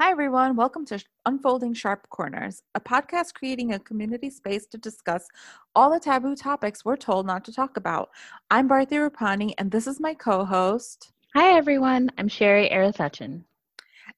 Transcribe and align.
Hi, 0.00 0.10
everyone. 0.10 0.56
Welcome 0.56 0.86
to 0.86 1.04
Unfolding 1.26 1.74
Sharp 1.74 2.08
Corners, 2.08 2.62
a 2.74 2.80
podcast 2.80 3.34
creating 3.34 3.74
a 3.74 3.78
community 3.78 4.30
space 4.30 4.66
to 4.68 4.78
discuss 4.78 5.28
all 5.76 5.92
the 5.92 6.00
taboo 6.00 6.34
topics 6.34 6.84
we're 6.84 6.96
told 6.96 7.26
not 7.26 7.44
to 7.44 7.52
talk 7.52 7.76
about. 7.76 8.08
I'm 8.50 8.68
Bharti 8.68 8.92
Rupani, 8.92 9.52
and 9.58 9.70
this 9.70 9.86
is 9.86 10.00
my 10.00 10.14
co 10.14 10.46
host. 10.46 11.12
Hi, 11.36 11.56
everyone. 11.56 12.10
I'm 12.16 12.26
Sherry 12.26 12.70
Arathatchan. 12.70 13.44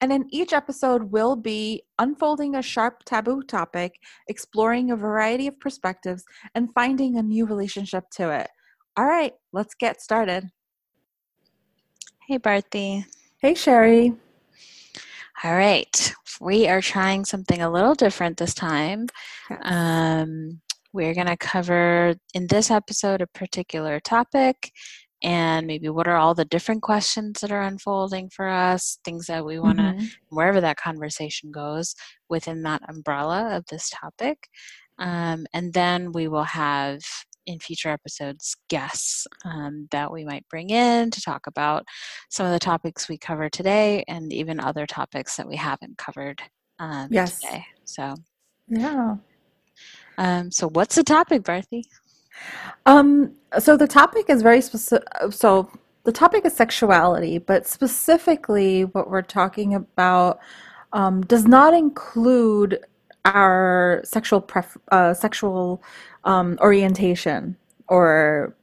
And 0.01 0.13
in 0.13 0.27
each 0.31 0.53
episode, 0.53 1.11
we'll 1.11 1.37
be 1.37 1.83
unfolding 1.99 2.55
a 2.55 2.63
sharp 2.63 3.03
taboo 3.05 3.43
topic, 3.43 3.97
exploring 4.29 4.93
a 4.93 4.97
variety 4.97 5.49
of 5.49 5.59
perspectives, 5.59 6.25
and 6.55 6.73
finding 6.73 7.19
a 7.19 7.23
new 7.23 7.47
relationship 7.47 8.05
to 8.13 8.31
it. 8.31 8.49
All 8.97 9.07
right, 9.07 9.35
let's 9.53 9.75
get 9.75 10.01
started. 10.01 10.51
Hey, 12.29 12.39
Bharti. 12.39 13.05
Hey, 13.39 13.55
Sherry. 13.55 14.15
All 15.43 15.55
right. 15.55 16.13
We 16.41 16.69
are 16.69 16.81
trying 16.81 17.25
something 17.25 17.61
a 17.61 17.71
little 17.71 17.95
different 17.95 18.37
this 18.39 18.55
time. 18.55 19.07
Um, 19.63 20.61
we're 20.93 21.15
going 21.15 21.27
to 21.27 21.37
cover 21.37 22.15
in 22.35 22.47
this 22.49 22.71
episode 22.71 23.21
a 23.21 23.27
particular 23.27 24.01
topic 24.01 24.71
and 25.23 25.67
maybe 25.67 25.89
what 25.89 26.07
are 26.07 26.17
all 26.17 26.35
the 26.35 26.45
different 26.45 26.83
questions 26.83 27.41
that 27.41 27.51
are 27.51 27.63
unfolding 27.63 28.29
for 28.31 28.49
us, 28.49 28.99
things 29.05 29.27
that 29.27 29.45
we 29.45 29.59
want 29.59 29.79
to, 29.79 29.95
Mhm. 29.95 30.11
wherever 30.29 30.61
that 30.61 30.77
conversation 30.77 31.51
goes 31.51 31.95
within 32.29 32.63
that 32.63 32.83
umbrella 32.89 33.57
of 33.57 33.65
this 33.67 33.91
topic. 33.91 34.49
Um, 34.99 35.47
and 35.55 35.73
then 35.75 36.13
we 36.13 36.29
will 36.29 36.45
have 36.45 37.01
in 37.47 37.59
future 37.59 37.89
episodes 37.91 38.57
guests 38.69 39.27
um, 39.45 39.89
that 39.91 40.13
we 40.13 40.25
might 40.25 40.47
bring 40.49 40.71
in 40.71 41.11
to 41.11 41.21
talk 41.21 41.47
about 41.47 41.85
some 42.31 42.47
of 42.47 42.53
the 42.53 42.59
topics 42.59 43.09
we 43.09 43.19
cover 43.19 43.49
today 43.49 44.05
and 44.09 44.33
even 44.33 44.61
other 44.61 44.87
topics 44.87 45.37
that 45.37 45.49
we 45.49 45.57
haven't 45.57 45.99
covered 45.99 46.41
um, 46.79 47.09
Yes. 47.11 47.41
today. 47.41 47.65
So, 47.85 48.15
Yeah. 48.69 49.17
um, 50.19 50.51
so 50.51 50.69
what's 50.69 50.95
the 50.97 51.05
topic, 51.05 51.43
Bharti? 51.43 51.83
Um, 52.87 53.35
so 53.59 53.77
the 53.77 53.87
topic 53.87 54.27
is 54.29 54.43
very 54.43 54.61
specific. 54.61 55.09
So 55.31 55.71
the 56.05 56.13
topic 56.13 56.45
is 56.45 56.55
sexuality, 56.55 57.39
but 57.39 57.67
specifically 57.67 58.85
what 58.85 59.11
we're 59.11 59.23
talking 59.23 59.75
about 59.75 60.39
um, 60.93 61.23
does 61.23 61.47
not 61.47 61.75
include 61.75 62.81
our 63.25 64.01
sexual 64.05 64.41
pref 64.41 64.77
uh, 64.93 65.15
sexual 65.15 65.83
um, 66.25 66.59
orientation 66.61 67.57
or, 67.89 68.55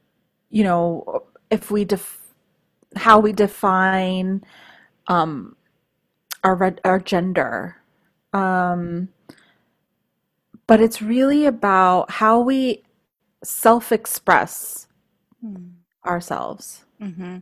you 0.50 0.64
know, 0.64 1.24
if 1.50 1.70
we 1.70 1.84
def 1.84 2.20
how 2.96 3.18
we 3.18 3.32
define 3.32 4.44
um, 5.08 5.56
our 6.44 6.54
red 6.54 6.80
our 6.84 7.00
gender. 7.00 7.76
Um, 8.32 9.08
but 10.66 10.80
it's 10.80 11.02
really 11.02 11.44
about 11.44 12.10
how 12.12 12.40
we 12.40 12.82
self-express 13.44 14.86
ourselves. 16.06 16.84
hmm 17.00 17.38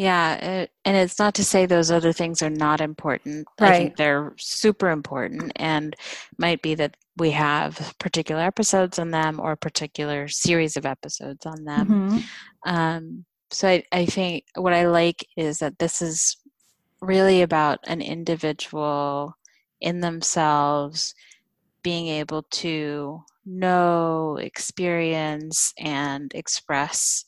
Yeah, 0.00 0.34
it, 0.36 0.70
and 0.86 0.96
it's 0.96 1.18
not 1.18 1.34
to 1.34 1.44
say 1.44 1.66
those 1.66 1.90
other 1.90 2.12
things 2.14 2.40
are 2.40 2.48
not 2.48 2.80
important. 2.80 3.46
I 3.60 3.66
Right. 3.68 3.72
think 3.72 3.96
they're 3.96 4.32
super 4.38 4.88
important, 4.88 5.52
and 5.56 5.94
might 6.38 6.62
be 6.62 6.74
that 6.76 6.96
we 7.18 7.32
have 7.32 7.94
particular 7.98 8.40
episodes 8.40 8.98
on 8.98 9.10
them 9.10 9.38
or 9.38 9.52
a 9.52 9.56
particular 9.58 10.26
series 10.28 10.78
of 10.78 10.86
episodes 10.86 11.44
on 11.44 11.64
them. 11.64 11.88
Mhm. 11.88 12.22
Um, 12.64 13.26
so 13.50 13.68
I, 13.68 13.84
I 13.92 14.06
think 14.06 14.44
what 14.54 14.72
I 14.72 14.86
like 14.88 15.26
is 15.36 15.58
that 15.58 15.78
this 15.78 16.00
is 16.00 16.38
really 17.02 17.42
about 17.42 17.80
an 17.86 18.00
individual 18.00 19.34
in 19.82 20.00
themselves 20.00 21.14
being 21.82 22.08
able 22.08 22.44
to 22.44 23.22
know, 23.44 24.38
experience, 24.40 25.74
and 25.78 26.32
express 26.34 27.24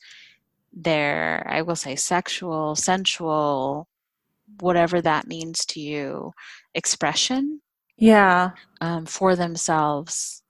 their, 0.73 1.45
I 1.49 1.61
will 1.61 1.75
say, 1.75 1.95
sexual, 1.95 2.75
sensual, 2.75 3.87
whatever 4.59 5.01
that 5.01 5.27
means 5.27 5.65
to 5.67 5.79
you, 5.79 6.33
expression 6.73 7.61
Yeah. 7.97 8.51
um, 8.81 9.05
for 9.05 9.35
themselves 9.35 10.43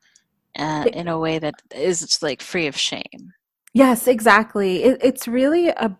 uh, 0.57 0.87
in 0.93 1.07
a 1.07 1.19
way 1.19 1.39
that 1.39 1.55
is 1.75 2.19
like 2.21 2.41
free 2.41 2.67
of 2.67 2.77
shame. 2.77 3.33
Yes, 3.73 4.07
exactly. 4.07 4.83
It, 4.83 4.99
it's 5.03 5.27
really 5.27 5.69
a, 5.69 5.97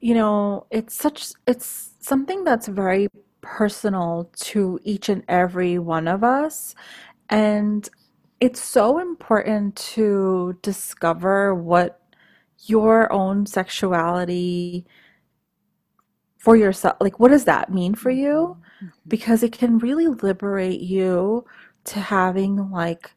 you 0.00 0.14
know, 0.14 0.66
it's 0.70 0.94
such, 0.94 1.32
it's 1.46 1.90
something 2.00 2.44
that's 2.44 2.68
very 2.68 3.08
personal 3.40 4.30
to 4.36 4.78
each 4.84 5.08
and 5.08 5.22
every 5.28 5.78
one 5.78 6.08
of 6.08 6.24
us. 6.24 6.74
And 7.28 7.88
it's 8.40 8.62
so 8.62 8.98
important 8.98 9.76
to 9.94 10.58
discover 10.62 11.54
what 11.54 12.00
your 12.66 13.12
own 13.12 13.46
sexuality 13.46 14.86
for 16.38 16.56
yourself, 16.56 16.96
like, 17.00 17.18
what 17.18 17.30
does 17.30 17.44
that 17.44 17.72
mean 17.72 17.94
for 17.94 18.10
you? 18.10 18.56
Because 19.06 19.42
it 19.42 19.52
can 19.52 19.78
really 19.78 20.06
liberate 20.06 20.80
you 20.80 21.44
to 21.84 22.00
having 22.00 22.70
like, 22.70 23.10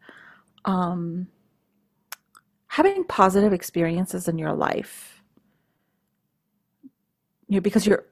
um, 0.65 1.27
having 2.67 3.03
positive 3.03 3.53
experiences 3.53 4.27
in 4.27 4.37
your 4.37 4.53
life. 4.53 5.21
You 7.47 7.55
know, 7.55 7.61
because 7.61 7.85
you're 7.85 8.05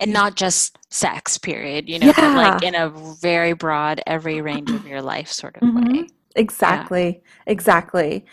and 0.00 0.12
not 0.12 0.36
just 0.36 0.76
sex 0.92 1.38
period 1.38 1.88
you 1.88 1.98
know 1.98 2.12
but 2.14 2.34
like 2.36 2.62
in 2.62 2.74
a 2.74 2.90
very 2.90 3.54
broad 3.54 4.02
every 4.06 4.42
range 4.42 4.70
of 4.70 4.86
your 4.86 5.00
life 5.00 5.28
sort 5.28 5.56
of 5.56 5.62
Mhm. 5.62 6.02
way 6.02 6.08
Exactly. 6.34 7.22
Exactly. 7.46 8.24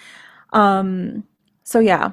Um, 0.53 1.23
so 1.63 1.79
yeah. 1.79 2.11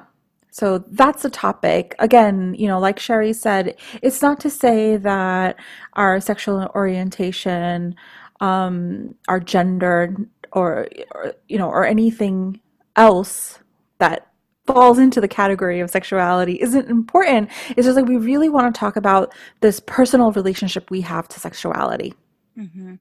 So 0.57 0.79
that's 0.89 1.21
the 1.21 1.29
topic. 1.29 1.93
Again, 1.99 2.55
you 2.57 2.67
know, 2.67 2.79
like 2.79 2.97
Sherry 2.97 3.31
said, 3.31 3.75
it's 4.01 4.23
not 4.23 4.39
to 4.39 4.49
say 4.49 4.97
that 4.97 5.55
our 5.93 6.19
sexual 6.19 6.71
orientation, 6.73 7.93
um, 8.39 9.13
our 9.27 9.39
gender, 9.39 10.15
or, 10.53 10.87
or 11.13 11.33
you 11.47 11.59
know, 11.59 11.69
or 11.69 11.85
anything 11.85 12.59
else 12.95 13.59
that 13.99 14.31
falls 14.65 14.97
into 14.97 15.21
the 15.21 15.27
category 15.27 15.79
of 15.79 15.91
sexuality 15.91 16.59
isn't 16.59 16.89
important. 16.89 17.51
It's 17.77 17.85
just 17.85 17.95
like 17.95 18.07
we 18.07 18.17
really 18.17 18.49
want 18.49 18.73
to 18.73 18.79
talk 18.79 18.95
about 18.95 19.35
this 19.61 19.79
personal 19.79 20.31
relationship 20.31 20.89
we 20.89 21.01
have 21.01 21.27
to 21.27 21.39
sexuality. 21.39 22.15
hmm 22.55 22.95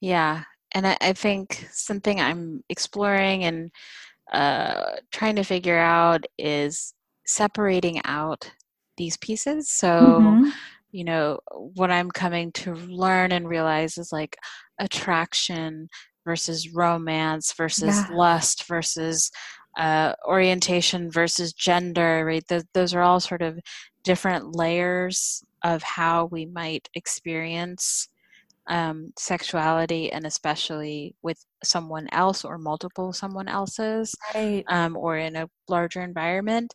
yeah 0.00 0.42
and 0.72 0.86
I, 0.86 0.96
I 1.00 1.12
think 1.12 1.68
something 1.70 2.20
i'm 2.20 2.64
exploring 2.68 3.44
and 3.44 3.70
uh, 4.32 4.96
trying 5.12 5.36
to 5.36 5.44
figure 5.44 5.78
out 5.78 6.24
is 6.38 6.94
separating 7.26 8.00
out 8.04 8.50
these 8.96 9.16
pieces 9.18 9.70
so 9.70 10.38
Mhm. 10.42 10.52
you 10.90 11.04
know 11.04 11.38
what 11.74 11.90
i'm 11.90 12.10
coming 12.10 12.52
to 12.52 12.74
learn 12.74 13.32
and 13.32 13.48
realize 13.48 13.96
is 13.98 14.12
like 14.12 14.36
attraction 14.78 15.88
versus 16.24 16.68
romance 16.74 17.52
versus 17.54 17.96
Yeah. 18.08 18.16
lust 18.16 18.64
versus 18.64 19.30
uh, 19.78 20.12
orientation 20.26 21.10
versus 21.10 21.52
gender 21.54 22.24
right 22.26 22.46
Th- 22.46 22.62
those 22.74 22.92
are 22.94 23.00
all 23.02 23.20
sort 23.20 23.40
of 23.42 23.58
different 24.04 24.54
layers 24.54 25.42
of 25.64 25.82
how 25.82 26.26
we 26.26 26.44
might 26.46 26.88
experience 26.94 28.08
um, 28.68 29.12
sexuality 29.18 30.12
and 30.12 30.26
especially 30.26 31.14
with 31.22 31.44
someone 31.64 32.08
else 32.12 32.44
or 32.44 32.58
multiple 32.58 33.12
someone 33.12 33.48
else's 33.48 34.14
Right. 34.34 34.64
um, 34.68 34.96
or 34.96 35.16
in 35.16 35.36
a 35.36 35.48
larger 35.68 36.00
environment 36.00 36.74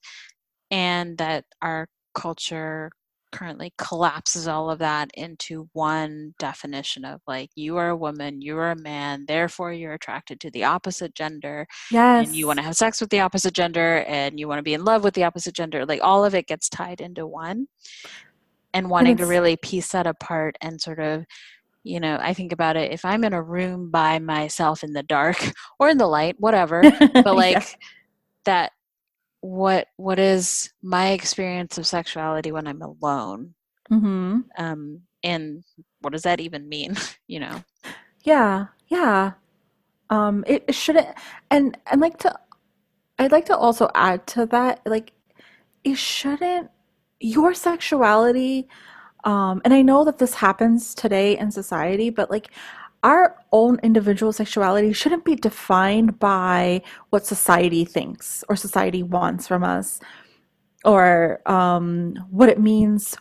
and 0.72 1.18
that 1.18 1.46
our 1.62 1.88
culture 2.14 2.92
currently 3.34 3.74
collapses 3.78 4.48
all 4.48 4.70
of 4.70 4.80
that 4.80 5.10
into 5.16 5.68
one 5.74 6.34
definition 6.40 7.04
of 7.04 7.20
like 7.28 7.50
you 7.56 7.76
are 7.76 7.90
a 7.90 7.96
woman 7.96 8.42
you 8.42 8.58
are 8.58 8.72
a 8.72 8.82
man 8.82 9.26
therefore 9.28 9.74
you're 9.74 9.94
attracted 9.94 10.40
to 10.40 10.50
the 10.52 10.64
opposite 10.64 11.14
gender 11.14 11.68
yes 11.92 12.26
and 12.26 12.36
you 12.36 12.48
want 12.48 12.58
to 12.58 12.64
have 12.64 12.74
sex 12.76 13.02
with 13.02 13.10
the 13.10 13.20
opposite 13.20 13.54
gender 13.54 14.06
and 14.08 14.40
you 14.40 14.48
want 14.48 14.60
to 14.60 14.64
be 14.64 14.74
in 14.74 14.86
love 14.86 15.04
with 15.04 15.14
the 15.14 15.26
opposite 15.26 15.54
gender 15.54 15.86
like 15.86 16.00
all 16.02 16.24
of 16.24 16.34
it 16.34 16.48
gets 16.48 16.70
tied 16.70 17.02
into 17.02 17.28
one 17.28 17.68
and 18.74 18.90
wanting 18.90 19.18
to 19.18 19.26
really 19.26 19.58
piece 19.58 19.90
that 19.92 20.08
apart 20.08 20.56
and 20.62 20.80
sort 20.80 21.00
of 21.00 21.26
you 21.88 22.00
know 22.00 22.18
i 22.22 22.34
think 22.34 22.52
about 22.52 22.76
it 22.76 22.92
if 22.92 23.04
i'm 23.06 23.24
in 23.24 23.34
a 23.34 23.42
room 23.42 23.90
by 23.90 24.20
myself 24.20 24.84
in 24.84 24.94
the 24.94 25.04
dark 25.04 25.38
or 25.80 25.90
in 25.90 25.98
the 25.98 26.08
light 26.08 26.36
whatever 26.40 26.82
but 27.14 27.36
like 27.36 27.54
Yeah. 27.54 27.66
that 28.46 28.72
what 29.42 29.88
what 29.98 30.20
is 30.20 30.72
my 30.82 31.10
experience 31.12 31.78
of 31.78 31.88
sexuality 31.88 32.52
when 32.52 32.68
i'm 32.68 32.82
alone 32.82 33.54
mm-hmm. 33.92 34.40
um 34.58 35.02
and 35.24 35.64
what 36.02 36.14
does 36.14 36.24
that 36.24 36.40
even 36.40 36.68
mean 36.70 36.96
you 37.28 37.40
know 37.40 37.64
Yeah, 38.24 38.68
yeah. 38.90 39.34
Um, 40.10 40.44
it, 40.48 40.64
it 40.68 40.76
shouldn't, 40.76 41.08
and 41.50 41.78
I'd 41.88 42.00
like 42.00 42.18
to, 42.20 42.36
I'd 43.20 43.32
like 43.32 43.46
to 43.46 43.56
also 43.58 43.90
add 43.96 44.28
to 44.36 44.46
that, 44.48 44.82
like, 44.86 45.14
it 45.84 45.98
shouldn't, 45.98 46.70
your 47.20 47.54
sexuality, 47.54 48.68
um, 49.28 49.62
and 49.66 49.74
I 49.76 49.84
know 49.84 50.06
that 50.06 50.20
this 50.20 50.36
happens 50.36 50.96
today 50.96 51.38
in 51.38 51.52
society, 51.52 52.12
but 52.12 52.32
like 52.32 52.52
our 53.04 53.38
own 53.54 53.80
individual 53.84 54.34
sexuality 54.34 54.94
shouldn't 54.94 55.26
be 55.26 55.36
defined 55.36 56.20
by 56.20 56.84
what 57.12 57.28
society 57.28 57.86
thinks 57.86 58.44
or 58.50 58.58
society 58.58 59.04
wants 59.04 59.48
from 59.48 59.64
us 59.64 60.02
or 60.86 61.42
um, 61.48 62.16
what 62.32 62.50
it 62.50 62.60
means 62.60 63.18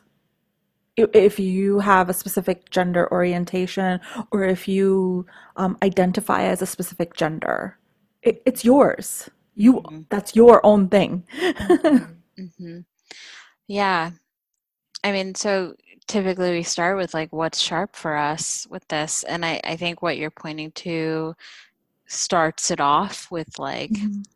if 0.97 1.39
you 1.39 1.81
have 1.81 2.09
a 2.09 2.15
specific 2.15 2.71
gender 2.71 3.11
orientation 3.13 4.01
or 4.33 4.45
if 4.45 4.69
you 4.69 5.27
um, 5.57 5.77
identify 5.83 6.45
as 6.45 6.63
a 6.63 6.67
specific 6.67 7.15
gender. 7.15 7.79
It, 8.23 8.43
it's 8.47 8.65
yours. 8.65 9.31
You 9.57 9.83
hmm 9.83 10.03
that's 10.11 10.37
your 10.37 10.65
own 10.67 10.89
thing. 10.89 11.25
Hmm 11.89 12.15
hmm 12.59 12.81
Yeah. 13.69 14.13
I 15.05 15.13
mean, 15.13 15.35
so 15.37 15.77
typically 16.09 16.53
we 16.53 16.63
start 16.63 16.97
with 16.97 17.15
like 17.15 17.33
what's 17.33 17.61
sharp 17.61 17.97
for 17.97 18.17
us 18.17 18.67
with 18.71 18.87
this. 18.89 19.23
And 19.25 19.45
I, 19.45 19.61
I 19.65 19.77
think 19.77 20.03
what 20.03 20.17
you're 20.19 20.31
pointing 20.31 20.73
to 20.73 21.35
starts 22.07 22.71
it 22.71 22.81
off 22.81 23.31
with 23.31 23.59
like 23.59 23.99
Mhm. 23.99 24.27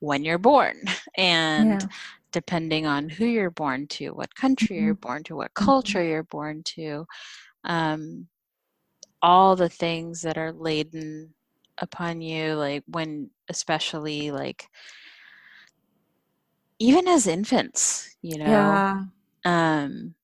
when 0.00 0.24
you're 0.24 0.38
born 0.38 0.82
and 1.16 1.80
yeah 1.80 1.88
depending 2.32 2.86
on 2.86 3.08
who 3.08 3.24
you're 3.26 3.50
born 3.50 3.86
to, 3.88 4.10
what 4.10 4.34
country 4.34 4.78
you're 4.78 4.94
Mhm. 4.94 4.96
born 4.96 5.22
to, 5.24 5.36
what 5.36 5.54
Mhm. 5.60 5.94
culture 5.94 6.02
you're 6.02 6.24
born 6.24 6.62
to, 6.64 7.06
um, 7.64 8.26
all 9.22 9.56
the 9.56 9.68
things 9.68 10.22
that 10.22 10.38
are 10.38 10.52
laden 10.52 11.34
upon 11.78 12.20
you, 12.20 12.54
like 12.54 12.84
when, 12.88 13.30
especially 13.48 14.30
like 14.30 14.68
even 16.78 17.08
as 17.08 17.26
infants, 17.26 18.16
you 18.22 18.38
know, 18.38 18.82
yeah 18.82 19.04
um, 19.44 20.14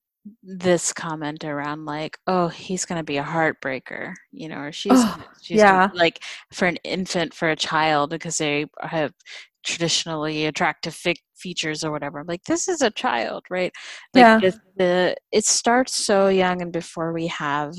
this 0.42 0.92
comment 0.92 1.44
around 1.44 1.84
like, 1.84 2.18
oh, 2.26 2.48
he's 2.48 2.84
going 2.84 2.98
to 2.98 3.04
be 3.04 3.18
a 3.18 3.22
heartbreaker, 3.24 4.14
you 4.32 4.48
know, 4.48 4.58
or 4.58 4.72
she's 4.72 4.92
oh 4.94 5.04
gonna, 5.04 5.28
she's 5.42 5.58
yeah 5.58 5.90
like 5.94 6.22
for 6.52 6.66
an 6.66 6.76
infant, 6.84 7.34
for 7.34 7.50
a 7.50 7.56
child, 7.56 8.10
because 8.10 8.38
they 8.38 8.66
have 8.80 9.12
traditionally 9.64 10.46
attractive 10.46 10.94
fi- 10.94 11.16
features 11.36 11.84
or 11.84 11.90
whatever. 11.90 12.20
I'm 12.20 12.26
like, 12.26 12.44
this 12.44 12.68
is 12.68 12.82
a 12.82 12.90
child, 12.90 13.44
right? 13.50 13.72
Like 14.14 14.22
yeah 14.22 14.40
the, 14.40 14.60
the 14.76 15.16
it 15.32 15.44
starts 15.44 15.94
so 15.94 16.28
young, 16.28 16.62
and 16.62 16.72
before 16.72 17.12
we 17.12 17.26
have 17.28 17.74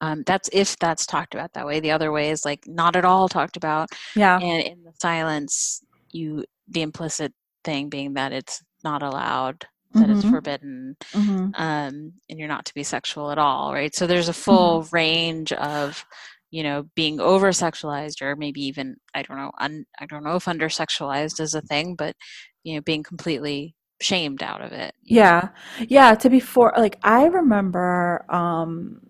um, 0.00 0.22
that's 0.26 0.50
if 0.52 0.76
that's 0.78 1.06
talked 1.06 1.34
about 1.34 1.52
that 1.54 1.66
way. 1.66 1.80
The 1.80 1.92
other 1.92 2.12
way 2.12 2.30
is 2.30 2.44
like 2.44 2.64
not 2.66 2.96
at 2.96 3.04
all 3.04 3.28
talked 3.28 3.56
about, 3.56 3.88
yeah 4.16 4.38
and 4.38 4.62
in 4.62 4.82
the 4.84 4.92
silence, 5.00 5.82
you 6.10 6.44
the 6.68 6.82
implicit 6.82 7.32
thing 7.64 7.88
being 7.88 8.14
that 8.14 8.32
it's 8.32 8.62
not 8.84 9.02
allowed, 9.02 9.66
that 9.98 10.10
it's 10.10 10.24
hmm 10.24 10.34
forbidden, 10.34 10.96
hmm 11.14 11.54
um, 11.54 12.12
and 12.28 12.38
you're 12.38 12.48
not 12.48 12.64
to 12.66 12.74
be 12.74 12.82
sexual 12.82 13.30
at 13.30 13.38
all, 13.38 13.72
right? 13.72 13.94
So 13.94 14.06
there's 14.06 14.28
a 14.28 14.32
hmm 14.48 14.74
full 14.74 14.86
range 14.92 15.52
of, 15.52 16.04
you 16.50 16.62
know, 16.62 16.84
being 16.96 17.20
over 17.20 17.48
sexualized 17.50 18.22
or 18.22 18.36
maybe 18.36 18.62
even 18.66 18.96
I 19.14 19.22
don't 19.22 19.36
know, 19.38 19.52
un, 19.60 19.84
I 20.00 20.06
don't 20.06 20.24
know 20.24 20.36
if 20.36 20.48
under 20.48 20.68
sexualized 20.68 21.40
is 21.40 21.54
a 21.54 21.62
thing, 21.62 21.94
but 21.96 22.16
you 22.64 22.74
know, 22.76 22.80
being 22.82 23.02
completely 23.04 23.74
shamed 24.00 24.42
out 24.42 24.60
of 24.62 24.72
it, 24.72 24.94
you 25.04 25.20
know. 25.20 25.32
yeah. 25.32 25.48
Yeah 25.88 26.14
to 26.14 26.30
be 26.30 26.40
for 26.40 26.72
like 26.76 26.98
i 27.02 27.24
remember 27.26 28.24
um 28.28 29.00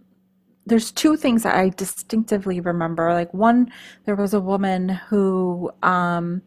there's 0.67 0.93
two 0.93 1.17
things 1.17 1.43
that 1.45 1.57
i 1.57 1.71
distinctively 1.71 2.61
remember. 2.61 3.13
Like 3.13 3.33
one 3.35 3.73
there 4.07 4.17
was 4.17 4.35
a 4.35 4.41
woman 4.41 4.89
who 4.89 5.71
um 5.83 6.43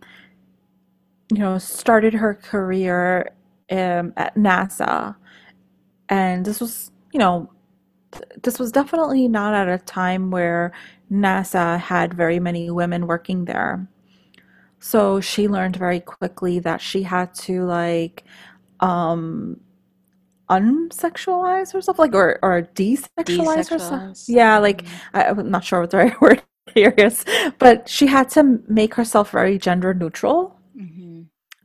you 1.32 1.40
know 1.40 1.58
started 1.58 2.14
her 2.14 2.34
career 2.34 3.30
um, 3.72 4.14
at 4.18 4.36
nasa 4.36 5.16
and 6.10 6.46
this 6.46 6.62
was 6.62 6.92
you 7.14 7.20
know 7.20 7.50
this 8.44 8.60
was 8.60 8.72
definitely 8.72 9.28
not 9.28 9.54
at 9.54 9.68
a 9.70 9.84
time 9.84 10.32
where 10.32 10.72
NASA 11.12 11.80
had 11.80 12.14
very 12.14 12.40
many 12.40 12.70
women 12.72 13.08
working 13.08 13.46
there. 13.46 13.88
So 14.80 15.22
she 15.22 15.48
learned 15.48 15.76
very 15.78 16.00
quickly 16.00 16.60
that 16.60 16.82
she 16.82 17.04
had 17.04 17.34
to 17.48 17.66
like 17.66 18.24
um 18.80 19.60
unsexualize 20.50 21.74
herself 21.74 22.00
like 22.00 22.16
or 22.16 22.40
or 22.44 22.64
desexualize 22.76 23.70
herself. 23.70 24.04
Desexualized. 24.06 24.28
Yeah, 24.28 24.60
like 24.60 24.86
hmm 24.86 24.98
I, 25.14 25.26
I'm 25.26 25.52
not 25.52 25.64
sure 25.66 25.82
what 25.82 25.92
the 25.92 25.98
right 25.98 26.22
word 26.22 26.44
here 26.74 26.94
is, 26.98 27.26
but 27.60 27.90
she 27.90 28.08
had 28.08 28.30
to 28.32 28.62
make 28.68 28.96
herself 28.96 29.32
very 29.32 29.58
gender 29.58 29.94
neutral. 29.94 30.58
hmm 30.76 31.17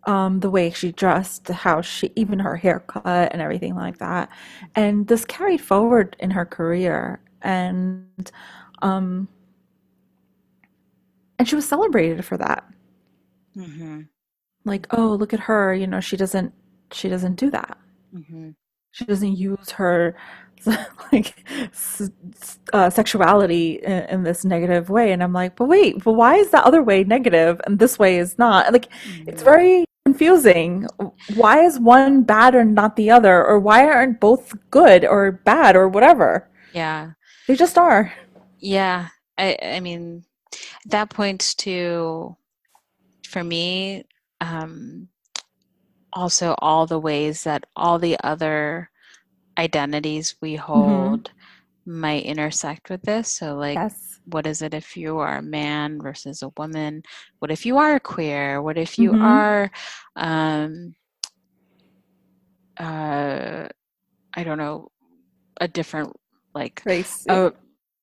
Um, 0.04 0.40
the 0.40 0.50
way 0.50 0.70
she 0.70 0.90
dressed, 0.92 1.46
how 1.48 1.80
she, 1.80 2.10
even 2.16 2.40
her 2.40 2.56
haircut 2.56 3.32
and 3.32 3.40
everything 3.40 3.76
like 3.76 3.98
that. 3.98 4.30
And 4.74 5.06
this 5.06 5.24
carried 5.24 5.60
forward 5.60 6.16
in 6.18 6.30
her 6.32 6.44
career. 6.44 7.20
And 7.42 8.30
um, 8.82 9.28
and 11.38 11.48
she 11.48 11.54
was 11.54 11.66
celebrated 11.68 12.24
for 12.24 12.36
that. 12.38 12.64
hmm 13.54 14.02
Like, 14.64 14.86
oh, 14.90 15.14
look 15.14 15.32
at 15.32 15.40
her, 15.40 15.72
you 15.74 15.86
know, 15.86 16.00
she 16.00 16.16
doesn't 16.16 16.52
she 16.92 17.08
doesn't 17.08 17.36
do 17.36 17.50
that. 17.50 17.78
hmm 18.12 18.50
She 18.90 19.04
doesn't 19.04 19.36
use 19.36 19.70
her 19.70 20.14
like 21.12 21.34
uh, 22.72 22.90
sexuality 22.90 23.74
in, 23.82 23.92
in 24.04 24.22
this 24.22 24.44
negative 24.44 24.90
way. 24.90 25.12
And 25.12 25.22
I'm 25.22 25.32
like, 25.32 25.56
but 25.56 25.66
wait, 25.66 26.02
but 26.04 26.12
why 26.12 26.36
is 26.36 26.50
the 26.50 26.64
other 26.64 26.82
way 26.82 27.04
negative 27.04 27.60
and 27.66 27.78
this 27.78 27.98
way 27.98 28.18
is 28.18 28.38
not? 28.38 28.72
Like, 28.72 28.88
it's 29.26 29.42
very 29.42 29.84
confusing. 30.04 30.86
Why 31.26 31.64
is 31.64 31.78
one 31.78 32.22
bad 32.22 32.54
or 32.54 32.64
not 32.64 32.96
the 32.96 33.10
other? 33.10 33.44
Or 33.44 33.58
why 33.58 33.86
aren't 33.86 34.20
both 34.20 34.52
good 34.70 35.04
or 35.04 35.32
bad 35.32 35.76
or 35.76 35.88
whatever? 35.88 36.48
Yeah. 36.72 37.12
They 37.46 37.56
just 37.56 37.78
are. 37.78 38.12
Yeah. 38.58 39.08
I 39.38 39.58
I 39.62 39.80
mean, 39.80 40.24
that 40.86 41.10
points 41.10 41.54
to 41.56 42.36
for 43.26 43.42
me 43.44 44.04
um 44.40 45.08
also 46.12 46.54
all 46.58 46.86
the 46.86 46.98
ways 46.98 47.44
that 47.44 47.64
all 47.76 47.98
the 47.98 48.16
other 48.22 48.90
identities 49.58 50.36
we 50.40 50.56
hmm 50.72 51.16
hold 51.16 51.30
might 51.86 52.24
intersect 52.24 52.90
with 52.90 53.02
this. 53.02 53.32
So, 53.32 53.56
like, 53.56 53.76
Yes. 53.76 54.20
what 54.24 54.46
is 54.46 54.62
it 54.62 54.74
if 54.74 54.96
you 54.96 55.18
are 55.18 55.38
a 55.38 55.42
man 55.42 56.00
versus 56.00 56.42
a 56.42 56.50
woman? 56.56 57.02
What 57.40 57.50
if 57.50 57.66
you 57.66 57.78
are 57.78 57.98
queer? 58.00 58.62
What 58.62 58.78
if 58.78 58.98
you 58.98 59.14
hmm 59.14 59.20
are, 59.20 59.70
um, 60.16 60.94
uh, 62.78 63.68
I 64.34 64.44
don't 64.44 64.58
know, 64.58 64.88
a 65.60 65.68
different, 65.68 66.12
like, 66.54 66.84
Race. 66.84 67.26
a 67.28 67.52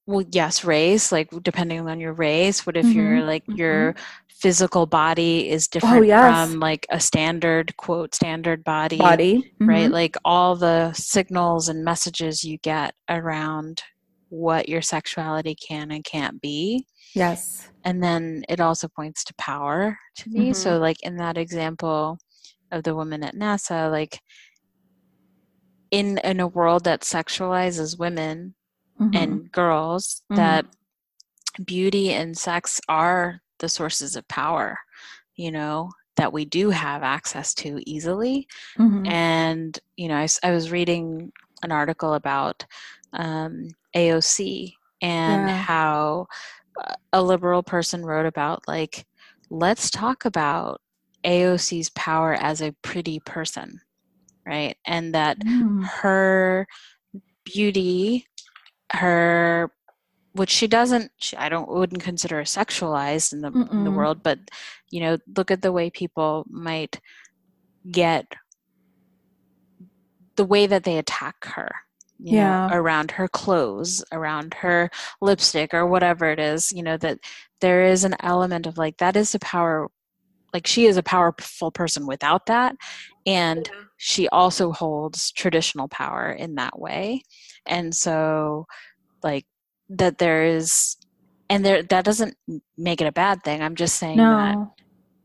well, 0.08 0.26
yes, 0.32 0.64
race, 0.66 1.12
like 1.12 1.30
depending 1.44 1.88
on 1.88 2.00
your 2.00 2.14
race. 2.14 2.66
What 2.66 2.78
if 2.78 2.94
hmm 2.94 2.96
your 2.96 3.24
like 3.24 3.44
hmm 3.48 3.56
your 3.56 3.96
physical 4.40 4.86
body 4.86 5.50
is 5.50 5.68
Oh, 5.84 6.02
different 6.02 6.08
yes. 6.08 6.50
from 6.50 6.60
like 6.60 6.86
a 6.90 7.00
standard 7.00 7.76
quote 7.78 8.16
standard 8.16 8.64
body, 8.64 8.98
Body. 9.00 9.54
right? 9.68 9.90
hmm 9.90 9.92
Like 9.92 10.16
all 10.26 10.56
the 10.56 10.94
signals 10.94 11.68
and 11.70 11.84
messages 11.84 12.44
you 12.44 12.58
get 12.60 12.94
around 13.10 13.82
what 14.30 14.70
your 14.70 14.82
sexuality 14.82 15.56
can 15.56 15.92
and 15.92 16.04
can't 16.04 16.42
be. 16.42 16.86
Yes. 17.16 17.68
And 17.84 18.04
then 18.04 18.44
it 18.50 18.60
also 18.60 18.88
points 18.88 19.24
to 19.26 19.34
power 19.36 19.98
to 20.18 20.30
me. 20.30 20.48
hmm 20.50 20.54
So 20.54 20.78
like 20.78 20.98
in 21.04 21.18
that 21.18 21.38
example 21.38 22.18
of 22.72 22.84
the 22.84 22.96
woman 22.96 23.24
at 23.24 23.36
NASA, 23.36 23.90
like 23.92 24.20
in 25.92 26.18
in 26.20 26.40
a 26.40 26.48
world 26.48 26.84
that 26.86 27.02
sexualizes 27.02 27.98
women 27.98 28.56
hmm 28.98 29.14
and 29.16 29.52
girls, 29.52 30.22
hmm 30.30 30.36
that 30.36 30.66
beauty 31.66 32.12
and 32.14 32.38
sex 32.38 32.80
are 32.88 33.42
the 33.60 33.70
sources 33.70 34.16
of 34.16 34.28
power, 34.28 34.78
you 35.36 35.52
know, 35.52 35.92
that 36.18 36.34
we 36.34 36.46
do 36.46 36.70
have 36.70 37.04
access 37.04 37.54
to 37.56 37.80
easily. 37.86 38.48
hmm 38.78 39.06
And, 39.06 39.78
you 39.96 40.08
know, 40.08 40.16
I, 40.16 40.28
I, 40.44 40.52
was 40.52 40.72
reading 40.72 41.32
an 41.64 41.72
article 41.72 42.14
about 42.14 42.66
um, 43.14 43.70
AOC 43.96 44.74
and 45.02 45.48
Yeah. 45.48 45.54
how 45.54 46.28
uh, 46.84 46.94
a 47.14 47.22
liberal 47.22 47.64
person 47.64 48.06
wrote 48.06 48.26
about, 48.26 48.68
like, 48.68 49.06
let's 49.50 49.90
talk 49.90 50.26
about 50.26 50.82
AOC's 51.26 51.90
power 51.92 52.34
as 52.34 52.62
a 52.62 52.76
pretty 52.82 53.20
person, 53.22 53.80
right? 54.46 54.76
And 54.86 55.14
that 55.16 55.38
Mm. 55.44 55.84
her 56.02 56.68
beauty, 57.46 58.28
her 58.94 59.72
which 60.34 60.50
she 60.50 60.68
doesn't 60.68 61.12
she, 61.18 61.36
i 61.38 61.50
don't 61.50 61.70
wouldn't 61.70 62.04
consider 62.04 62.38
her 62.38 62.44
sexualized 62.44 63.34
in 63.34 63.42
the 63.42 63.52
in 63.72 63.84
the 63.84 63.92
world 63.92 64.22
but 64.24 64.40
you 64.90 65.00
know 65.00 65.18
look 65.36 65.52
at 65.52 65.62
the 65.62 65.72
way 65.72 65.90
people 65.90 66.46
might 66.50 67.00
get 67.92 68.34
the 70.36 70.46
way 70.46 70.68
that 70.68 70.84
they 70.84 70.98
attack 70.98 71.46
her 71.46 71.70
you 72.20 72.34
know 72.34 72.38
Yeah. 72.38 72.70
around 72.72 73.12
her 73.12 73.28
clothes 73.28 74.04
around 74.12 74.54
her 74.56 74.90
lipstick 75.22 75.74
or 75.74 75.88
whatever 75.88 76.30
it 76.30 76.40
is 76.40 76.72
you 76.72 76.84
know 76.84 76.98
that 76.98 77.20
there 77.62 77.86
is 77.86 78.04
an 78.04 78.16
element 78.22 78.68
of 78.68 78.78
like 78.78 78.98
that 78.98 79.16
is 79.16 79.32
the 79.32 79.40
power 79.40 79.88
like 80.54 80.66
she 80.66 80.86
is 80.86 80.98
a 80.98 81.04
powerful 81.04 81.72
person 81.72 82.08
without 82.08 82.46
that 82.48 82.76
and 83.26 83.66
mm-hmm. 83.66 83.84
she 83.98 84.28
also 84.30 84.72
holds 84.72 85.32
traditional 85.32 85.88
power 85.88 86.32
in 86.32 86.56
that 86.56 86.80
way. 86.80 87.22
And 87.66 87.94
so 87.94 88.66
like 89.22 89.46
that 89.90 90.18
there 90.20 90.44
is 90.46 90.98
and 91.50 91.66
there 91.66 91.82
that 91.84 92.06
doesn't 92.06 92.36
make 92.78 93.02
it 93.02 93.08
a 93.08 93.12
bad 93.12 93.44
thing 93.44 93.62
i'm 93.62 93.76
just 93.76 93.96
saying 93.96 94.18
that 94.18 94.58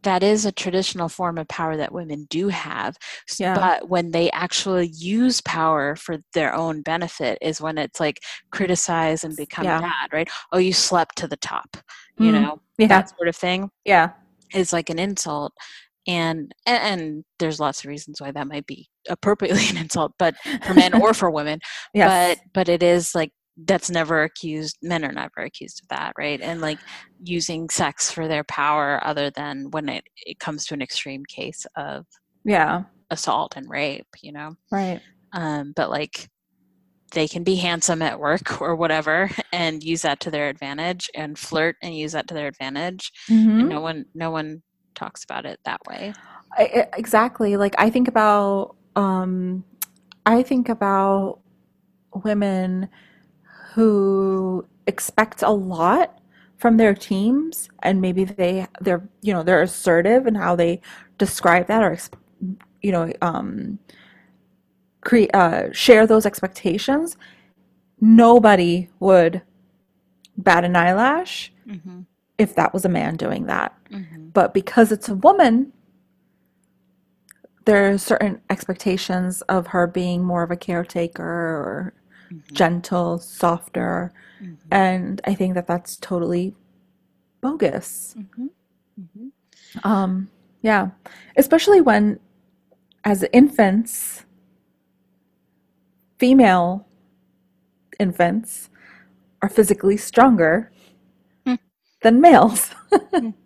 that 0.05 0.23
is 0.23 0.45
a 0.45 0.53
traditional 0.53 1.09
form 1.09 1.39
of 1.39 1.49
power 1.49 1.77
that 1.79 1.93
women 1.93 2.27
do 2.31 2.49
have 2.49 2.97
Yeah. 3.39 3.55
but 3.55 3.89
when 3.89 4.11
they 4.11 4.31
actually 4.31 4.89
use 4.89 5.41
power 5.41 5.97
for 5.97 6.19
their 6.35 6.55
own 6.55 6.83
benefit 6.83 7.39
is 7.41 7.61
when 7.61 7.79
it's 7.79 8.01
like 8.01 8.21
criticized 8.53 9.25
and 9.25 9.37
become 9.37 9.65
Yeah. 9.65 9.81
bad 9.81 10.13
right 10.13 10.29
oh 10.53 10.59
you 10.59 10.73
slept 10.73 11.17
to 11.19 11.27
the 11.27 11.37
top 11.39 11.77
you 12.19 12.31
Mm. 12.33 12.43
know 12.43 12.61
Yeah. 12.79 12.89
that 12.89 13.11
sort 13.17 13.29
of 13.29 13.37
thing 13.37 13.71
Yeah. 13.85 14.11
is 14.55 14.73
like 14.73 14.91
an 14.91 14.99
insult 14.99 15.53
and 16.07 16.55
and, 16.67 16.83
and 17.01 17.25
there's 17.39 17.59
lots 17.61 17.81
of 17.81 17.87
reasons 17.89 18.21
why 18.21 18.31
that 18.31 18.47
might 18.47 18.67
be 18.67 18.89
appropriately 19.09 19.67
an 19.71 19.77
insult 19.79 20.13
but 20.19 20.35
for 20.67 20.75
men 20.75 20.95
or 20.95 21.13
for 21.21 21.31
women 21.31 21.61
Yes. 21.95 22.37
but 22.37 22.45
but 22.53 22.69
it 22.69 22.83
is 22.83 23.15
like 23.15 23.31
that's 23.57 23.89
never 23.91 24.23
accused 24.25 24.77
men 24.83 25.05
are 25.05 25.13
never 25.13 25.39
accused 25.39 25.81
of 25.83 25.89
that 25.89 26.13
right 26.19 26.41
and 26.41 26.61
like 26.61 26.79
using 27.23 27.69
sex 27.71 28.11
for 28.11 28.27
their 28.27 28.45
power 28.45 29.01
other 29.05 29.31
than 29.31 29.71
when 29.71 29.89
it, 29.89 30.05
it 30.27 30.39
comes 30.41 30.67
to 30.67 30.75
an 30.75 30.83
extreme 30.83 31.23
case 31.29 31.65
of 31.77 32.05
yeah. 32.45 32.83
assault 33.11 33.55
and 33.57 33.69
rape 33.71 34.07
you 34.23 34.33
know 34.33 34.55
Right. 34.73 35.01
um 35.33 35.73
but 35.77 35.89
like 35.89 36.29
they 37.13 37.29
can 37.29 37.45
be 37.45 37.55
handsome 37.55 38.03
at 38.03 38.19
work 38.19 38.61
or 38.61 38.75
whatever 38.75 39.31
and 39.53 39.85
use 39.85 40.03
that 40.03 40.19
to 40.21 40.31
their 40.33 40.49
advantage 40.49 41.09
and 41.15 41.39
flirt 41.39 41.77
and 41.81 41.97
use 41.97 42.13
that 42.13 42.27
to 42.29 42.35
their 42.35 42.49
advantage 42.49 43.13
Mhm. 43.31 43.61
and 43.61 43.69
no 43.69 43.81
one 43.81 44.05
no 44.15 44.31
one 44.33 44.63
talks 44.97 45.23
about 45.23 45.47
it 45.47 45.61
that 45.65 45.81
way 45.89 46.13
I- 46.57 46.87
exactly. 46.97 47.57
Like 47.57 47.75
I 47.79 47.91
think 47.91 48.07
about 48.09 48.77
um 48.95 49.65
I 50.25 50.43
think 50.45 50.69
about 50.69 51.41
women 52.25 52.89
who 53.75 54.67
expect 54.87 55.43
a 55.43 55.51
lot 55.51 56.19
from 56.57 56.77
their 56.77 56.95
teams 56.95 57.69
and 57.83 58.01
maybe 58.01 58.25
they 58.25 58.67
they're 58.81 59.07
you 59.23 59.33
know 59.33 59.43
they're 59.43 59.63
assertive 59.63 60.27
in 60.27 60.35
how 60.35 60.57
they 60.57 60.81
describe 61.19 61.67
that 61.67 61.83
or 61.83 61.99
you 62.83 62.93
know 62.93 63.13
um 63.23 63.79
create 65.03 65.35
uh 65.35 65.73
share 65.73 66.07
those 66.07 66.27
expectations 66.27 67.17
nobody 68.01 68.89
would 69.01 69.43
bat 70.39 70.65
an 70.65 70.77
eyelash 70.77 71.53
mm-hmm. 71.67 72.01
if 72.39 72.55
that 72.55 72.73
was 72.73 72.85
a 72.85 72.89
man 72.89 73.17
doing 73.17 73.47
that 73.47 73.77
Mm-hmm. 73.95 74.29
but 74.31 74.53
because 74.53 74.91
it's 74.91 75.09
a 75.09 75.15
woman, 75.15 75.73
there 77.65 77.93
are 77.93 77.99
certain 77.99 78.41
expectations 78.51 79.41
of 79.43 79.69
her 79.69 79.87
being 79.87 80.25
more 80.25 80.43
of 80.43 80.51
a 80.51 80.57
caretaker 80.57 81.23
or 81.23 81.95
Mm-hmm. 82.33 82.55
gentle, 82.55 83.19
softer, 83.19 84.13
Mhm. 84.43 84.57
and 84.71 85.21
I 85.25 85.35
think 85.35 85.55
that 85.55 85.67
that's 85.67 85.97
totally 85.97 86.55
bogus. 87.41 88.15
Mm-hmm. 88.19 88.47
Mm-hmm. 89.01 89.29
Um, 89.89 90.31
yeah, 90.63 90.91
especially 91.37 91.81
when, 91.81 92.19
as 93.05 93.25
infants, 93.33 94.25
female 96.19 96.87
infants 98.01 98.71
are 99.43 99.49
physically 99.49 99.97
stronger 99.97 100.73
Hmm. 101.47 101.55
than 102.03 102.21
males. 102.21 102.71
Hmm. 103.13 103.31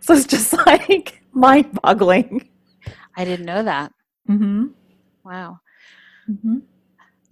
So 0.00 0.12
it's 0.12 0.26
just 0.26 0.52
like 0.66 1.22
mind-boggling. 1.32 2.46
I 3.16 3.24
didn't 3.24 3.46
know 3.46 3.62
that. 3.62 3.90
Mm-hmm. 4.28 4.66
Wow. 5.24 5.60
Mm-hmm. 6.28 6.58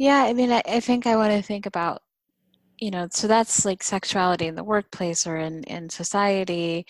Yeah, 0.01 0.23
I 0.25 0.33
mean, 0.33 0.51
I, 0.51 0.63
I 0.67 0.81
think 0.81 1.07
I 1.07 1.17
want 1.17 1.33
to 1.35 1.43
think 1.43 1.67
about, 1.67 2.01
you 2.81 2.91
know, 2.91 3.07
so 3.13 3.29
that's 3.29 3.67
like 3.67 3.83
sexuality 3.83 4.47
in 4.47 4.55
the 4.55 4.65
workplace 4.65 5.27
or 5.27 5.37
in, 5.37 5.63
in 5.65 5.91
society. 5.91 6.87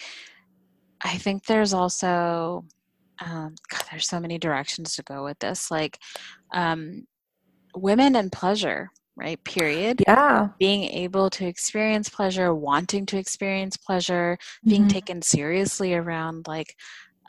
I 1.05 1.19
think 1.19 1.45
there's 1.45 1.75
also, 1.75 2.65
um, 3.21 3.57
God, 3.69 3.83
there's 3.91 4.07
so 4.07 4.21
many 4.21 4.39
directions 4.39 4.95
to 4.95 5.03
go 5.03 5.25
with 5.25 5.41
this. 5.41 5.73
Like, 5.73 5.99
um, 6.55 7.05
women 7.75 8.15
and 8.15 8.31
pleasure, 8.31 8.91
right? 9.17 9.43
Period. 9.45 10.05
Yeah. 10.07 10.51
Being 10.61 10.85
able 10.85 11.31
to 11.31 11.47
experience 11.49 12.09
pleasure, 12.09 12.55
wanting 12.55 13.07
to 13.07 13.19
experience 13.19 13.77
pleasure, 13.77 14.39
being 14.65 14.85
Mhm. 14.85 14.91
taken 14.91 15.23
seriously 15.23 15.95
around 15.95 16.47
like 16.47 16.77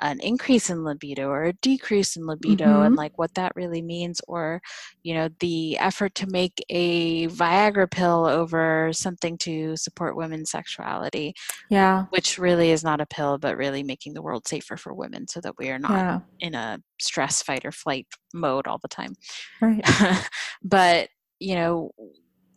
an 0.02 0.20
increase 0.22 0.70
in 0.70 0.84
libido 0.84 1.28
or 1.30 1.44
a 1.46 1.54
decrease 1.54 2.16
in 2.16 2.26
libido 2.26 2.82
and 2.82 2.96
Mhm. 2.96 2.98
like 2.98 3.18
what 3.18 3.34
that 3.36 3.56
really 3.56 3.82
means 3.82 4.20
or 4.28 4.62
you 5.04 5.14
know 5.14 5.30
the 5.40 5.78
effort 5.78 6.16
to 6.16 6.28
make 6.28 6.64
a 6.70 7.28
viagra 7.28 7.90
pill 7.90 8.26
over 8.26 8.92
something 8.94 9.38
to 9.40 9.76
support 9.78 10.16
women's 10.16 10.52
sexuality 10.52 11.34
Yeah. 11.70 12.06
which 12.10 12.38
really 12.38 12.72
is 12.72 12.84
not 12.84 13.02
a 13.02 13.06
pill 13.06 13.38
but 13.38 13.58
really 13.58 13.84
making 13.84 14.14
the 14.14 14.22
world 14.22 14.48
safer 14.48 14.78
for 14.78 14.94
women 14.94 15.28
so 15.28 15.40
that 15.42 15.54
we 15.58 15.70
are 15.70 15.80
not 15.80 15.92
Yeah. 15.92 16.20
in 16.40 16.56
a 16.56 16.80
stress 17.00 17.42
fight 17.44 17.64
or 17.66 17.72
flight 17.72 18.08
mode 18.34 18.68
all 18.68 18.80
the 18.80 18.88
time 18.88 19.14
Right. 19.62 19.84
but 20.64 21.10
you 21.40 21.56
know 21.56 21.92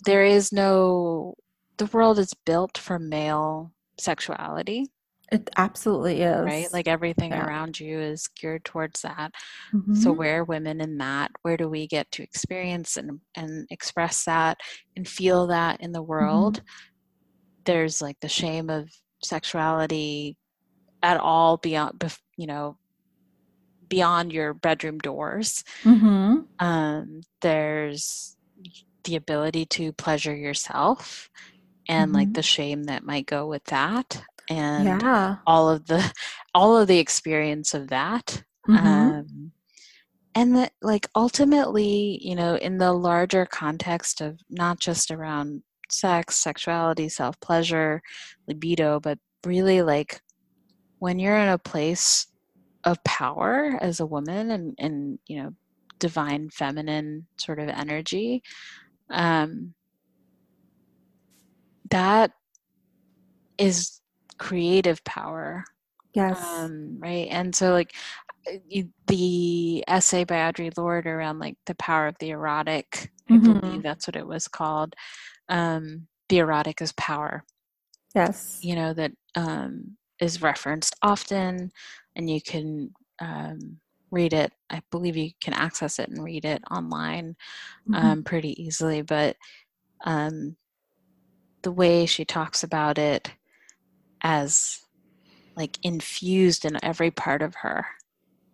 there 0.06 0.24
is 0.24 0.52
no 0.52 1.34
the 1.78 1.86
world 1.86 2.18
is 2.18 2.32
built 2.46 2.78
for 2.78 2.98
male 2.98 3.72
sexuality 3.98 4.86
It 5.32 5.50
absolutely 5.56 6.20
is. 6.22 6.44
right 6.44 6.72
like 6.72 6.86
everything 6.86 7.32
Yeah. 7.32 7.44
around 7.46 7.80
you 7.80 7.98
is 7.98 8.28
geared 8.28 8.64
towards 8.64 9.02
that 9.02 9.32
so 9.92 10.12
Mhm. 10.12 10.16
where 10.16 10.40
are 10.40 10.44
women 10.44 10.80
in 10.80 10.98
that 10.98 11.30
where 11.42 11.56
do 11.56 11.68
we 11.68 11.86
get 11.86 12.10
to 12.12 12.22
experience 12.22 12.96
and 12.96 13.20
and 13.34 13.66
express 13.70 14.24
that 14.24 14.58
and 14.96 15.08
feel 15.08 15.46
that 15.48 15.80
in 15.80 15.92
the 15.92 16.02
world 16.02 16.62
there's 17.64 18.02
like 18.02 18.18
the 18.20 18.28
shame 18.28 18.68
of 18.70 18.90
sexuality 19.22 20.36
at 21.02 21.18
all 21.18 21.56
beyond 21.56 22.02
you 22.36 22.46
know 22.46 22.76
beyond 23.88 24.32
your 24.32 24.54
bedroom 24.54 24.98
doors 24.98 25.64
Mhm. 25.82 26.46
um, 26.60 27.20
there's 27.40 28.36
the 29.04 29.16
ability 29.16 29.66
to 29.66 29.92
pleasure 29.92 30.34
yourself 30.34 31.28
and 31.88 32.12
like 32.12 32.28
Mhm. 32.28 32.34
the 32.34 32.42
shame 32.42 32.84
that 32.84 33.04
might 33.04 33.26
go 33.26 33.46
with 33.46 33.64
that 33.64 34.22
and 34.48 35.00
Yeah. 35.02 35.36
all 35.46 35.68
of 35.70 35.86
the 35.86 36.12
all 36.54 36.76
of 36.76 36.88
the 36.88 36.98
experience 36.98 37.74
of 37.74 37.88
that 37.88 38.42
Mhm. 38.68 39.20
um, 39.20 39.52
and 40.34 40.56
that 40.56 40.72
like 40.82 41.08
ultimately 41.14 42.18
you 42.22 42.34
know 42.34 42.56
in 42.56 42.78
the 42.78 42.92
larger 42.92 43.46
context 43.46 44.20
of 44.20 44.38
not 44.50 44.78
just 44.80 45.10
around 45.10 45.62
sex 45.90 46.36
sexuality 46.36 47.08
self-pleasure 47.08 48.02
libido 48.48 49.00
but 49.00 49.18
really 49.44 49.82
like 49.82 50.20
when 50.98 51.18
you're 51.18 51.36
in 51.38 51.48
a 51.48 51.58
place 51.58 52.26
of 52.84 53.02
power 53.04 53.78
as 53.80 54.00
a 54.00 54.06
woman 54.06 54.50
and 54.50 54.74
and 54.78 55.18
you 55.26 55.42
know 55.42 55.50
divine 55.98 56.50
feminine 56.50 57.26
sort 57.38 57.58
of 57.58 57.68
energy 57.68 58.42
um 59.10 59.74
that 61.90 62.32
is 63.58 64.00
creative 64.38 65.02
power 65.04 65.64
Yes. 66.14 66.70
um 66.70 66.98
right 67.00 67.28
and 67.30 67.54
so 67.54 67.72
like 67.72 67.94
uh, 68.50 68.56
you, 68.68 68.88
the 69.06 69.84
essay 69.88 70.24
by 70.24 70.36
audre 70.36 70.76
lorde 70.76 71.06
around 71.06 71.38
like 71.38 71.56
the 71.66 71.74
power 71.76 72.06
of 72.06 72.16
the 72.20 72.30
erotic 72.30 73.10
i 73.30 73.36
Mhm. 73.36 73.60
believe 73.60 73.82
that's 73.82 74.06
what 74.08 74.16
it 74.16 74.26
was 74.26 74.48
called 74.48 74.94
um 75.48 76.06
the 76.28 76.38
erotic 76.38 76.80
is 76.82 76.92
power 76.92 77.44
yes. 78.14 78.62
you 78.62 78.74
know 78.74 78.92
that 78.94 79.12
um 79.34 79.96
is 80.20 80.42
referenced 80.42 80.96
often 81.02 81.70
and 82.16 82.30
you 82.30 82.40
can 82.40 82.90
um 83.20 83.78
read 84.10 84.32
it 84.32 84.52
i 84.70 84.80
believe 84.90 85.16
you 85.16 85.30
can 85.42 85.54
access 85.54 85.98
it 85.98 86.08
and 86.08 86.22
read 86.24 86.44
it 86.44 86.62
online 86.70 87.36
Mhm. 87.86 87.96
um 87.96 88.22
pretty 88.24 88.60
easily 88.62 89.02
but 89.02 89.36
um 90.04 90.56
the 91.62 91.72
way 91.72 92.06
she 92.06 92.24
talks 92.24 92.62
about 92.62 92.98
it 92.98 93.30
as 94.24 94.80
like 95.56 95.78
infused 95.84 96.64
in 96.64 96.78
every 96.84 97.10
part 97.12 97.42
of 97.42 97.56
her 97.62 97.86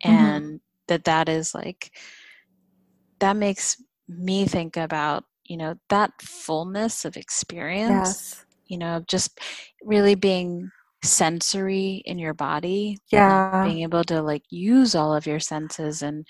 Mhm. 0.06 0.10
and 0.10 0.60
that 0.88 1.04
that 1.04 1.28
is 1.28 1.54
like 1.54 1.92
that 3.20 3.36
makes 3.36 3.82
me 4.08 4.46
think 4.46 4.76
about 4.76 5.24
you 5.44 5.56
know 5.56 5.76
that 5.90 6.12
fullness 6.22 7.04
of 7.04 7.16
experience 7.16 8.08
yes. 8.08 8.46
you 8.68 8.78
know 8.78 8.96
of 8.98 9.06
just 9.08 9.40
really 9.82 10.14
being 10.14 10.70
sensory 11.04 12.02
in 12.06 12.18
your 12.18 12.34
body 12.34 12.98
Yeah. 13.12 13.62
being 13.64 13.82
able 13.82 14.04
to 14.04 14.22
like 14.22 14.42
use 14.50 14.94
all 14.94 15.14
of 15.14 15.26
your 15.26 15.40
senses 15.40 16.02
and 16.02 16.26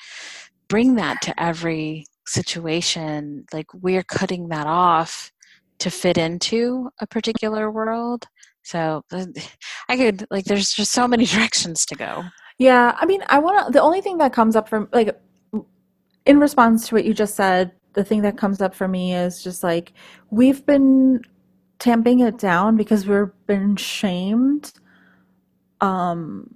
bring 0.69 0.97
that 0.97 1.21
to 1.23 1.43
every 1.43 2.07
situation 2.27 3.47
like 3.53 3.67
we're 3.75 4.05
cutting 4.05 4.49
that 4.49 4.67
off 4.67 5.33
to 5.81 5.91
fit 5.91 6.19
into 6.19 6.91
a 7.01 7.07
particular 7.07 7.71
world 7.71 8.27
So 8.63 9.03
I 9.89 9.97
could 9.97 10.27
like 10.31 10.45
there's 10.45 10.73
just 10.73 10.93
so 10.93 11.09
many 11.09 11.25
directions 11.27 11.85
to 11.87 11.95
go. 11.95 12.25
Yeah, 12.59 12.95
I 12.99 13.07
mean, 13.07 13.23
I 13.29 13.39
want 13.39 13.67
to. 13.67 13.73
The 13.73 13.81
only 13.83 14.01
thing 14.01 14.19
that 14.19 14.33
comes 14.33 14.55
up 14.57 14.69
from 14.69 14.89
like 14.93 15.19
in 16.27 16.39
response 16.39 16.89
to 16.89 16.95
what 16.95 17.05
you 17.05 17.15
just 17.15 17.35
said, 17.35 17.73
the 17.95 18.05
thing 18.05 18.23
that 18.23 18.37
comes 18.37 18.61
up 18.61 18.75
for 18.75 18.87
me 18.87 19.15
is 19.15 19.43
just 19.43 19.63
like 19.63 19.93
we've 20.31 20.65
been 20.67 21.23
tamping 21.79 22.21
it 22.21 22.39
down 22.39 22.77
because 22.77 23.07
we've 23.07 23.33
been 23.47 23.75
shamed 23.75 24.73
um 25.81 26.55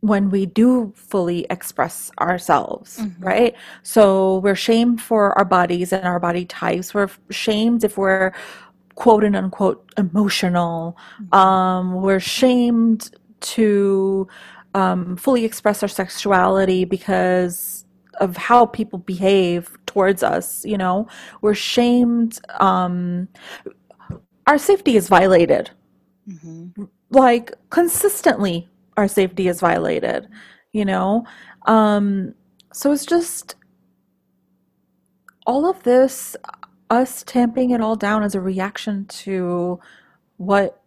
when 0.00 0.30
we 0.30 0.46
do 0.46 0.92
fully 0.96 1.46
express 1.50 2.10
ourselves, 2.20 2.98
hmm 2.98 3.08
right? 3.20 3.54
So 3.82 4.38
we're 4.38 4.54
shamed 4.54 5.00
for 5.02 5.36
our 5.38 5.44
bodies 5.44 5.92
and 5.92 6.06
our 6.06 6.18
body 6.18 6.46
types. 6.46 6.94
We're 6.94 7.10
shamed 7.30 7.84
if 7.84 7.98
we're 7.98 8.32
quote 9.00 9.24
and 9.24 9.36
unquote 9.36 9.80
emotional. 9.98 10.96
hmm 11.18 11.34
Um, 11.36 11.94
we're 12.02 12.20
shamed 12.20 13.10
to 13.56 14.28
um, 14.74 15.16
fully 15.16 15.44
express 15.46 15.82
our 15.82 15.88
sexuality 15.88 16.84
because 16.84 17.86
of 18.20 18.36
how 18.36 18.66
people 18.66 18.98
behave 19.00 19.70
towards 19.86 20.22
us. 20.22 20.64
You 20.66 20.78
know, 20.78 21.08
we're 21.42 21.54
shamed. 21.54 22.40
Um, 22.60 23.28
our 24.46 24.58
safety 24.58 24.96
is 24.96 25.08
violated, 25.08 25.70
hmm 26.26 26.70
like 27.10 27.52
consistently. 27.70 28.68
Our 28.96 29.08
safety 29.08 29.48
is 29.48 29.60
violated. 29.60 30.28
You 30.72 30.84
know, 30.84 31.24
um, 31.66 32.34
so 32.72 32.92
it's 32.92 33.06
just 33.06 33.56
all 35.46 35.68
of 35.68 35.82
this, 35.82 36.36
us 36.90 37.22
tamping 37.24 37.70
it 37.70 37.80
all 37.80 37.96
down 37.96 38.22
as 38.22 38.34
a 38.34 38.40
reaction 38.40 39.06
to 39.06 39.80
what 40.38 40.82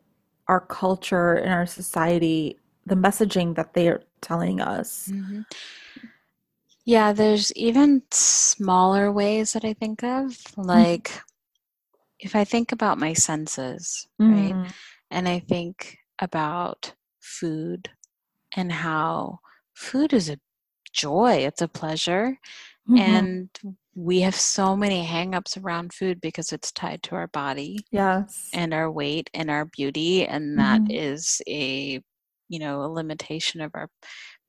our 0.47 0.61
culture 0.61 1.33
and 1.33 1.53
our 1.53 1.65
society, 1.67 2.57
the 2.85 2.95
messaging 2.95 3.55
that 3.55 3.73
they're 3.73 4.03
telling 4.21 4.61
us. 4.61 5.11
hmm 5.11 5.41
Yeah, 6.85 7.13
there's 7.13 7.53
even 7.53 8.03
smaller 8.11 9.11
ways 9.11 9.53
that 9.53 9.65
I 9.65 9.73
think 9.73 10.03
of. 10.03 10.37
Mm, 10.73 10.85
Like 10.87 11.21
if 12.19 12.35
I 12.35 12.43
think 12.43 12.71
about 12.71 12.99
my 12.99 13.13
senses, 13.13 14.07
right? 14.27 14.57
mm, 14.57 14.73
And 15.11 15.27
I 15.27 15.39
think 15.39 15.97
about 16.19 16.93
food 17.19 17.89
and 18.55 18.71
how 18.71 19.39
food 19.75 20.13
is 20.13 20.29
a 20.29 20.39
joy, 20.93 21.33
it's 21.47 21.61
a 21.61 21.67
pleasure. 21.67 22.39
Mhm. 22.87 22.99
And 23.01 23.49
we 23.95 24.21
have 24.21 24.35
so 24.35 24.75
many 24.75 25.05
hangups 25.05 25.61
around 25.61 25.93
food 25.93 26.21
because 26.21 26.51
it's 26.51 26.71
tied 26.71 27.03
to 27.03 27.15
our 27.15 27.27
body 27.27 27.85
Yes. 27.91 28.51
and 28.53 28.73
our 28.73 28.91
weight 28.91 29.29
and 29.33 29.49
our 29.49 29.65
beauty. 29.65 30.25
And 30.27 30.57
that 30.59 30.81
hmm 30.81 30.89
is 30.89 31.41
a, 31.47 32.01
you 32.49 32.59
know, 32.59 32.83
a 32.83 32.87
limitation 32.91 33.61
of 33.61 33.71
our 33.75 33.89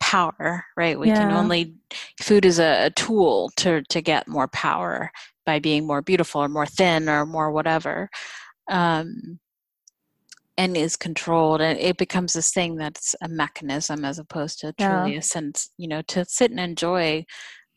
power, 0.00 0.64
right? 0.76 0.98
We 0.98 1.10
can 1.12 1.30
only, 1.32 1.74
food 2.20 2.44
is 2.44 2.58
a, 2.58 2.86
a 2.86 2.90
tool 2.90 3.50
to, 3.56 3.82
to 3.82 4.02
get 4.02 4.28
more 4.28 4.48
power 4.48 5.10
by 5.46 5.58
being 5.58 5.86
more 5.86 6.02
beautiful 6.02 6.42
or 6.42 6.48
more 6.48 6.66
thin 6.66 7.08
or 7.08 7.26
more 7.26 7.50
whatever. 7.52 8.08
Um, 8.68 9.40
and 10.56 10.76
is 10.76 10.96
controlled 10.96 11.60
and 11.60 11.78
it 11.78 11.96
becomes 11.96 12.32
this 12.32 12.52
thing 12.52 12.76
that's 12.76 13.14
a 13.22 13.28
mechanism 13.28 14.04
as 14.04 14.18
opposed 14.18 14.60
to 14.60 14.72
Yeah. 14.78 15.12
truly 15.12 15.16
a 15.16 15.22
sense 15.22 15.70
you 15.78 15.88
know 15.88 16.02
to 16.02 16.24
sit 16.26 16.50
and 16.50 16.60
enjoy 16.60 17.24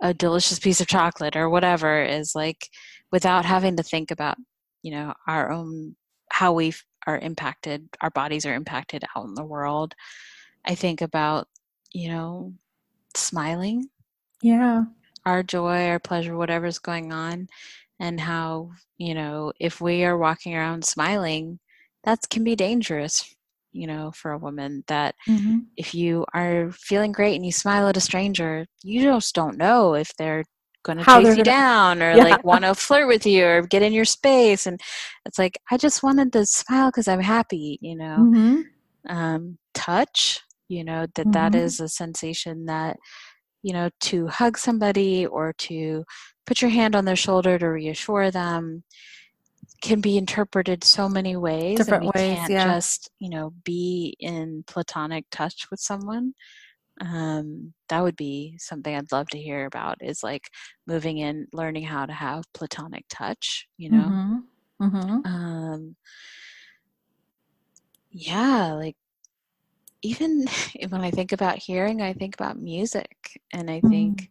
a 0.02 0.14
delicious 0.14 0.60
piece 0.60 0.82
of 0.82 0.88
chocolate 0.88 1.36
or 1.36 1.50
whatever 1.50 2.04
is 2.04 2.34
like 2.36 2.70
without 3.12 3.46
having 3.46 3.76
to 3.78 3.84
think 3.84 4.12
about 4.12 4.38
you 4.84 4.92
know 4.92 5.14
our 5.28 5.52
own 5.52 5.96
how 6.32 6.54
we 6.54 6.74
are 7.08 7.18
impacted 7.20 7.88
our 8.02 8.10
bodies 8.12 8.46
are 8.46 8.54
impacted 8.54 9.04
out 9.16 9.26
in 9.26 9.34
the 9.34 9.46
world 9.46 9.94
i 10.66 10.76
think 10.76 11.02
about 11.02 11.48
you 11.94 12.10
know 12.10 12.54
smiling 13.16 13.90
Yeah. 14.42 14.86
our 15.26 15.44
joy 15.44 15.88
our 15.88 16.00
pleasure 16.00 16.36
whatever's 16.38 16.80
going 16.80 17.12
on 17.12 17.48
and 18.00 18.20
how 18.20 18.72
you 18.98 19.14
know 19.16 19.52
if 19.60 19.82
we 19.82 20.04
are 20.06 20.18
walking 20.18 20.56
around 20.56 20.86
smiling 20.86 21.60
that 22.04 22.20
can 22.30 22.44
be 22.44 22.56
dangerous 22.56 23.36
you 23.78 23.88
know 23.88 24.12
for 24.14 24.32
a 24.32 24.38
woman 24.38 24.84
that 24.88 25.16
hmm 25.28 25.60
if 25.78 25.94
you 25.94 26.26
are 26.34 26.72
feeling 26.72 27.12
great 27.12 27.36
and 27.36 27.46
you 27.46 27.52
smile 27.52 27.88
at 27.88 27.98
a 27.98 28.02
stranger 28.02 28.66
you 28.84 29.02
just 29.02 29.36
don't 29.36 29.58
know 29.58 29.94
if 29.94 30.12
they're 30.18 30.44
going 30.84 30.98
to 30.98 31.06
chase 31.06 31.38
you 31.38 31.44
gonna, 31.44 31.44
down 31.44 32.02
or 32.02 32.14
yeah. 32.18 32.24
like 32.24 32.44
want 32.44 32.64
to 32.64 32.74
flirt 32.74 33.08
with 33.08 33.26
you 33.26 33.46
or 33.46 33.62
get 33.64 33.84
in 33.84 33.94
your 33.94 34.06
space 34.06 34.66
and 34.66 34.80
it's 35.26 35.38
like 35.40 35.58
i 35.72 35.78
just 35.78 36.04
wanted 36.04 36.32
to 36.34 36.46
smile 36.46 36.90
because 36.90 37.08
i'm 37.08 37.22
happy 37.22 37.78
you 37.82 37.96
know? 37.96 38.26
Hmm 38.26 38.62
um, 39.10 39.58
touch 39.74 40.42
you 40.70 40.84
know 40.84 41.06
that 41.16 41.32
that 41.32 41.54
hmm 41.54 41.58
is 41.58 41.80
a 41.80 41.88
sensation 41.88 42.66
that 42.66 42.98
you 43.64 43.74
know 43.74 43.90
to 44.02 44.28
hug 44.28 44.58
somebody 44.58 45.26
or 45.26 45.54
to 45.58 46.04
put 46.46 46.62
your 46.62 46.72
hand 46.72 46.96
on 46.96 47.06
their 47.06 47.16
shoulder 47.16 47.58
to 47.58 47.68
reassure 47.68 48.32
them 48.32 48.84
can 49.82 50.02
be 50.02 50.18
interpreted 50.18 50.84
so 50.84 51.08
many 51.10 51.36
ways 51.36 51.88
and 51.88 52.00
we 52.00 52.10
Different 52.10 52.16
ways. 52.16 52.34
can't 52.34 52.50
Yeah. 52.50 52.74
just 52.74 53.10
you 53.20 53.30
know 53.30 53.54
be 53.64 54.16
in 54.20 54.64
platonic 54.68 55.26
touch 55.32 55.68
with 55.72 55.80
someone 55.80 56.34
um, 57.02 57.74
that 57.90 58.02
would 58.04 58.16
be 58.16 58.56
something 58.60 58.96
i'd 58.96 59.12
love 59.12 59.28
to 59.30 59.38
hear 59.38 59.66
about 59.66 59.98
is 60.02 60.24
like 60.24 60.50
moving 60.88 61.18
in 61.20 61.48
learning 61.54 61.84
how 61.84 62.06
to 62.06 62.14
have 62.14 62.44
platonic 62.54 63.06
touch 63.10 63.68
you 63.78 63.90
know 63.90 64.16
Mm-hmm. 64.80 64.84
Mm-hmm. 64.84 65.20
um, 65.26 65.96
yeah 68.12 68.74
like 68.74 68.96
even 70.02 70.48
when 70.90 71.02
i 71.02 71.12
think 71.12 71.32
about 71.32 71.58
hearing 71.58 72.02
i 72.02 72.14
think 72.14 72.36
about 72.36 72.58
music 72.60 73.40
and 73.54 73.70
i 73.70 73.82
hmm 73.82 73.90
think 73.90 74.30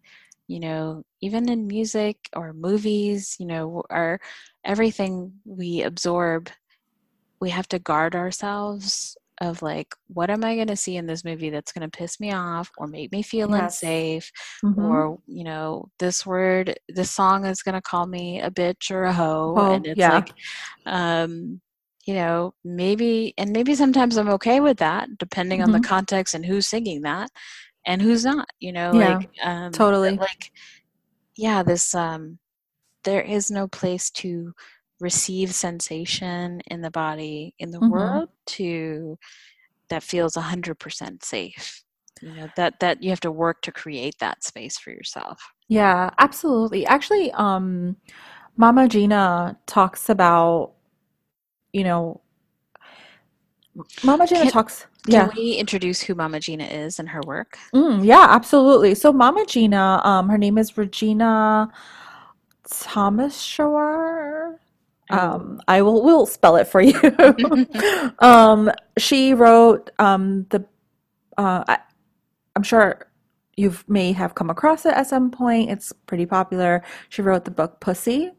you 0.49 0.61
know 0.61 1.03
even 1.21 1.49
in 1.49 1.67
music 1.67 2.17
or 2.35 2.53
movies 2.53 3.37
you 3.39 3.47
know 3.47 3.83
our 3.91 4.19
everything 4.65 5.33
we 5.45 5.83
absorb 5.83 6.49
we 7.41 7.51
have 7.51 7.69
to 7.69 7.79
guard 7.79 8.15
ourselves 8.15 9.17
of 9.41 9.61
like 9.63 9.95
what 10.09 10.31
am 10.31 10.45
i 10.45 10.55
going 10.55 10.67
to 10.67 10.77
see 10.77 10.97
in 10.97 11.07
this 11.07 11.25
movie 11.25 11.51
that's 11.51 11.73
going 11.73 11.89
to 11.89 11.99
piss 11.99 12.19
me 12.21 12.33
off 12.33 12.71
or 12.79 12.87
make 12.87 13.13
me 13.13 13.23
feel 13.23 13.53
Yes. 13.53 13.55
unsafe 13.55 14.31
hmm 14.63 14.79
or 14.79 15.19
you 15.27 15.45
know 15.45 15.87
this 15.99 16.25
word 16.25 16.79
this 16.89 17.11
song 17.11 17.45
is 17.45 17.63
going 17.63 17.75
to 17.75 17.83
call 17.83 18.07
me 18.07 18.41
a 18.41 18.51
bitch 18.51 18.91
or 18.91 19.05
a 19.05 19.13
hoe 19.13 19.61
and 19.69 19.85
Oh, 19.85 19.87
it's 19.87 19.99
yeah. 19.99 20.09
like 20.09 20.33
um 20.87 21.61
you 22.07 22.15
know 22.15 22.55
maybe 22.65 23.35
and 23.37 23.51
maybe 23.53 23.75
sometimes 23.75 24.17
i'm 24.17 24.29
okay 24.29 24.61
with 24.61 24.79
that 24.79 25.09
depending 25.19 25.63
on 25.63 25.73
the 25.73 25.81
hmm 25.81 25.81
context 25.81 26.35
and 26.35 26.47
who's 26.47 26.67
singing 26.67 27.03
that 27.03 27.31
and 27.87 28.03
who's 28.03 28.25
not 28.25 28.49
you 28.61 28.73
know 28.73 28.93
Yeah. 28.93 29.19
like 29.19 29.31
um 29.43 29.73
Totally. 29.73 30.19
like 30.19 30.53
yeah 31.37 31.63
this 31.63 31.95
um 31.95 32.39
there 33.05 33.23
is 33.23 33.51
no 33.51 33.69
place 33.69 34.11
to 34.11 34.53
receive 35.01 35.55
sensation 35.55 36.61
in 36.69 36.81
the 36.83 36.91
body 36.91 37.55
in 37.59 37.71
the 37.71 37.81
hmm 37.81 37.91
world 37.91 38.29
to 38.47 39.19
that 39.91 40.03
feels 40.03 40.37
100% 40.37 41.25
safe 41.25 41.85
you 42.21 42.35
know 42.35 42.49
that 42.57 42.81
that 42.81 43.03
you 43.03 43.11
have 43.11 43.21
to 43.21 43.33
work 43.33 43.63
to 43.63 43.73
create 43.73 44.17
that 44.21 44.43
space 44.45 44.79
for 44.79 44.91
yourself 44.91 45.41
Yeah, 45.69 46.11
absolutely. 46.19 46.87
Actually, 46.87 47.33
um, 47.33 47.97
Mama 48.57 48.89
Gena 48.89 49.59
talks 49.67 50.09
about, 50.09 50.75
you 51.73 51.85
know, 51.85 52.21
Mama 54.05 54.27
Gena 54.27 54.43
can 54.43 54.53
talks, 54.53 54.87
can 55.05 55.13
yeah. 55.13 55.31
we 55.37 55.55
introduce 55.55 56.01
who 56.01 56.15
mama 56.15 56.41
gena 56.41 56.65
is 56.65 56.99
and 56.99 57.09
her 57.09 57.21
work 57.27 57.59
Mm, 57.75 58.05
yeah, 58.05 58.27
absolutely. 58.31 58.95
So 58.95 59.13
Mama 59.13 59.45
Gena, 59.47 60.01
um, 60.05 60.29
her 60.29 60.39
name 60.39 60.59
is 60.59 60.77
Regina 60.77 61.71
Thomas 62.71 63.41
Shore. 63.41 64.59
i 65.11 65.17
will 65.17 65.35
Um, 65.35 65.63
I 65.69 65.83
will 65.83 66.03
will 66.03 66.27
spell 66.27 66.57
it 66.57 66.67
for 66.67 66.81
you. 66.91 66.99
Um, 68.19 68.71
she 68.99 69.35
wrote 69.35 69.91
um 69.99 70.47
the 70.51 70.65
uh 71.37 71.65
I, 71.69 71.79
I'm 72.55 72.63
sure 72.63 73.07
you 73.57 73.75
may 73.89 74.13
have 74.13 74.35
come 74.35 74.51
across 74.51 74.85
it 74.87 74.95
at 74.95 75.07
some 75.07 75.31
point. 75.31 75.71
It's 75.71 75.93
pretty 76.07 76.27
popular. 76.27 76.83
She 77.09 77.23
wrote 77.23 77.45
the 77.45 77.51
book 77.51 77.81
Pussy. 77.81 78.33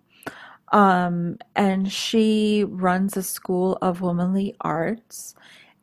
Um, 0.71 1.37
and 1.55 1.91
she 1.91 2.65
runs 2.67 3.15
a 3.15 3.23
school 3.23 3.77
of 3.81 4.01
womanly 4.01 4.55
arts. 4.61 5.35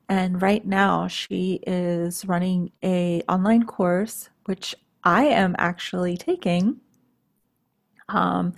And 0.09 0.43
right 0.43 0.67
now 0.67 1.09
she 1.09 1.61
is 1.67 2.27
running 2.27 2.73
a 2.83 3.23
online 3.29 3.65
course, 3.65 4.29
which 4.45 4.75
I 5.03 5.25
am 5.25 5.55
actually 5.59 6.17
taking. 6.17 6.81
Um, 8.09 8.55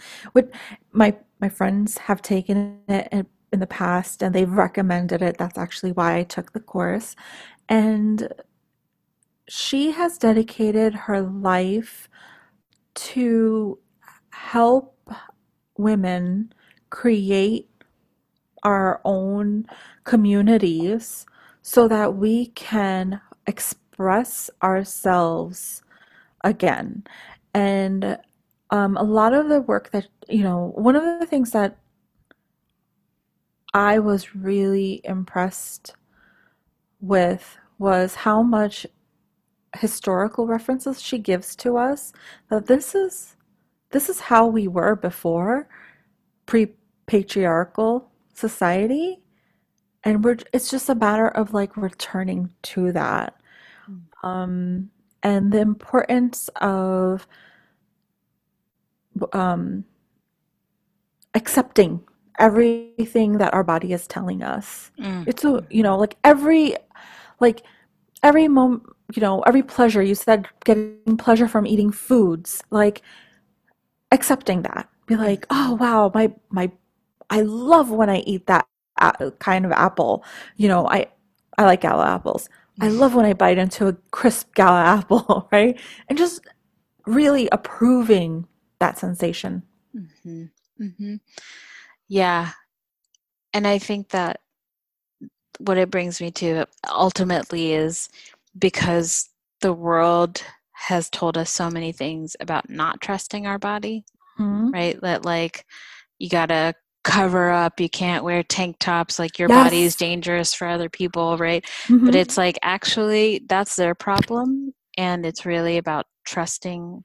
my 0.92 1.16
my 1.40 1.48
friends 1.48 1.98
have 1.98 2.22
taken 2.22 2.80
it 2.88 3.26
in 3.52 3.60
the 3.60 3.66
past 3.66 4.22
and 4.22 4.34
they've 4.34 4.50
recommended 4.50 5.22
it. 5.22 5.38
That's 5.38 5.58
actually 5.58 5.92
why 5.92 6.16
I 6.16 6.22
took 6.24 6.52
the 6.52 6.60
course. 6.60 7.14
And 7.68 8.32
she 9.48 9.92
has 9.92 10.18
dedicated 10.18 10.94
her 10.94 11.20
life 11.20 12.08
to 12.94 13.78
help 14.30 15.10
women 15.78 16.52
create 16.90 17.68
our 18.62 19.00
own 19.04 19.66
communities 20.04 21.26
so 21.62 21.88
that 21.88 22.16
we 22.16 22.46
can 22.48 23.20
express 23.46 24.50
ourselves 24.62 25.82
again. 26.42 27.04
And 27.54 28.18
um, 28.70 28.96
a 28.96 29.02
lot 29.02 29.34
of 29.34 29.48
the 29.48 29.60
work 29.60 29.90
that, 29.90 30.06
you 30.28 30.42
know, 30.42 30.72
one 30.74 30.96
of 30.96 31.20
the 31.20 31.26
things 31.26 31.52
that 31.52 31.78
I 33.72 33.98
was 33.98 34.34
really 34.34 35.00
impressed 35.04 35.94
with 37.00 37.58
was 37.78 38.14
how 38.14 38.42
much 38.42 38.86
historical 39.76 40.46
references 40.46 41.00
she 41.00 41.18
gives 41.18 41.54
to 41.56 41.76
us 41.76 42.12
that 42.48 42.66
this 42.66 42.94
is 42.94 43.35
this 43.96 44.10
is 44.10 44.20
how 44.20 44.46
we 44.46 44.68
were 44.68 44.94
before 44.94 45.66
pre-patriarchal 46.44 48.10
society 48.34 49.22
and 50.04 50.22
we're 50.22 50.36
it's 50.52 50.70
just 50.70 50.90
a 50.90 50.94
matter 50.94 51.28
of 51.28 51.54
like 51.54 51.74
returning 51.78 52.50
to 52.60 52.92
that. 52.92 53.40
Um 54.22 54.90
and 55.22 55.50
the 55.50 55.60
importance 55.60 56.50
of 56.56 57.26
um 59.32 59.86
accepting 61.34 62.04
everything 62.38 63.38
that 63.38 63.54
our 63.54 63.64
body 63.64 63.94
is 63.94 64.06
telling 64.06 64.42
us. 64.42 64.90
Mm. 65.00 65.26
it's 65.26 65.42
a 65.42 65.64
you 65.70 65.82
know 65.82 65.96
like 65.96 66.18
every 66.22 66.76
like 67.40 67.62
every 68.22 68.46
moment 68.46 68.82
you 69.14 69.22
know 69.22 69.40
every 69.48 69.62
pleasure 69.62 70.02
you 70.02 70.14
said 70.14 70.46
getting 70.66 71.16
pleasure 71.16 71.48
from 71.48 71.66
eating 71.66 71.90
foods. 71.90 72.62
Like 72.70 73.00
accepting 74.12 74.62
that. 74.62 74.88
Be 75.06 75.16
like 75.16 75.46
oh 75.50 75.74
wow 75.74 76.10
my 76.14 76.32
my 76.50 76.70
i 77.30 77.42
love 77.42 77.90
when 77.90 78.10
i 78.10 78.18
eat 78.20 78.46
that 78.48 78.66
a- 78.98 79.32
kind 79.40 79.66
of 79.66 79.72
apple. 79.72 80.24
You 80.56 80.68
know 80.68 80.88
i 80.88 81.08
i 81.58 81.64
like 81.64 81.82
gala 81.82 82.06
apples. 82.06 82.48
I 82.80 82.88
love 82.88 83.14
when 83.14 83.26
i 83.26 83.34
bite 83.34 83.58
into 83.58 83.88
a 83.88 83.94
crisp 84.12 84.54
gala 84.54 84.84
apple 84.98 85.48
right? 85.52 85.80
And 86.08 86.18
just 86.18 86.40
really 87.06 87.48
approving 87.52 88.46
that 88.80 88.98
sensation. 88.98 89.62
Hmm 90.22 90.44
hmm 90.78 91.16
Yeah. 92.08 92.52
And 93.54 93.66
I 93.66 93.78
think 93.78 94.10
that 94.10 94.40
what 95.58 95.78
it 95.78 95.90
brings 95.90 96.20
me 96.20 96.30
to 96.32 96.66
ultimately 96.90 97.72
is 97.72 98.08
because 98.58 99.30
the 99.62 99.72
world 99.74 100.42
has 100.76 101.10
told 101.10 101.38
us 101.38 101.50
so 101.50 101.70
many 101.70 101.92
things 101.92 102.36
about 102.40 102.68
not 102.70 103.00
trusting 103.00 103.46
our 103.46 103.58
body, 103.58 104.04
Mhm. 104.38 104.72
right? 104.72 105.00
That 105.02 105.24
like 105.24 105.64
you 106.18 106.28
gotta 106.28 106.74
cover 107.04 107.50
up, 107.50 107.80
you 107.80 107.88
can't 107.88 108.24
wear 108.24 108.42
tank 108.42 108.76
tops, 108.80 109.18
like 109.18 109.38
your 109.38 109.48
body 109.48 109.84
is 109.84 109.96
dangerous 109.96 110.54
for 110.54 110.66
other 110.68 110.88
people, 110.90 111.36
right? 111.38 111.64
But 112.04 112.14
hmm 112.14 112.16
it's 112.16 112.36
like 112.38 112.58
actually 112.62 113.42
that's 113.48 113.76
their 113.76 113.94
problem, 113.94 114.74
and 114.98 115.24
it's 115.26 115.46
really 115.46 115.78
about 115.78 116.06
trusting, 116.26 117.04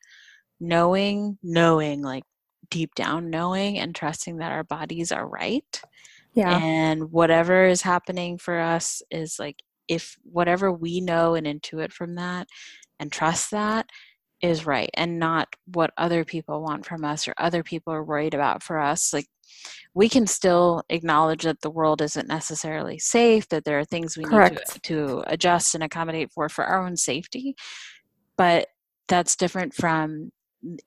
knowing, 0.60 1.38
knowing, 1.44 2.02
like 2.02 2.24
deep 2.70 2.96
down 2.96 3.30
knowing 3.30 3.80
and 3.80 3.96
trusting 3.96 4.38
that 4.38 4.52
our 4.52 4.64
bodies 4.64 5.12
are 5.12 5.28
right 5.28 5.82
yeah 6.34 6.60
and 6.60 7.12
whatever 7.12 7.66
is 7.66 7.82
happening 7.82 8.38
for 8.38 8.60
us 8.60 9.02
is 9.12 9.40
like 9.40 9.64
if 9.88 10.18
whatever 10.24 10.72
we 10.72 11.02
know 11.02 11.36
and 11.36 11.46
intuit 11.48 11.92
from 11.92 12.16
that 12.16 12.48
and 13.02 13.12
trust 13.12 13.52
that 13.52 13.90
is 14.42 14.66
right 14.66 14.90
and 14.94 15.20
not 15.20 15.48
what 15.66 15.92
other 15.98 16.24
people 16.24 16.62
want 16.62 16.86
from 16.86 17.04
us 17.04 17.28
or 17.28 17.34
other 17.38 17.64
people 17.64 17.94
are 17.94 18.04
worried 18.04 18.34
about 18.34 18.64
for 18.64 18.80
us. 18.80 19.14
Like 19.14 19.28
we 19.94 20.10
can 20.10 20.26
still 20.26 20.84
acknowledge 20.90 21.44
that 21.44 21.62
the 21.62 21.70
world 21.70 22.02
isn't 22.02 22.28
necessarily 22.28 22.98
safe 22.98 23.48
that 23.50 23.66
there 23.66 23.80
are 23.80 23.86
things 23.86 24.18
we 24.18 24.24
need 24.24 24.58
to 24.68 24.80
to 24.82 25.24
adjust 25.28 25.76
and 25.76 25.84
accommodate 25.84 26.32
for 26.32 26.48
for 26.50 26.64
our 26.64 26.86
own 26.86 26.96
safety 26.96 27.56
but 28.38 28.68
that's 29.08 29.36
different 29.36 29.74
from 29.74 30.32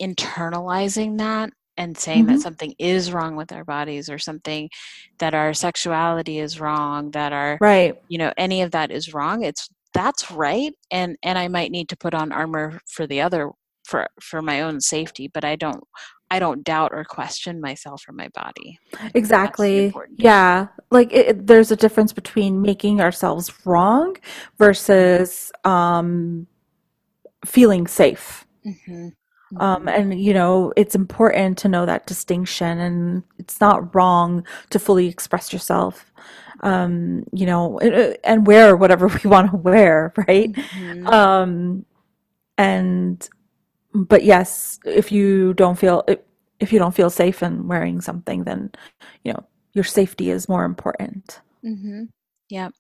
internalizing 0.01 1.19
that 1.19 1.51
and 1.77 1.99
saying 1.99 2.27
that 2.27 2.37
hmm 2.37 2.41
something 2.41 2.75
is 2.79 3.13
wrong 3.13 3.37
with 3.37 3.53
our 3.53 3.65
bodies 3.65 4.09
or 4.09 4.19
something 4.19 4.71
that 5.19 5.35
our 5.35 5.53
sexuality 5.53 6.39
is 6.39 6.61
wrong 6.61 7.11
that 7.11 7.33
our 7.33 7.59
right. 7.61 7.97
you 8.09 8.19
know 8.19 8.33
any 8.37 8.63
of 8.63 8.71
that 8.71 8.91
is 8.91 9.13
wrong. 9.13 9.43
It's 9.43 9.69
that's 9.95 10.31
right 10.31 10.75
and 10.91 11.17
and 11.23 11.39
i 11.39 11.49
might 11.49 11.71
need 11.71 11.89
to 11.89 11.97
put 11.97 12.15
on 12.15 12.33
armor 12.33 12.81
for 12.89 13.07
the 13.07 13.21
other 13.21 13.51
for 13.87 14.07
for 14.21 14.43
my 14.43 14.61
own 14.63 14.81
safety 14.81 15.29
but 15.33 15.45
i 15.45 15.57
don't 15.57 15.83
i 16.31 16.39
don't 16.39 16.65
doubt 16.65 16.91
or 16.93 17.05
question 17.05 17.61
myself 17.61 18.03
or 18.09 18.13
my 18.13 18.29
body 18.35 18.79
Exactly. 19.15 19.93
Yeah. 20.17 20.69
Like 20.91 21.13
it, 21.13 21.47
there's 21.47 21.71
a 21.71 21.77
difference 21.77 22.13
between 22.13 22.63
making 22.63 23.01
ourselves 23.01 23.53
wrong 23.65 24.17
versus 24.59 25.53
um, 25.65 26.47
feeling 27.45 27.87
safe. 27.87 28.47
hmm 28.63 29.09
Um, 29.59 29.83
hmm 29.83 29.89
and 29.89 30.21
you 30.21 30.35
know, 30.35 30.73
it's 30.77 30.95
important 30.95 31.59
to 31.59 31.69
know 31.69 31.87
that 31.87 32.07
distinction, 32.07 32.79
and 32.79 33.23
it's 33.39 33.61
not 33.61 33.95
wrong 33.95 34.45
to 34.71 34.79
fully 34.79 35.07
express 35.09 35.53
yourself. 35.53 36.13
Um, 36.65 37.25
you 37.33 37.47
know, 37.47 37.79
and, 37.81 38.19
and 38.25 38.47
wear 38.49 38.77
whatever 38.77 39.09
we 39.25 39.31
want 39.31 39.53
to 39.53 39.59
wear, 39.59 40.15
right? 40.29 40.53
hmm 40.73 41.07
Um, 41.07 41.87
and 42.59 43.29
but 43.95 44.25
yes, 44.25 44.81
if 44.87 45.13
you 45.13 45.55
don't 45.55 45.79
feel 45.79 46.05
if, 46.09 46.21
if 46.61 46.73
you 46.73 46.81
don't 46.81 46.95
feel 46.95 47.11
safe 47.11 47.43
in 47.43 47.69
wearing 47.69 48.01
something, 48.03 48.45
then 48.45 48.73
you 49.25 49.33
know 49.33 49.45
your 49.75 49.85
safety 49.85 50.31
is 50.31 50.49
more 50.49 50.65
important. 50.65 51.41
hmm 51.63 52.05
yeah 52.51 52.71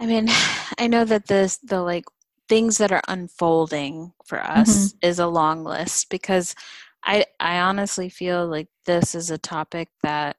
I 0.00 0.06
mean, 0.06 0.26
I 0.78 0.86
know 0.88 1.04
that 1.04 1.26
this 1.26 1.58
the 1.58 1.80
like 1.82 2.04
things 2.48 2.78
that 2.78 2.92
are 2.92 3.02
unfolding 3.08 4.12
for 4.24 4.42
us 4.42 4.94
is 5.02 5.18
a 5.18 5.26
long 5.26 5.64
list 5.64 6.10
because 6.10 6.54
I 7.04 7.26
I 7.40 7.60
honestly 7.60 8.08
feel 8.08 8.46
like 8.46 8.68
this 8.86 9.14
is 9.14 9.30
a 9.30 9.38
topic 9.38 9.88
that 10.02 10.36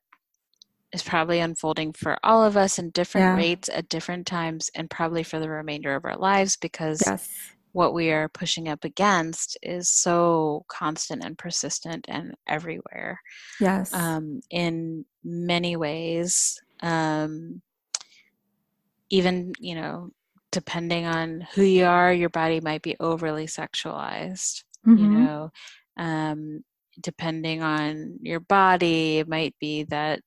is 0.96 1.04
probably 1.04 1.40
unfolding 1.40 1.94
for 1.94 2.18
all 2.24 2.44
of 2.44 2.58
us 2.58 2.80
in 2.80 2.90
different 2.92 3.26
Yeah. 3.28 3.36
rates 3.36 3.70
at 3.70 3.90
different 3.90 4.26
times 4.26 4.70
and 4.76 4.90
probably 4.90 5.24
for 5.24 5.40
the 5.40 5.50
remainder 5.50 5.96
of 5.96 6.06
our 6.06 6.18
lives 6.18 6.58
because 6.58 7.02
Yes. 7.06 7.30
what 7.74 7.94
we 7.94 8.12
are 8.12 8.30
pushing 8.30 8.70
up 8.70 8.84
against 8.86 9.58
is 9.62 9.90
so 9.90 10.66
constant 10.70 11.24
and 11.24 11.38
persistent 11.38 12.06
and 12.08 12.34
everywhere 12.48 13.20
Yes. 13.60 13.94
um, 13.94 14.42
in 14.50 15.06
many 15.24 15.76
ways. 15.76 16.58
Um, 16.82 17.62
even 19.10 19.54
you 19.60 19.76
know 19.76 20.10
depending 20.52 21.06
on 21.06 21.42
who 21.54 21.62
you 21.64 21.86
are 21.86 22.14
your 22.14 22.30
body 22.30 22.60
might 22.62 22.82
be 22.82 22.96
overly 23.00 23.46
sexualized 23.48 24.64
you 24.96 25.08
hmm 25.08 25.18
know 25.18 25.52
um, 25.98 26.64
depending 27.02 27.62
on 27.62 28.18
your 28.22 28.40
body 28.40 29.20
it 29.20 29.28
might 29.28 29.56
be 29.60 29.84
that 29.84 30.22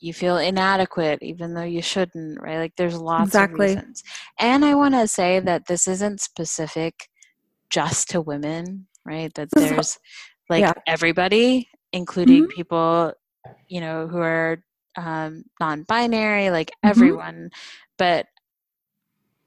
you 0.00 0.12
feel 0.14 0.38
inadequate 0.38 1.18
even 1.22 1.54
though 1.54 1.62
you 1.62 1.82
shouldn't 1.82 2.40
right? 2.40 2.58
Like 2.58 2.74
there's 2.76 2.96
lots 2.98 3.40
of 3.40 3.52
Exactly. 3.52 3.74
reasons. 3.76 4.02
And 4.38 4.64
i 4.64 4.74
want 4.74 4.94
to 4.94 5.06
say 5.08 5.40
that 5.40 5.66
this 5.66 5.86
isn't 5.88 6.20
specific 6.20 7.08
just 7.70 8.10
to 8.10 8.20
women 8.20 8.86
right? 9.06 9.32
That 9.34 9.48
there's 9.56 9.98
like 10.48 10.62
yeah. 10.62 10.72
everybody 10.86 11.68
including 11.92 12.42
hmm 12.42 12.48
people 12.48 13.12
you 13.68 13.80
know 13.80 14.06
who 14.08 14.18
are 14.18 14.62
um, 14.96 15.44
non-binary 15.60 16.50
like 16.50 16.70
hmm 16.84 17.16
everyone. 17.16 17.50
But 17.98 18.26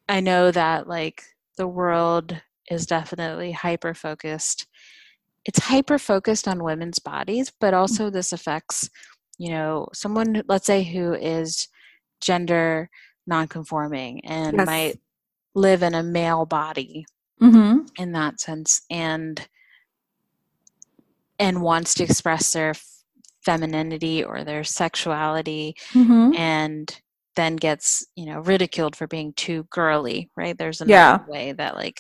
I 0.09 0.19
know 0.19 0.51
that 0.51 0.87
like 0.87 1.23
the 1.57 1.67
world 1.67 2.41
is 2.69 2.85
definitely 2.85 3.51
hyper 3.51 3.93
focused. 3.93 4.67
It's 5.45 5.59
hyper 5.65 5.97
focused 5.99 6.47
on 6.47 6.63
women's 6.63 6.99
bodies, 6.99 7.51
but 7.59 7.73
also 7.73 8.09
this 8.09 8.31
affects, 8.31 8.89
you 9.38 9.50
know, 9.50 9.88
someone, 9.93 10.43
let's 10.48 10.65
say, 10.65 10.84
who 10.84 11.13
is 11.13 11.67
gender 12.22 12.89
nonconforming 13.28 14.24
and 14.26 14.58
Yes. 14.58 14.65
might 14.65 15.00
live 15.56 15.84
in 15.84 15.93
a 15.93 16.04
male 16.04 16.46
body 16.46 17.06
hmm 17.39 17.80
in 17.98 18.12
that 18.13 18.39
sense 18.39 18.82
and 18.89 19.48
and 21.39 21.62
wants 21.62 21.93
to 21.96 22.04
express 22.04 22.54
their 22.54 22.74
femininity 23.46 24.24
or 24.24 24.43
their 24.43 24.63
sexuality 24.63 25.76
hmm 25.91 26.32
and 26.36 27.02
then 27.36 27.56
gets 27.56 28.06
you 28.15 28.26
know 28.26 28.39
ridiculed 28.39 28.96
for 28.96 29.08
being 29.08 29.34
too 29.34 29.65
girly 29.69 30.30
right 30.36 30.58
there's 30.58 30.82
another 30.82 30.93
Yeah. 30.93 31.17
way 31.28 31.52
that 31.52 31.76
like 31.76 32.00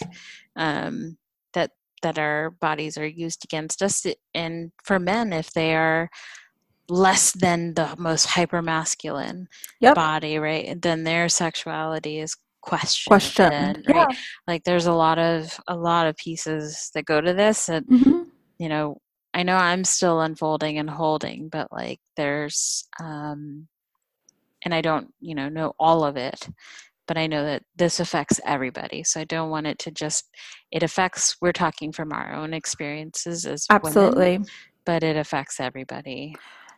um 0.55 1.17
that 1.53 1.71
that 2.01 2.17
our 2.17 2.51
bodies 2.51 2.97
are 2.97 3.05
used 3.07 3.43
against 3.43 3.81
us 3.81 4.05
and 4.33 4.71
for 4.83 4.99
men 4.99 5.33
if 5.33 5.51
they 5.53 5.75
are 5.75 6.09
less 6.89 7.31
than 7.33 7.73
the 7.75 7.95
most 7.97 8.25
hyper 8.27 8.61
masculine 8.61 9.47
Yep. 9.81 9.95
body 9.95 10.39
right 10.39 10.81
then 10.81 11.03
their 11.03 11.29
sexuality 11.29 12.19
is 12.19 12.35
questioned 12.61 13.39
and 13.51 13.85
right 13.87 14.07
Yeah. 14.09 14.15
like 14.47 14.63
there's 14.65 14.85
a 14.87 14.93
lot 14.93 15.19
of 15.19 15.59
a 15.67 15.75
lot 15.75 16.07
of 16.07 16.17
pieces 16.17 16.91
that 16.95 17.05
go 17.05 17.21
to 17.21 17.33
this 17.33 17.67
that 17.67 17.83
hmm 17.89 18.23
you 18.59 18.69
know 18.69 18.97
I 19.33 19.43
know 19.43 19.57
I'm 19.57 19.83
still 19.83 20.21
unfolding 20.21 20.77
and 20.77 20.89
holding, 20.89 21.49
but 21.49 21.69
like 21.71 21.99
there's 22.17 22.87
um 22.99 23.67
and 24.65 24.73
I 24.73 24.81
don't, 24.81 25.13
you 25.19 25.35
know, 25.35 25.49
know 25.49 25.73
all 25.79 26.05
of 26.05 26.17
it, 26.17 26.47
but 27.07 27.17
I 27.17 27.27
know 27.27 27.43
that 27.45 27.63
this 27.75 27.99
affects 27.99 28.39
everybody. 28.45 29.03
So 29.03 29.21
I 29.21 29.25
don't 29.25 29.49
want 29.49 29.67
it 29.67 29.79
to 29.79 29.91
just 29.91 30.29
it 30.71 30.83
affects 30.83 31.37
we're 31.41 31.51
talking 31.53 31.91
from 31.91 32.13
our 32.13 32.33
own 32.33 32.53
experiences 32.53 33.45
as 33.45 33.69
Absolutely. 33.69 34.39
women, 34.39 34.45
but 34.85 35.03
it 35.03 35.17
affects 35.17 35.59
everybody. 35.59 36.35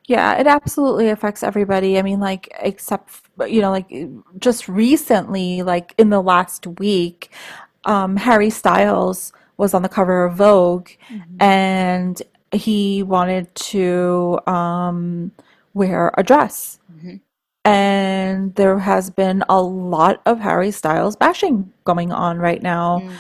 Yeah, 0.08 0.38
it 0.40 0.46
absolutely 0.48 1.10
affects 1.10 1.42
everybody. 1.44 1.98
I 1.98 2.04
mean, 2.04 2.20
like, 2.20 2.54
except, 2.60 3.22
you 3.48 3.62
know, 3.62 3.72
like 3.72 3.92
just 4.40 4.68
recently, 4.68 5.64
like 5.64 5.96
in 5.98 6.10
the 6.10 6.22
last 6.22 6.68
week, 6.80 7.32
um, 7.86 8.16
Harry 8.18 8.50
Styles 8.52 9.34
was 9.58 9.74
on 9.74 9.82
the 9.82 9.90
cover 9.90 10.26
of 10.26 10.36
Vogue 10.36 10.90
hmm 11.10 11.40
and 11.40 12.22
he 12.52 13.04
wanted 13.04 13.54
to 13.56 14.40
um, 14.48 15.32
wear 15.74 16.12
a 16.18 16.24
dress. 16.24 16.80
hmm 16.90 17.16
And 17.66 18.56
there 18.56 18.80
has 18.80 19.10
been 19.10 19.44
a 19.50 19.62
lot 19.62 20.22
of 20.26 20.40
Harry 20.40 20.72
Styles 20.72 21.16
bashing 21.16 21.74
going 21.84 22.12
on 22.12 22.40
right 22.40 22.62
now. 22.62 23.06
Mm, 23.06 23.20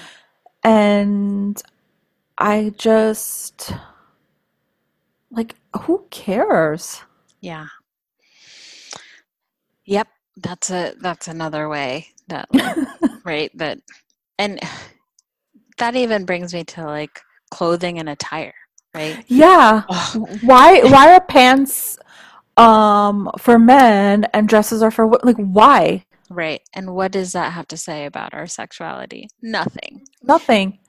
And 0.63 1.61
I 2.37 2.73
just, 2.77 3.73
like, 5.31 5.55
who 5.81 6.05
cares? 6.09 7.01
yeah. 7.41 7.67
Yep. 9.85 10.07
That's 10.37 10.71
a 10.71 10.95
that's 10.99 11.27
another 11.27 11.69
way 11.69 12.07
that 12.27 12.49
right 13.23 13.51
that 13.57 13.79
and 14.37 14.59
that 15.77 15.95
even 15.95 16.25
brings 16.25 16.53
me 16.53 16.63
to 16.65 16.85
like 16.85 17.21
clothing 17.51 17.99
and 17.99 18.09
attire, 18.09 18.53
right? 18.93 19.19
Yeah. 19.27 19.83
Oh, 19.89 20.27
Why 20.41 20.81
why 20.83 21.13
are 21.13 21.21
pants 21.21 21.97
um 22.57 23.29
for 23.37 23.59
men 23.59 24.25
and 24.33 24.47
dresses 24.49 24.81
are 24.81 24.91
for 24.91 25.07
like 25.23 25.37
why? 25.37 26.05
right. 26.29 26.61
And 26.73 26.95
what 26.95 27.11
does 27.11 27.33
that 27.33 27.53
have 27.53 27.67
to 27.69 27.77
say 27.77 28.05
about 28.05 28.33
our 28.33 28.47
sexuality? 28.47 29.29
Nothing. 29.41 30.05
Nothing. 30.23 30.79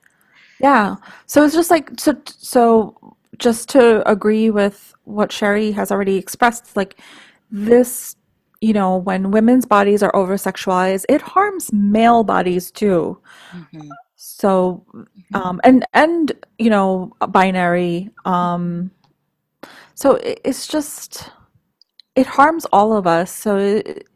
Yeah. 0.59 0.95
So 1.27 1.45
it's 1.45 1.53
just 1.53 1.69
like 1.69 1.91
so 1.99 2.15
so 2.25 3.16
just 3.39 3.69
to 3.69 4.07
agree 4.09 4.49
with 4.49 4.93
what 5.05 5.31
Sherry 5.31 5.71
has 5.73 5.91
already 5.91 6.17
expressed, 6.17 6.75
like 6.75 6.99
this, 7.51 8.15
you 8.61 8.73
know, 8.73 8.97
when 8.97 9.31
women's 9.31 9.65
bodies 9.65 10.03
are 10.03 10.15
over 10.15 10.35
sexualized, 10.35 11.05
it 11.09 11.21
harms 11.21 11.71
male 11.73 12.23
bodies 12.23 12.71
too. 12.71 13.19
hmm 13.51 13.95
So 14.15 14.85
hmm 14.93 15.11
um 15.33 15.61
and 15.63 15.85
and 15.93 16.31
you 16.57 16.69
know, 16.69 17.11
binary 17.29 18.09
um 18.25 18.91
so 19.95 20.15
it, 20.15 20.41
it's 20.45 20.67
just 20.67 21.31
it 22.15 22.27
harms 22.27 22.65
all 22.73 22.93
of 22.95 23.07
us. 23.07 23.31
So 23.31 23.57
it, 23.57 24.07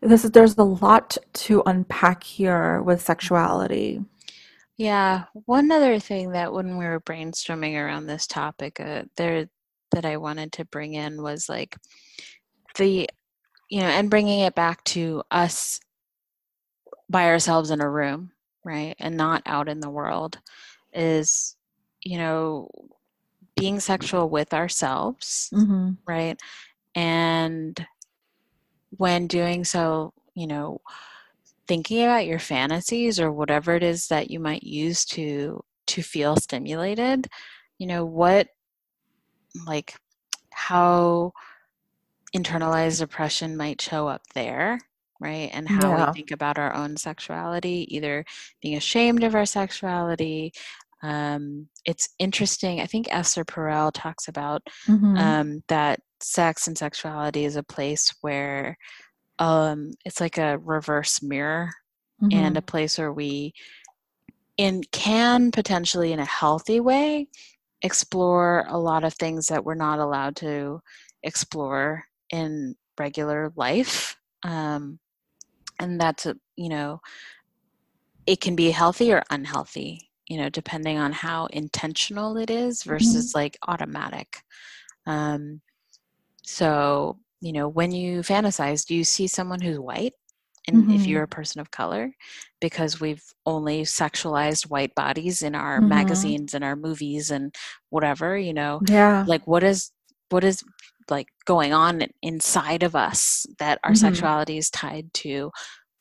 this 0.00 0.24
is 0.24 0.30
there's 0.32 0.56
a 0.58 0.64
lot 0.64 1.16
to 1.34 1.62
unpack 1.66 2.22
here 2.24 2.82
with 2.82 3.02
sexuality. 3.02 4.02
Yeah. 4.80 5.24
One 5.44 5.70
other 5.70 5.98
thing 5.98 6.32
that 6.32 6.54
when 6.54 6.78
we 6.78 6.86
were 6.86 7.00
brainstorming 7.00 7.74
around 7.76 8.06
this 8.06 8.26
topic, 8.26 8.80
uh, 8.80 9.04
there 9.18 9.46
that 9.92 10.06
I 10.06 10.16
wanted 10.16 10.52
to 10.54 10.64
bring 10.64 10.94
in 10.94 11.22
was 11.22 11.50
like 11.50 11.76
the 12.76 13.08
you 13.70 13.80
know, 13.80 13.86
and 13.88 14.10
bringing 14.10 14.40
it 14.40 14.54
back 14.54 14.84
to 14.84 15.22
us 15.30 15.80
by 17.08 17.26
ourselves 17.26 17.70
in 17.70 17.80
a 17.80 17.90
room, 17.90 18.32
right, 18.64 18.94
and 18.98 19.16
not 19.16 19.42
out 19.46 19.68
in 19.68 19.80
the 19.80 19.90
world, 19.90 20.38
is 20.92 21.56
you 22.02 22.18
know 22.18 22.68
being 23.56 23.80
sexual 23.80 24.28
with 24.30 24.54
ourselves, 24.54 25.50
hmm 25.52 25.92
right? 26.06 26.40
And 26.94 27.86
when 28.96 29.26
doing 29.26 29.64
so, 29.64 30.12
you 30.34 30.46
know, 30.46 30.80
thinking 31.70 32.02
about 32.02 32.26
your 32.26 32.40
fantasies 32.40 33.20
or 33.20 33.30
whatever 33.30 33.76
it 33.76 33.84
is 33.84 34.08
that 34.08 34.28
you 34.28 34.40
might 34.40 34.64
use 34.64 35.04
to 35.04 35.62
to 35.86 36.02
feel 36.02 36.34
stimulated, 36.34 37.28
you 37.78 37.86
know, 37.86 38.04
what 38.04 38.48
like 39.66 39.94
how 40.52 41.30
internalized 42.36 42.98
depression 42.98 43.56
might 43.56 43.80
show 43.80 44.08
up 44.08 44.22
there, 44.34 44.80
right? 45.20 45.48
And 45.52 45.68
how 45.68 45.92
we 45.92 46.02
think 46.12 46.32
about 46.32 46.58
our 46.58 46.74
own 46.74 46.96
sexuality, 46.96 47.86
either 47.94 48.24
being 48.60 48.74
ashamed 48.76 49.22
of 49.22 49.36
our 49.36 49.46
sexuality. 49.46 50.52
Um, 51.04 51.68
it's 51.84 52.08
interesting. 52.18 52.80
I 52.80 52.86
think 52.86 53.06
Esther 53.12 53.44
Perel 53.44 53.92
talks 53.94 54.26
about 54.26 54.62
hmm 54.86 55.16
um, 55.16 55.62
that 55.68 56.00
sex 56.20 56.66
and 56.66 56.76
sexuality 56.76 57.44
is 57.44 57.54
a 57.54 57.62
place 57.62 58.12
where 58.22 58.76
um, 59.40 59.92
it's 60.04 60.20
like 60.20 60.38
a 60.38 60.58
reverse 60.58 61.22
mirror 61.22 61.70
and 62.32 62.56
hmm 62.56 62.58
a 62.58 62.62
place 62.62 62.98
where 62.98 63.12
we 63.12 63.54
in 64.58 64.82
can 64.92 65.50
potentially 65.50 66.12
in 66.12 66.20
a 66.20 66.24
healthy 66.24 66.80
way 66.80 67.28
explore 67.82 68.66
a 68.68 68.78
lot 68.78 69.04
of 69.04 69.14
things 69.14 69.46
that 69.48 69.64
we're 69.64 69.74
not 69.74 69.98
allowed 69.98 70.36
to 70.36 70.80
explore 71.24 72.04
in 72.30 72.76
regular 72.98 73.52
life 73.56 74.16
um, 74.44 74.98
and 75.80 76.00
that's 76.00 76.26
a, 76.26 76.36
you 76.56 76.68
know 76.68 77.00
it 78.26 78.40
can 78.40 78.56
be 78.56 78.70
healthy 78.70 79.12
or 79.12 79.22
unhealthy 79.30 80.10
you 80.28 80.38
know 80.38 80.48
depending 80.50 80.98
on 80.98 81.12
how 81.12 81.46
intentional 81.46 82.36
it 82.38 82.50
is 82.50 82.84
hmm 82.88 82.88
versus 82.88 83.34
like 83.34 83.58
automatic. 83.68 84.42
Um, 85.06 85.62
so 86.44 87.18
you 87.40 87.52
know 87.52 87.68
when 87.68 87.92
you 87.92 88.20
fantasize 88.20 88.84
do 88.86 88.94
you 88.94 89.04
see 89.04 89.26
someone 89.26 89.60
who's 89.60 89.78
white? 89.78 90.14
And 90.68 90.90
if 90.90 91.06
hmm 91.06 91.08
you're 91.08 91.22
a 91.22 91.28
person 91.28 91.60
of 91.60 91.70
color 91.70 92.12
because 92.60 93.00
we've 93.00 93.24
only 93.46 93.82
sexualized 93.82 94.68
white 94.70 94.94
bodies 94.94 95.42
in 95.42 95.54
our 95.54 95.80
hmm 95.80 95.82
magazines 95.82 96.54
and 96.54 96.62
our 96.64 96.76
movies 96.76 97.30
and 97.30 97.54
whatever 97.90 98.36
you 98.38 98.52
know 98.54 98.82
Yeah. 98.88 99.26
like 99.26 99.46
what 99.46 99.62
is 99.64 99.90
what 100.30 100.44
is 100.44 100.62
like 101.10 101.28
going 101.46 101.72
on 101.72 102.04
inside 102.22 102.82
of 102.82 102.94
us 102.94 103.46
that 103.58 103.80
our 103.84 103.94
hmm 103.94 103.94
sexuality 103.94 104.58
is 104.58 104.70
tied 104.70 105.12
to 105.14 105.50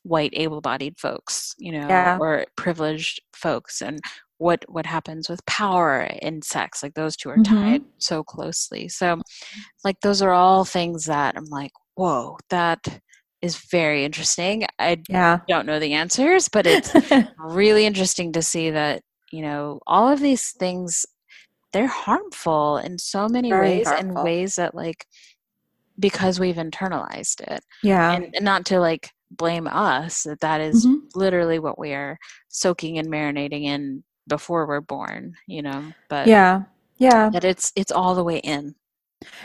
white 0.03 0.31
able-bodied 0.35 0.99
folks 0.99 1.55
you 1.57 1.71
know 1.71 2.09
Yeah. 2.09 2.19
or 2.19 2.45
privileged 2.55 3.21
folks? 3.33 3.81
And 3.81 4.01
what 4.39 4.65
what 4.69 4.87
happens 4.87 5.29
with 5.29 5.45
power 5.47 6.03
in 6.23 6.41
sex 6.43 6.83
like 6.83 6.95
those 6.95 7.17
two 7.17 7.29
are 7.29 7.39
tied 7.41 7.81
hmm 7.81 7.83
so 7.99 8.23
closely. 8.23 8.89
So 8.89 9.21
like 9.85 9.99
those 10.01 10.21
are 10.21 10.31
all 10.33 10.65
things 10.65 11.05
that 11.05 11.37
i'm 11.37 11.45
like 11.45 11.71
whoa 11.95 12.37
that 12.49 13.01
is 13.41 13.57
very 13.71 14.05
interesting. 14.05 14.65
I 14.79 15.03
Yeah. 15.09 15.39
don't 15.49 15.65
know 15.67 15.79
the 15.79 15.93
answers 15.93 16.49
but 16.49 16.67
it's 16.67 16.95
really 17.37 17.85
interesting 17.85 18.33
to 18.33 18.41
see 18.41 18.71
that 18.71 19.01
you 19.31 19.41
know 19.43 19.79
all 19.87 20.09
of 20.09 20.19
these 20.21 20.51
things 20.53 21.05
they're 21.73 21.87
harmful 21.87 22.77
in 22.77 22.97
so 22.99 23.29
many 23.29 23.53
Very 23.53 23.55
ways 23.55 23.91
and 23.91 24.21
ways 24.21 24.55
that 24.55 24.75
like 24.75 25.05
because 25.99 26.39
we've 26.39 26.55
internalized 26.55 27.41
it. 27.41 27.63
Yeah. 27.81 28.15
and, 28.15 28.25
and 28.35 28.45
not 28.45 28.65
to 28.67 28.79
like 28.79 29.11
blame 29.31 29.67
us 29.67 30.23
that 30.23 30.39
that 30.41 30.61
is 30.61 30.87
hmm 30.87 31.09
literally 31.15 31.59
what 31.59 31.77
we 31.79 31.93
are 31.93 32.17
soaking 32.49 32.97
and 32.97 33.09
marinating 33.09 33.63
in 33.63 34.03
before 34.29 34.67
we're 34.67 34.81
born 34.81 35.35
you 35.47 35.63
know 35.63 35.93
but 36.09 36.31
Yeah. 36.31 36.63
Yeah. 36.97 37.31
that 37.33 37.45
it's 37.45 37.73
it's 37.77 37.91
all 37.91 38.15
the 38.15 38.23
way 38.25 38.39
in 38.39 38.75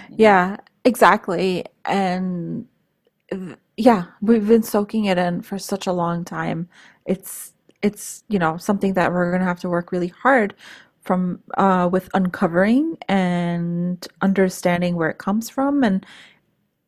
you 0.09 0.19
know 0.19 0.19
Yeah. 0.19 0.59
Exactly. 0.85 1.65
And 1.85 2.67
yeah, 3.77 4.07
we've 4.21 4.47
been 4.47 4.63
soaking 4.63 5.07
it 5.07 5.19
in 5.19 5.43
for 5.43 5.59
such 5.59 5.87
a 5.87 5.93
long 5.93 6.25
time. 6.25 6.69
It's 7.07 7.53
it's, 7.83 8.25
you 8.29 8.39
know, 8.39 8.57
something 8.57 8.95
that 8.95 9.13
we're 9.13 9.31
gonna 9.33 9.45
have 9.45 9.61
to 9.61 9.69
work 9.71 9.93
really 9.93 10.09
hard 10.09 10.55
from 11.03 11.41
uh 11.59 11.89
with 11.93 12.09
uncovering 12.15 12.99
and 13.09 14.07
understanding 14.23 14.97
where 14.97 15.11
it 15.11 15.19
comes 15.19 15.51
from 15.51 15.85
and 15.85 16.07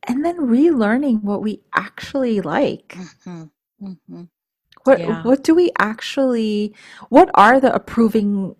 and 0.09 0.25
then 0.25 0.39
relearning 0.39 1.23
what 1.25 1.43
we 1.43 1.63
actually 1.75 2.41
like. 2.41 2.97
hmm 3.25 3.45
hmm 3.81 4.25
What 4.87 5.01
yeah 5.01 5.23
what 5.25 5.43
do 5.45 5.55
we 5.55 5.71
actually 5.79 6.75
what 7.09 7.31
are 7.35 7.61
the 7.61 7.75
approving 7.75 8.55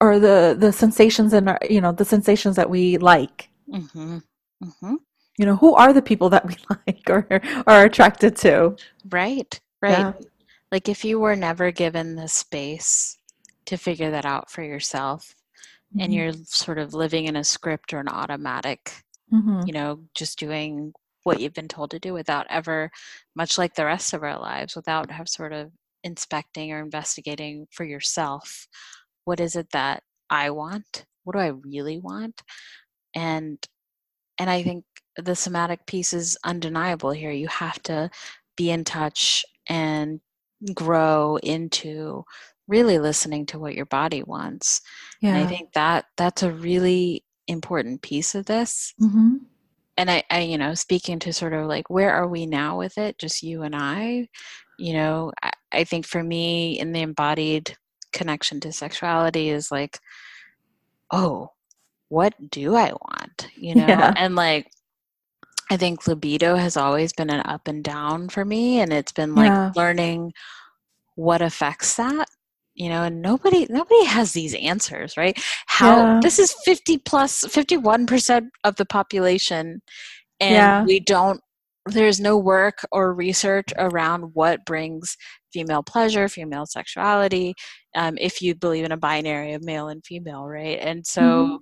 or 0.00 0.18
the 0.18 0.56
the 0.58 0.72
sensations 0.72 1.32
and 1.32 1.58
you 1.68 1.80
know 1.80 1.92
the 1.92 2.04
sensations 2.04 2.56
that 2.56 2.70
we 2.70 2.98
like? 2.98 3.48
hmm 3.70 4.18
hmm 4.80 4.94
You 5.38 5.46
know, 5.46 5.56
who 5.56 5.74
are 5.74 5.92
the 5.92 6.02
people 6.02 6.30
that 6.30 6.46
we 6.46 6.56
like 6.86 7.10
or 7.10 7.26
are 7.66 7.84
attracted 7.84 8.36
to? 8.36 8.76
right 9.10 9.60
right 9.82 9.90
Yeah. 9.90 10.12
like 10.72 10.88
if 10.88 11.04
you 11.04 11.18
were 11.20 11.36
never 11.36 11.70
given 11.70 12.16
the 12.16 12.28
space 12.28 13.18
to 13.66 13.76
figure 13.76 14.10
that 14.10 14.24
out 14.24 14.50
for 14.50 14.62
yourself 14.62 15.34
and 15.98 16.12
Mhm. 16.12 16.16
you're 16.16 16.32
sort 16.46 16.78
of 16.78 16.94
living 16.94 17.26
in 17.26 17.36
a 17.36 17.44
script 17.44 17.92
or 17.94 18.00
an 18.00 18.08
automatic 18.08 19.04
Mhm. 19.32 19.66
you 19.66 19.72
know, 19.72 20.00
just 20.14 20.38
doing 20.38 20.92
what 21.24 21.40
you've 21.40 21.54
been 21.54 21.68
told 21.68 21.90
to 21.90 21.98
do 21.98 22.12
without 22.12 22.46
ever, 22.48 22.90
much 23.34 23.58
like 23.58 23.74
the 23.74 23.84
rest 23.84 24.12
of 24.12 24.22
our 24.22 24.38
lives, 24.38 24.76
without 24.76 25.10
have 25.10 25.28
sort 25.28 25.52
of 25.52 25.72
inspecting 26.04 26.70
or 26.70 26.80
investigating 26.80 27.66
for 27.72 27.84
yourself 27.84 28.68
what 29.24 29.40
is 29.40 29.56
it 29.56 29.70
that 29.70 30.02
I 30.28 30.50
want 30.50 31.06
what 31.24 31.32
do 31.32 31.40
I 31.40 31.48
really 31.48 31.98
want? 31.98 32.42
And 33.14 33.58
and 34.38 34.50
I 34.50 34.62
think 34.62 34.84
the 35.16 35.36
somatic 35.36 35.86
piece 35.86 36.12
is 36.12 36.36
undeniable 36.44 37.10
here. 37.10 37.30
You 37.30 37.48
have 37.48 37.82
to 37.84 38.10
be 38.56 38.70
in 38.70 38.84
touch 38.84 39.44
and 39.68 40.20
grow 40.74 41.36
into 41.36 42.24
really 42.66 42.98
listening 42.98 43.46
to 43.46 43.58
what 43.58 43.74
your 43.74 43.86
body 43.86 44.22
wants. 44.22 44.80
Yeah. 45.20 45.34
And 45.34 45.44
I 45.44 45.46
think 45.46 45.72
that 45.74 46.06
that's 46.16 46.42
a 46.42 46.50
really 46.50 47.24
important 47.46 48.02
piece 48.02 48.34
of 48.34 48.46
this. 48.46 48.92
Mm-hmm. 49.00 49.36
And 49.96 50.10
I, 50.10 50.24
I, 50.30 50.40
you 50.40 50.58
know, 50.58 50.74
speaking 50.74 51.18
to 51.20 51.32
sort 51.32 51.52
of 51.52 51.66
like 51.66 51.88
where 51.88 52.10
are 52.10 52.26
we 52.26 52.46
now 52.46 52.78
with 52.78 52.98
it, 52.98 53.18
just 53.18 53.42
you 53.42 53.62
and 53.62 53.74
I, 53.76 54.28
you 54.78 54.94
know, 54.94 55.32
I, 55.42 55.52
I 55.72 55.84
think 55.84 56.06
for 56.06 56.22
me 56.22 56.78
in 56.78 56.92
the 56.92 57.00
embodied 57.00 57.76
connection 58.12 58.60
to 58.60 58.72
sexuality 58.72 59.50
is 59.50 59.70
like, 59.70 59.98
oh, 61.10 61.50
what 62.08 62.34
do 62.50 62.74
I 62.74 62.92
want? 62.92 63.48
You 63.54 63.74
know, 63.76 63.86
yeah. 63.86 64.12
and 64.16 64.34
like 64.34 64.70
I 65.70 65.76
think 65.76 66.06
libido 66.06 66.56
has 66.56 66.76
always 66.76 67.12
been 67.12 67.30
an 67.30 67.40
up 67.46 67.68
and 67.68 67.82
down 67.82 68.28
for 68.28 68.44
me, 68.44 68.80
and 68.80 68.92
it's 68.92 69.12
been 69.12 69.34
like 69.34 69.46
yeah. 69.46 69.72
learning 69.74 70.32
what 71.14 71.42
affects 71.42 71.96
that 71.96 72.28
you 72.74 72.88
know 72.88 73.02
and 73.02 73.22
nobody 73.22 73.66
nobody 73.70 74.04
has 74.04 74.32
these 74.32 74.54
answers 74.54 75.16
right 75.16 75.40
how 75.66 75.96
yeah. 75.96 76.20
this 76.22 76.38
is 76.38 76.54
50 76.64 76.98
plus 76.98 77.42
51% 77.44 78.48
of 78.64 78.76
the 78.76 78.86
population 78.86 79.80
and 80.40 80.54
yeah. 80.54 80.84
we 80.84 81.00
don't 81.00 81.40
there's 81.86 82.18
no 82.18 82.38
work 82.38 82.78
or 82.92 83.12
research 83.12 83.68
around 83.76 84.30
what 84.32 84.64
brings 84.64 85.16
female 85.52 85.82
pleasure 85.82 86.28
female 86.28 86.66
sexuality 86.66 87.54
um, 87.94 88.16
if 88.20 88.42
you 88.42 88.54
believe 88.54 88.84
in 88.84 88.92
a 88.92 88.96
binary 88.96 89.52
of 89.52 89.62
male 89.62 89.88
and 89.88 90.04
female 90.04 90.46
right 90.46 90.78
and 90.80 91.06
so 91.06 91.22
mm-hmm 91.22 91.56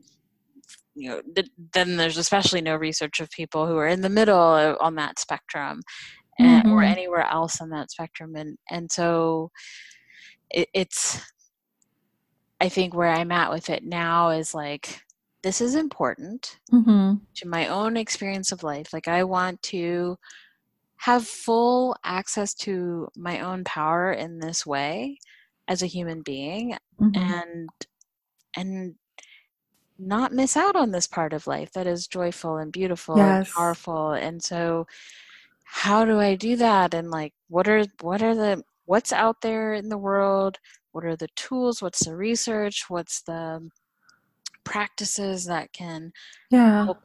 you 0.94 1.08
know 1.08 1.22
th- 1.34 1.50
then 1.72 1.96
there's 1.96 2.18
especially 2.18 2.60
no 2.60 2.76
research 2.76 3.20
of 3.20 3.30
people 3.30 3.66
who 3.66 3.76
are 3.76 3.88
in 3.88 4.00
the 4.00 4.08
middle 4.08 4.76
on 4.80 4.94
that 4.96 5.18
spectrum 5.18 5.80
and, 6.38 6.64
mm-hmm. 6.64 6.72
or 6.72 6.82
anywhere 6.82 7.26
else 7.26 7.60
on 7.60 7.70
that 7.70 7.90
spectrum 7.90 8.34
and 8.36 8.56
and 8.70 8.90
so 8.90 9.50
it, 10.52 10.68
it's 10.74 11.20
i 12.60 12.68
think 12.68 12.94
where 12.94 13.10
i'm 13.10 13.32
at 13.32 13.50
with 13.50 13.70
it 13.70 13.84
now 13.84 14.30
is 14.30 14.54
like 14.54 15.00
this 15.42 15.60
is 15.60 15.74
important 15.74 16.58
mm-hmm. 16.72 17.14
to 17.34 17.48
my 17.48 17.66
own 17.66 17.96
experience 17.96 18.52
of 18.52 18.62
life 18.62 18.92
like 18.92 19.08
i 19.08 19.24
want 19.24 19.60
to 19.62 20.16
have 20.96 21.26
full 21.26 21.96
access 22.04 22.54
to 22.54 23.08
my 23.16 23.40
own 23.40 23.64
power 23.64 24.12
in 24.12 24.38
this 24.38 24.64
way 24.64 25.18
as 25.66 25.82
a 25.82 25.86
human 25.86 26.22
being 26.22 26.76
mm-hmm. 27.00 27.16
and 27.16 27.68
and 28.56 28.94
not 29.98 30.32
miss 30.32 30.56
out 30.56 30.76
on 30.76 30.90
this 30.90 31.06
part 31.06 31.32
of 31.32 31.46
life 31.46 31.72
that 31.72 31.86
is 31.86 32.06
joyful 32.06 32.56
and 32.56 32.72
beautiful 32.72 33.16
yes. 33.16 33.46
and 33.46 33.54
powerful 33.54 34.12
and 34.12 34.42
so 34.42 34.86
how 35.64 36.04
do 36.04 36.20
i 36.20 36.34
do 36.34 36.56
that 36.56 36.94
and 36.94 37.10
like 37.10 37.32
what 37.48 37.68
are 37.68 37.84
what 38.00 38.22
are 38.22 38.34
the 38.34 38.62
what's 38.86 39.12
out 39.12 39.40
there 39.42 39.74
in 39.74 39.88
the 39.88 39.98
world 39.98 40.58
what 40.92 41.04
are 41.04 41.16
the 41.16 41.28
tools 41.36 41.82
what's 41.82 42.04
the 42.04 42.16
research 42.16 42.84
what's 42.88 43.22
the 43.22 43.68
practices 44.64 45.46
that 45.46 45.72
can 45.72 46.12
yeah. 46.50 46.84
help 46.84 47.02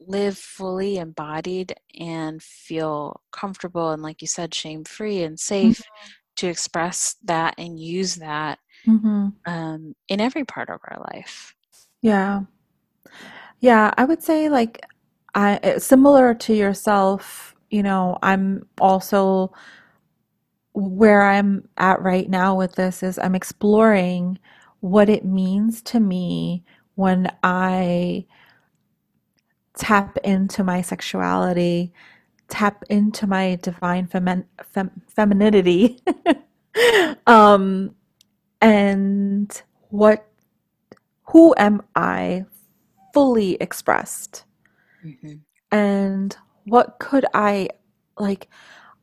live 0.00 0.36
fully 0.36 0.98
embodied 0.98 1.74
and 1.98 2.42
feel 2.42 3.20
comfortable 3.30 3.90
and 3.90 4.02
like 4.02 4.20
you 4.20 4.26
said 4.26 4.52
shame 4.52 4.84
free 4.84 5.22
and 5.22 5.38
safe 5.38 5.78
mm-hmm. 5.78 6.08
to 6.36 6.48
express 6.48 7.16
that 7.24 7.54
and 7.56 7.78
use 7.78 8.16
that 8.16 8.58
mm-hmm. 8.86 9.28
um, 9.46 9.94
in 10.08 10.20
every 10.20 10.44
part 10.44 10.68
of 10.68 10.80
our 10.90 11.04
life 11.14 11.54
yeah. 12.02 12.42
Yeah, 13.60 13.94
I 13.96 14.04
would 14.04 14.22
say 14.22 14.48
like 14.48 14.84
I 15.34 15.58
eh, 15.62 15.78
similar 15.78 16.34
to 16.34 16.54
yourself, 16.54 17.54
you 17.70 17.82
know, 17.82 18.18
I'm 18.22 18.66
also 18.80 19.52
where 20.74 21.22
I'm 21.22 21.68
at 21.76 22.00
right 22.00 22.28
now 22.28 22.54
with 22.54 22.74
this 22.74 23.02
is 23.02 23.18
I'm 23.18 23.34
exploring 23.34 24.38
what 24.80 25.08
it 25.08 25.24
means 25.24 25.82
to 25.82 26.00
me 26.00 26.64
when 26.94 27.30
I 27.42 28.26
tap 29.76 30.18
into 30.24 30.64
my 30.64 30.82
sexuality, 30.82 31.92
tap 32.48 32.84
into 32.90 33.26
my 33.26 33.58
divine 33.62 34.06
fem- 34.06 34.46
femininity, 35.08 35.98
um, 37.26 37.94
and 38.60 39.62
what 39.88 40.26
who 41.24 41.54
am 41.56 41.82
I 41.94 42.44
fully 43.14 43.54
expressed? 43.54 44.44
Mm-hmm. 45.04 45.34
And 45.70 46.36
what 46.64 46.98
could 46.98 47.24
I 47.34 47.70
like? 48.18 48.48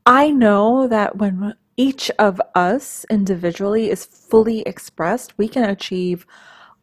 I 0.06 0.32
know 0.32 0.88
that 0.88 1.18
when 1.18 1.54
each 1.78 2.12
of 2.20 2.42
us 2.56 3.06
individually 3.10 3.90
is 3.90 4.06
fully 4.06 4.62
expressed, 4.62 5.38
we 5.38 5.48
can 5.48 5.64
achieve 5.64 6.26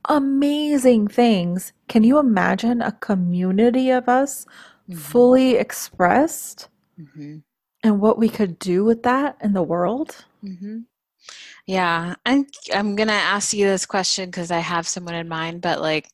amazing 0.09 1.09
things. 1.09 1.73
Can 1.89 2.03
you 2.03 2.19
imagine 2.19 2.81
a 2.81 2.93
community 2.93 3.91
of 3.91 4.09
us 4.09 4.47
mm-hmm. 4.89 4.99
fully 4.99 5.57
expressed? 5.57 6.69
Mm-hmm. 6.99 7.39
And 7.83 8.01
what 8.01 8.19
we 8.19 8.29
could 8.29 8.59
do 8.59 8.85
with 8.85 9.03
that 9.03 9.37
in 9.43 9.53
the 9.53 9.63
world? 9.63 10.25
Mm-hmm. 10.43 10.81
Yeah, 11.67 12.15
I'm 12.25 12.47
I'm 12.73 12.95
gonna 12.95 13.13
ask 13.13 13.53
you 13.53 13.67
this 13.67 13.87
question 13.87 14.27
because 14.27 14.51
I 14.51 14.61
have 14.61 14.87
someone 14.87 15.15
in 15.15 15.29
mind, 15.29 15.61
but 15.61 15.81
like, 15.81 16.09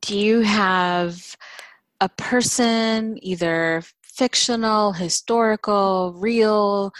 do 0.00 0.18
you 0.18 0.40
have 0.40 1.36
a 2.00 2.08
person, 2.08 3.18
either 3.22 3.82
fictional, 4.16 4.92
historical, 4.92 6.14
real, 6.16 6.92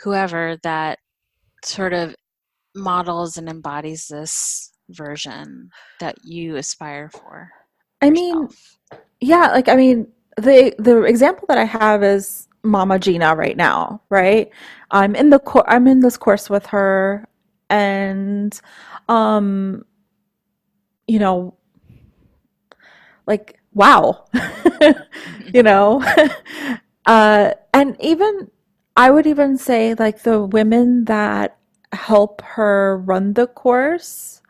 whoever, 0.00 0.58
that 0.62 0.98
sort 1.64 1.92
of 1.92 2.14
models 2.74 3.36
and 3.36 3.48
embodies 3.48 4.08
this 4.08 4.72
version 4.88 5.70
that 6.00 6.24
you 6.24 6.56
aspire 6.56 7.08
for? 7.10 7.50
I 8.02 8.10
mean, 8.10 8.48
yeah, 9.20 9.48
like 9.52 9.68
I 9.68 9.76
mean, 9.76 10.08
the 10.36 10.74
the 10.78 11.02
example 11.02 11.46
that 11.48 11.58
I 11.58 11.64
have 11.64 12.02
is 12.02 12.48
Mama 12.62 12.98
Gena 12.98 13.34
right 13.34 13.56
now, 13.56 14.02
right? 14.10 14.50
I'm 14.90 15.14
in 15.14 15.30
the 15.30 15.38
cor- 15.38 15.68
I'm 15.68 15.86
in 15.86 16.00
this 16.00 16.16
course 16.16 16.50
with 16.50 16.66
her 16.66 17.26
and 17.70 18.60
um 19.08 19.84
you 21.06 21.18
know 21.18 21.54
like 23.26 23.58
wow. 23.74 24.24
you 25.52 25.62
know. 25.62 26.02
uh 27.06 27.52
and 27.72 27.96
even 28.00 28.50
I 28.96 29.10
would 29.10 29.26
even 29.26 29.58
say 29.58 29.94
like 29.94 30.22
the 30.22 30.42
women 30.42 31.04
that 31.06 31.58
help 31.92 32.40
her 32.42 32.98
run 32.98 33.34
the 33.34 33.46
course. 33.46 34.42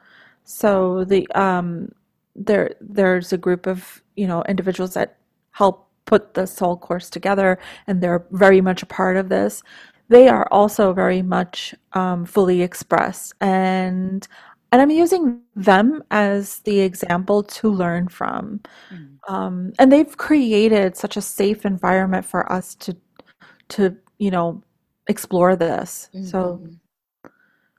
So 0.44 1.04
the 1.04 1.26
um 1.34 1.92
there 2.37 2.74
there's 2.80 3.32
a 3.32 3.38
group 3.38 3.66
of, 3.66 4.02
you 4.16 4.26
know, 4.26 4.42
individuals 4.48 4.94
that 4.94 5.18
help 5.52 5.88
put 6.04 6.34
this 6.34 6.58
whole 6.58 6.76
course 6.76 7.08
together 7.08 7.58
and 7.87 8.00
they're 8.00 8.26
very 8.30 8.60
much 8.60 8.82
a 8.82 8.87
part 8.87 9.16
of 9.16 9.30
this 9.30 9.62
they 10.08 10.28
are 10.28 10.46
also 10.50 10.92
very 10.92 11.22
much 11.22 11.74
um, 11.94 12.24
fully 12.24 12.62
expressed 12.62 13.32
and 13.40 14.28
and 14.74 14.82
i'm 14.82 14.90
using 14.90 15.40
them 15.54 16.02
as 16.10 16.58
the 16.60 16.80
example 16.80 17.44
to 17.44 17.70
learn 17.70 18.08
from 18.08 18.60
mm-hmm. 18.92 19.32
um, 19.34 19.72
and 19.78 19.92
they've 19.92 20.16
created 20.16 20.96
such 20.96 21.16
a 21.16 21.20
safe 21.22 21.64
environment 21.64 22.26
for 22.26 22.50
us 22.52 22.74
to 22.74 22.96
to 23.68 23.96
you 24.18 24.32
know 24.32 24.60
explore 25.06 25.54
this 25.54 26.10
mm-hmm. 26.12 26.26
so 26.26 26.60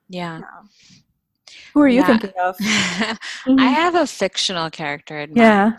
yeah. 0.08 0.40
yeah. 0.40 1.52
who 1.74 1.82
are 1.82 1.90
you 1.90 2.00
yeah. 2.00 2.08
thinking 2.08 2.34
of 2.42 2.58
mm-hmm. 2.60 3.60
i 3.60 3.66
have 3.66 3.96
a 3.96 4.08
fictional 4.08 4.70
character 4.70 5.20
in 5.20 5.32
mind. 5.32 5.38
yeah 5.38 5.72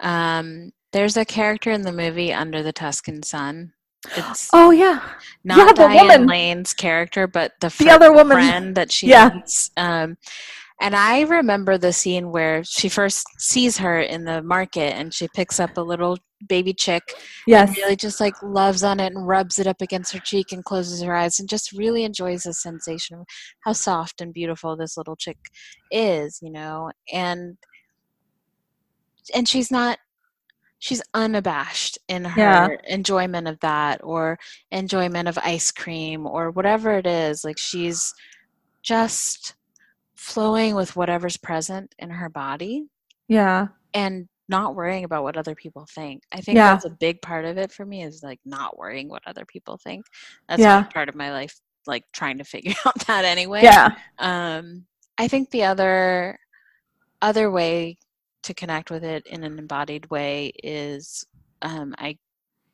um 0.00 0.72
there's 0.94 1.18
a 1.18 1.26
character 1.26 1.72
in 1.72 1.82
the 1.82 1.92
movie 1.92 2.32
Under 2.32 2.62
the 2.62 2.72
Tuscan 2.72 3.24
Sun. 3.24 3.72
It's 4.16 4.50
oh 4.52 4.70
yeah, 4.70 5.00
not 5.44 5.58
yeah, 5.58 5.72
Diane 5.72 6.06
woman. 6.06 6.26
Lane's 6.26 6.72
character, 6.72 7.26
but 7.26 7.52
the, 7.60 7.74
the 7.78 7.90
other 7.90 8.12
woman 8.12 8.36
friend 8.36 8.74
that 8.76 8.92
she 8.92 9.08
yeah. 9.08 9.30
meets. 9.34 9.70
Um, 9.76 10.16
and 10.80 10.94
I 10.96 11.22
remember 11.22 11.78
the 11.78 11.92
scene 11.92 12.30
where 12.30 12.64
she 12.64 12.88
first 12.88 13.26
sees 13.38 13.78
her 13.78 14.00
in 14.00 14.24
the 14.24 14.42
market 14.42 14.94
and 14.94 15.14
she 15.14 15.28
picks 15.28 15.60
up 15.60 15.76
a 15.76 15.80
little 15.80 16.18
baby 16.48 16.74
chick 16.74 17.02
yes. 17.46 17.68
and 17.68 17.76
really 17.78 17.96
just 17.96 18.20
like 18.20 18.34
loves 18.42 18.82
on 18.82 19.00
it 19.00 19.14
and 19.14 19.26
rubs 19.26 19.58
it 19.58 19.66
up 19.66 19.80
against 19.80 20.12
her 20.12 20.18
cheek 20.18 20.52
and 20.52 20.64
closes 20.64 21.02
her 21.02 21.14
eyes 21.14 21.38
and 21.38 21.48
just 21.48 21.72
really 21.72 22.04
enjoys 22.04 22.42
the 22.42 22.52
sensation 22.52 23.18
of 23.18 23.26
how 23.60 23.72
soft 23.72 24.20
and 24.20 24.34
beautiful 24.34 24.76
this 24.76 24.96
little 24.96 25.16
chick 25.16 25.38
is, 25.90 26.38
you 26.42 26.50
know. 26.50 26.90
And 27.12 27.56
and 29.34 29.48
she's 29.48 29.70
not 29.70 29.98
she's 30.84 31.00
unabashed 31.14 31.96
in 32.08 32.26
her 32.26 32.38
yeah. 32.42 32.68
enjoyment 32.86 33.48
of 33.48 33.58
that 33.60 33.98
or 34.04 34.38
enjoyment 34.70 35.26
of 35.26 35.38
ice 35.38 35.70
cream 35.72 36.26
or 36.26 36.50
whatever 36.50 36.92
it 36.92 37.06
is 37.06 37.42
like 37.42 37.56
she's 37.56 38.12
just 38.82 39.54
flowing 40.14 40.74
with 40.74 40.94
whatever's 40.94 41.38
present 41.38 41.94
in 41.98 42.10
her 42.10 42.28
body 42.28 42.84
Yeah. 43.28 43.68
and 43.94 44.28
not 44.50 44.74
worrying 44.74 45.04
about 45.04 45.22
what 45.22 45.38
other 45.38 45.54
people 45.54 45.86
think. 45.94 46.22
I 46.32 46.42
think 46.42 46.56
Yeah. 46.56 46.74
that's 46.74 46.84
a 46.84 46.90
big 46.90 47.22
part 47.22 47.46
of 47.46 47.56
it 47.56 47.72
for 47.72 47.86
me 47.86 48.02
is 48.02 48.22
like 48.22 48.40
not 48.44 48.76
worrying 48.76 49.08
what 49.08 49.22
other 49.26 49.46
people 49.46 49.78
think. 49.78 50.04
That's 50.50 50.60
Yeah. 50.60 50.82
part 50.82 51.08
of 51.08 51.14
my 51.14 51.32
life, 51.32 51.58
like 51.86 52.04
trying 52.12 52.36
to 52.36 52.44
figure 52.44 52.74
out 52.86 53.06
that 53.06 53.24
anyway. 53.24 53.62
Yeah. 53.62 53.96
Um, 54.18 54.84
I 55.16 55.28
think 55.28 55.50
the 55.50 55.64
other 55.64 56.38
other 57.22 57.50
way 57.50 57.96
to 58.44 58.54
connect 58.54 58.90
with 58.90 59.04
it 59.04 59.26
in 59.26 59.44
an 59.44 59.58
embodied 59.58 60.10
way 60.10 60.52
is 60.62 61.24
um, 61.62 61.94
I 61.98 62.18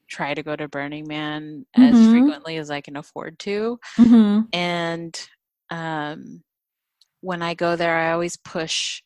try 0.08 0.34
to 0.34 0.42
go 0.42 0.56
to 0.56 0.68
Burning 0.68 1.06
Man 1.08 1.66
as 1.74 2.00
Mhm. 2.00 2.10
frequently 2.10 2.56
as 2.58 2.70
I 2.70 2.80
can 2.80 2.96
afford 2.96 3.38
to, 3.40 3.78
hmm 3.96 4.40
and 4.52 5.28
um, 5.70 6.42
when 7.20 7.42
I 7.42 7.54
go 7.54 7.76
there, 7.76 7.96
I 7.96 8.12
always 8.12 8.36
push 8.36 9.02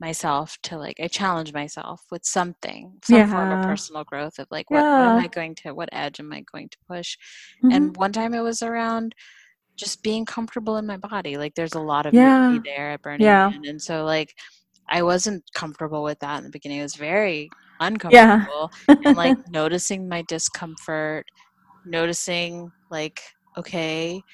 myself 0.00 0.58
to 0.64 0.76
like 0.78 0.98
I 1.00 1.08
challenge 1.08 1.52
myself 1.52 2.02
with 2.10 2.24
something, 2.24 2.98
some 3.04 3.24
form 3.24 3.52
of 3.52 3.60
personal 3.62 4.04
growth 4.04 4.38
of 4.38 4.48
like 4.50 4.70
what, 4.70 4.86
what 4.94 5.06
am 5.06 5.18
I 5.18 5.28
going 5.28 5.54
to, 5.56 5.74
what 5.74 5.88
edge 5.92 6.20
am 6.20 6.32
I 6.32 6.44
going 6.52 6.68
to 6.70 6.78
push? 6.88 7.16
hmm 7.62 7.70
And 7.70 7.96
one 7.96 8.12
time 8.12 8.34
it 8.34 8.40
was 8.42 8.62
around 8.62 9.14
just 9.76 10.02
being 10.02 10.24
comfortable 10.26 10.76
in 10.78 10.86
my 10.86 10.96
body. 10.98 11.36
Like 11.36 11.54
there's 11.54 11.74
a 11.74 11.80
lot 11.80 12.06
of 12.06 12.14
Yeah. 12.14 12.58
there 12.64 12.92
at 12.92 13.02
Burning 13.02 13.20
Yeah. 13.26 13.50
Man. 13.50 13.62
And 13.68 13.82
so 13.82 14.04
like 14.04 14.34
I 14.88 15.02
wasn't 15.02 15.44
comfortable 15.54 16.02
with 16.02 16.20
that 16.20 16.38
in 16.38 16.44
the 16.44 16.50
beginning. 16.50 16.78
It 16.80 16.82
was 16.82 16.96
very 16.96 17.52
Yeah. 18.08 18.46
uncomfortable. 18.46 18.70
And 19.04 19.16
like 19.16 19.36
noticing 19.48 20.08
my 20.08 20.22
discomfort, 20.22 21.26
noticing 21.84 22.72
like, 22.90 23.22
okay, 23.58 24.24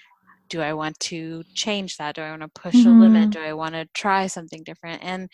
do 0.48 0.60
I 0.60 0.72
want 0.74 0.98
to 1.00 1.44
change 1.54 1.96
that? 1.96 2.16
Do 2.16 2.22
I 2.22 2.30
want 2.30 2.42
to 2.42 2.48
push 2.60 2.84
a 2.84 2.92
limit? 2.92 3.30
hmm 3.30 3.32
Do 3.32 3.40
I 3.40 3.52
want 3.52 3.74
to 3.74 3.86
try 3.94 4.26
something 4.26 4.62
different? 4.64 5.02
And 5.02 5.28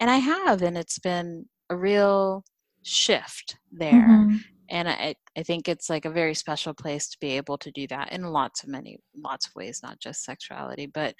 and 0.00 0.10
I 0.10 0.16
have, 0.18 0.62
and 0.62 0.76
it's 0.78 0.98
been 0.98 1.46
a 1.70 1.76
real 1.76 2.44
shift 2.82 3.56
there 3.72 4.26
hmm 4.26 4.44
and 4.70 4.88
I, 4.88 5.14
I 5.36 5.42
think 5.42 5.68
it's 5.68 5.90
like 5.90 6.04
a 6.04 6.10
very 6.10 6.34
special 6.34 6.74
place 6.74 7.08
to 7.10 7.18
be 7.20 7.36
able 7.36 7.58
to 7.58 7.70
do 7.72 7.86
that 7.88 8.12
in 8.12 8.22
lots 8.24 8.62
of 8.62 8.68
many 8.70 8.98
lots 9.16 9.46
of 9.46 9.54
ways 9.54 9.80
not 9.82 10.00
just 10.00 10.24
sexuality 10.24 10.86
but 10.86 11.14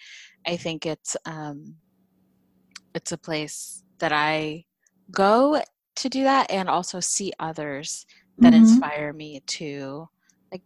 i 0.47 0.57
think 0.57 0.87
it's 0.87 1.17
um 1.27 1.77
it's 2.95 3.13
a 3.13 3.19
place 3.19 3.83
that 3.99 4.13
i 4.13 4.65
go 5.11 5.61
to 5.97 6.09
do 6.09 6.23
that 6.25 6.51
and 6.51 6.69
also 6.69 7.01
see 7.01 7.33
others 7.39 8.07
that 8.39 8.53
hmm 8.53 8.59
inspire 8.61 9.13
me 9.13 9.41
to 9.47 10.09
like 10.51 10.63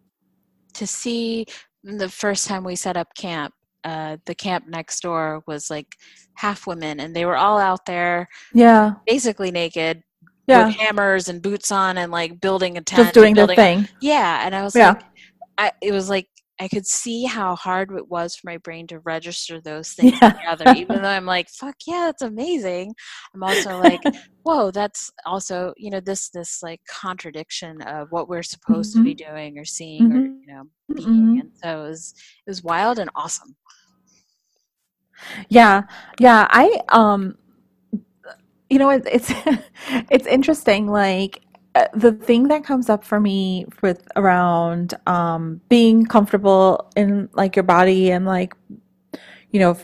to 0.74 0.86
see 0.86 1.44
the 1.82 2.08
first 2.08 2.46
time 2.46 2.64
we 2.64 2.76
set 2.76 2.96
up 2.96 3.08
camp 3.16 3.52
uh, 3.84 4.16
the 4.26 4.34
camp 4.34 4.66
next 4.66 5.00
door 5.00 5.42
was 5.46 5.70
like 5.70 5.86
half 6.34 6.66
women 6.66 6.98
and 7.00 7.14
they 7.14 7.24
were 7.24 7.36
all 7.36 7.58
out 7.58 7.86
there 7.86 8.28
Yeah. 8.54 8.94
basically 9.06 9.50
naked 9.52 10.02
Yeah. 10.48 10.66
with 10.66 10.76
hammers 10.76 11.28
and 11.28 11.40
boots 11.42 11.70
on 11.70 11.98
and 11.98 12.10
like 12.10 12.40
building 12.40 12.76
a 12.78 12.80
tent 12.80 12.98
Just 13.06 13.14
doing 13.14 13.34
their 13.34 13.44
a- 13.44 13.54
thing. 13.54 13.88
yeah 14.00 14.44
and 14.44 14.54
i 14.54 14.62
was 14.62 14.74
Yeah. 14.74 14.90
like 14.94 15.02
I, 15.58 15.72
it 15.80 15.92
was 15.92 16.08
like 16.10 16.28
i 16.61 16.68
could 16.68 16.86
see 16.86 17.24
how 17.24 17.54
hard 17.57 17.90
it 17.92 18.09
was 18.09 18.34
for 18.36 18.48
my 18.50 18.57
brain 18.59 18.86
to 18.86 18.98
register 19.00 19.61
those 19.61 19.90
things 19.92 20.12
Yeah. 20.20 20.30
together 20.30 20.70
even 20.70 21.02
though 21.02 21.09
i'm 21.09 21.26
like 21.26 21.48
fuck 21.50 21.76
yeah 21.86 22.07
that's 22.07 22.22
amazing 22.22 22.94
i'm 23.34 23.42
also 23.42 23.78
like 23.78 24.00
whoa 24.42 24.70
that's 24.70 25.11
also 25.24 25.72
you 25.76 25.90
know 25.90 26.00
this 26.00 26.28
this 26.30 26.62
like 26.62 26.80
contradiction 26.88 27.82
of 27.82 28.09
what 28.11 28.28
we're 28.28 28.42
supposed 28.42 28.94
to 28.96 29.02
be 29.02 29.14
doing 29.14 29.59
or 29.59 29.64
seeing 29.64 30.12
or 30.12 30.20
Mhm. 30.20 30.40
you 30.40 30.46
know 30.54 30.64
being 30.94 31.40
and 31.40 31.50
so 31.62 31.84
it 31.84 31.88
was 31.88 32.14
it 32.46 32.50
was 32.50 32.62
wild 32.62 32.98
and 32.98 33.11
awesome 33.14 33.57
Yeah, 35.48 35.82
yeah. 36.18 36.46
I 36.50 36.80
um, 36.88 37.36
you 38.70 38.78
know, 38.78 38.90
it, 38.90 39.07
it's 39.11 39.32
it's 40.11 40.26
interesting. 40.26 40.86
Like 40.88 41.40
the 41.94 42.12
thing 42.12 42.48
that 42.48 42.64
comes 42.64 42.88
up 42.88 43.04
for 43.04 43.20
me 43.20 43.66
with 43.82 44.06
around 44.16 44.94
um 45.06 45.60
being 45.68 46.04
comfortable 46.06 46.90
in 46.96 47.28
like 47.32 47.56
your 47.56 47.62
body 47.62 48.10
and 48.10 48.26
like 48.26 48.54
you 49.50 49.60
know 49.60 49.76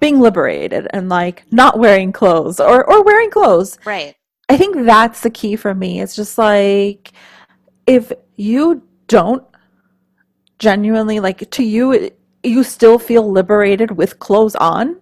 being 0.00 0.20
liberated 0.20 0.86
and 0.90 1.08
like 1.08 1.44
not 1.52 1.78
wearing 1.78 2.12
clothes 2.12 2.60
or 2.60 2.84
or 2.90 3.02
wearing 3.02 3.30
clothes. 3.30 3.78
right 3.84 4.14
I 4.48 4.56
think 4.56 4.84
that's 4.84 5.22
the 5.22 5.30
key 5.30 5.56
for 5.56 5.74
me. 5.74 6.00
It's 6.00 6.14
just 6.14 6.38
like 6.38 7.12
if 7.86 8.12
you 8.36 8.82
don't 9.08 9.42
genuinely 10.58 11.20
like 11.20 11.50
to 11.50 11.62
you 11.62 11.92
it, 11.92 12.18
you 12.42 12.62
still 12.64 12.98
feel 12.98 13.30
liberated 13.30 13.90
with 13.90 14.18
clothes 14.18 14.54
on 14.56 15.00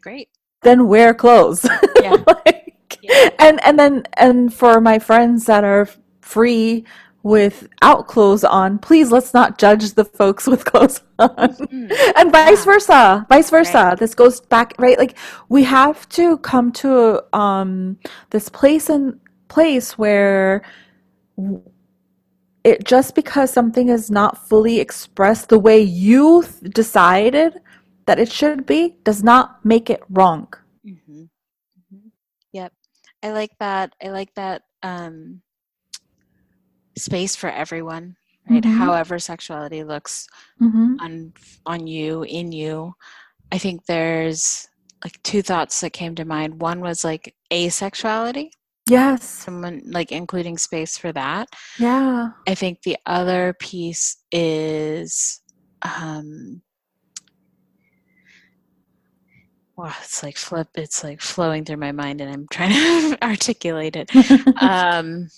great 0.00 0.28
then 0.62 0.86
wear 0.88 1.14
clothes 1.14 1.64
Yeah. 2.02 2.16
like, 2.26 2.75
Yeah. 3.02 3.30
and 3.38 3.62
and 3.64 3.78
then 3.78 4.04
and 4.16 4.52
for 4.52 4.80
my 4.80 4.98
friends 4.98 5.46
that 5.46 5.64
are 5.64 5.88
free 6.20 6.84
without 7.22 8.06
clothes 8.06 8.44
on 8.44 8.78
please 8.78 9.10
let's 9.10 9.34
not 9.34 9.58
judge 9.58 9.94
the 9.94 10.04
folks 10.04 10.46
with 10.46 10.64
clothes 10.64 11.00
on 11.18 11.28
Mhm. 11.28 11.90
and 12.16 12.30
vice 12.30 12.64
Yeah. 12.64 12.72
versa 12.72 13.26
vice 13.28 13.50
versa 13.50 13.96
this 13.98 14.14
goes 14.14 14.40
back 14.40 14.74
right 14.78 14.96
like 14.98 15.18
we 15.48 15.64
have 15.64 16.08
to 16.10 16.38
come 16.38 16.70
to 16.82 17.22
um 17.36 17.98
this 18.30 18.48
place 18.48 18.88
and 18.88 19.18
place 19.48 19.98
where 19.98 20.62
it 22.64 22.84
just 22.84 23.14
because 23.14 23.50
something 23.52 23.88
is 23.88 24.10
not 24.10 24.48
fully 24.48 24.78
expressed 24.80 25.48
the 25.48 25.58
way 25.58 25.80
you 25.80 26.42
th- 26.42 26.72
decided 26.72 27.60
that 28.06 28.18
it 28.18 28.30
should 28.30 28.66
be 28.66 28.96
does 29.04 29.22
not 29.22 29.64
make 29.64 29.90
it 29.90 30.02
wrong. 30.10 30.46
I 33.22 33.32
like 33.32 33.52
that. 33.58 33.94
I 34.02 34.08
like 34.08 34.34
that 34.34 34.62
um, 34.82 35.42
space 36.96 37.36
for 37.36 37.50
everyone, 37.50 38.16
right? 38.48 38.62
Mhm. 38.62 38.76
However 38.76 39.18
sexuality 39.18 39.84
looks 39.84 40.26
mm-hmm. 40.60 40.96
on 41.00 41.32
on 41.64 41.86
you, 41.86 42.22
in 42.22 42.52
you. 42.52 42.94
I 43.52 43.58
think 43.58 43.86
there's 43.86 44.68
like 45.04 45.22
two 45.22 45.42
thoughts 45.42 45.80
that 45.80 45.92
came 45.92 46.14
to 46.16 46.24
mind. 46.24 46.60
One 46.60 46.80
was 46.80 47.04
like 47.04 47.34
asexuality, 47.52 48.50
yes 48.88 49.24
someone 49.24 49.82
like 49.86 50.12
including 50.12 50.58
space 50.58 50.96
for 50.96 51.12
that. 51.12 51.48
yeah 51.78 52.30
I 52.46 52.54
think 52.54 52.82
the 52.82 52.96
other 53.06 53.54
piece 53.58 54.16
is 54.32 55.40
um 55.82 56.62
well, 59.76 59.94
it's 60.02 60.22
like 60.22 60.36
flip 60.36 60.68
it's 60.74 61.04
like 61.04 61.20
flowing 61.20 61.64
through 61.64 61.76
my 61.76 61.92
mind 61.92 62.20
and 62.20 62.30
I'm 62.32 62.46
trying 62.50 62.70
to 62.72 63.18
articulate 63.22 63.96
it. 63.96 64.10
Um 64.60 65.28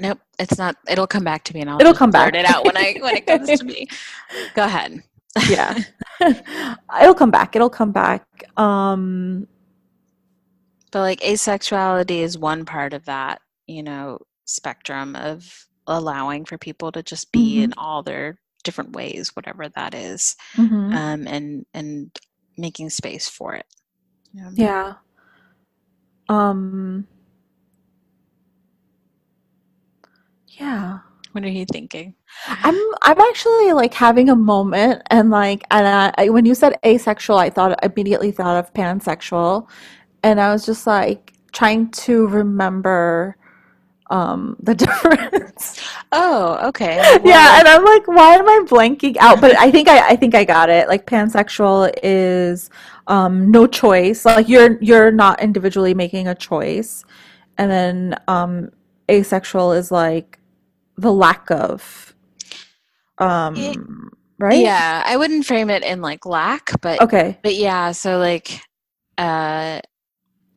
Nope, 0.00 0.18
it's 0.38 0.56
not 0.56 0.76
it'll 0.88 1.06
come 1.06 1.24
back 1.24 1.44
to 1.44 1.54
me 1.54 1.60
and 1.60 1.68
I'll 1.68 1.78
It'll 1.80 1.92
come 1.92 2.10
back. 2.10 2.34
it 2.34 2.46
out 2.46 2.64
when 2.64 2.76
I 2.76 2.94
when 3.00 3.16
it 3.16 3.26
comes 3.26 3.58
to 3.58 3.64
me. 3.72 3.86
Go 4.54 4.64
ahead. 4.64 5.02
yeah 5.48 5.78
it'll 7.00 7.14
come 7.14 7.30
back 7.30 7.54
it'll 7.54 7.70
come 7.70 7.92
back 7.92 8.24
um 8.56 9.46
But 10.90 11.00
like 11.00 11.20
asexuality 11.20 12.18
is 12.20 12.36
one 12.36 12.64
part 12.64 12.92
of 12.94 13.04
that, 13.04 13.40
you 13.66 13.82
know, 13.82 14.18
spectrum 14.44 15.14
of 15.14 15.66
allowing 15.86 16.44
for 16.44 16.58
people 16.58 16.90
to 16.92 17.02
just 17.02 17.30
be 17.30 17.56
Mhm. 17.58 17.62
in 17.64 17.72
all 17.76 18.02
their 18.02 18.38
different 18.64 18.92
ways, 18.94 19.34
whatever 19.36 19.68
that 19.70 19.94
is, 19.94 20.36
mhm. 20.56 20.94
um, 20.94 21.26
and 21.28 21.66
and 21.74 22.10
making 22.58 22.90
space 22.90 23.28
for 23.28 23.54
it. 23.54 23.66
Yeah. 24.32 24.50
yeah 24.54 24.94
um 26.28 27.06
yeah 30.58 31.00
What 31.32 31.44
are 31.44 31.48
you 31.48 31.64
thinking? 31.66 32.14
I'm 32.62 32.76
I'm 33.02 33.20
actually 33.20 33.72
like 33.72 33.94
having 33.94 34.28
a 34.28 34.36
moment 34.36 35.02
and 35.10 35.30
like 35.30 35.64
and 35.70 35.86
I, 35.86 36.12
I- 36.18 36.28
when 36.30 36.44
you 36.46 36.54
said 36.54 36.74
asexual 36.84 37.38
I 37.38 37.50
thought 37.50 37.78
immediately 37.84 38.30
thought 38.32 38.56
of 38.58 38.72
pansexual 38.74 39.68
and 40.22 40.40
I 40.40 40.52
was 40.52 40.66
just 40.66 40.86
like 40.86 41.34
trying 41.52 41.90
to 41.92 42.26
remember 42.28 43.36
um 44.10 44.56
the 44.60 44.74
difference. 44.84 45.80
Oh, 46.12 46.68
okay. 46.68 46.96
yeah, 47.24 47.58
and 47.58 47.68
I'm 47.68 47.84
like 47.84 48.06
why 48.06 48.34
am 48.34 48.48
I 48.48 48.64
blanking 48.68 49.16
out? 49.18 49.40
But 49.40 49.56
I 49.58 49.70
think 49.70 49.88
I 49.88 50.10
I 50.10 50.16
think 50.16 50.34
I 50.34 50.44
got 50.44 50.68
it. 50.68 50.88
Like 50.88 51.06
pansexual 51.06 51.92
is 52.02 52.70
um 53.06 53.50
no 53.50 53.66
choice. 53.66 54.24
Like 54.24 54.48
you're 54.48 54.78
you're 54.82 55.10
not 55.10 55.40
individually 55.40 55.94
making 55.94 56.28
a 56.28 56.34
choice. 56.34 57.04
And 57.56 57.70
then 57.70 58.16
um 58.28 58.70
asexual 59.10 59.72
is 59.72 59.90
like 59.90 60.38
the 60.96 61.12
lack 61.12 61.50
of 61.50 62.14
um 63.18 64.10
right? 64.38 64.60
yeah, 64.60 65.02
I 65.06 65.16
wouldn't 65.16 65.46
frame 65.46 65.70
it 65.70 65.84
in 65.84 66.00
like 66.00 66.26
lack, 66.26 66.80
but 66.80 67.00
Okay. 67.00 67.38
but 67.42 67.54
yeah, 67.54 67.92
so 67.92 68.18
like 68.18 68.60
uh 69.18 69.80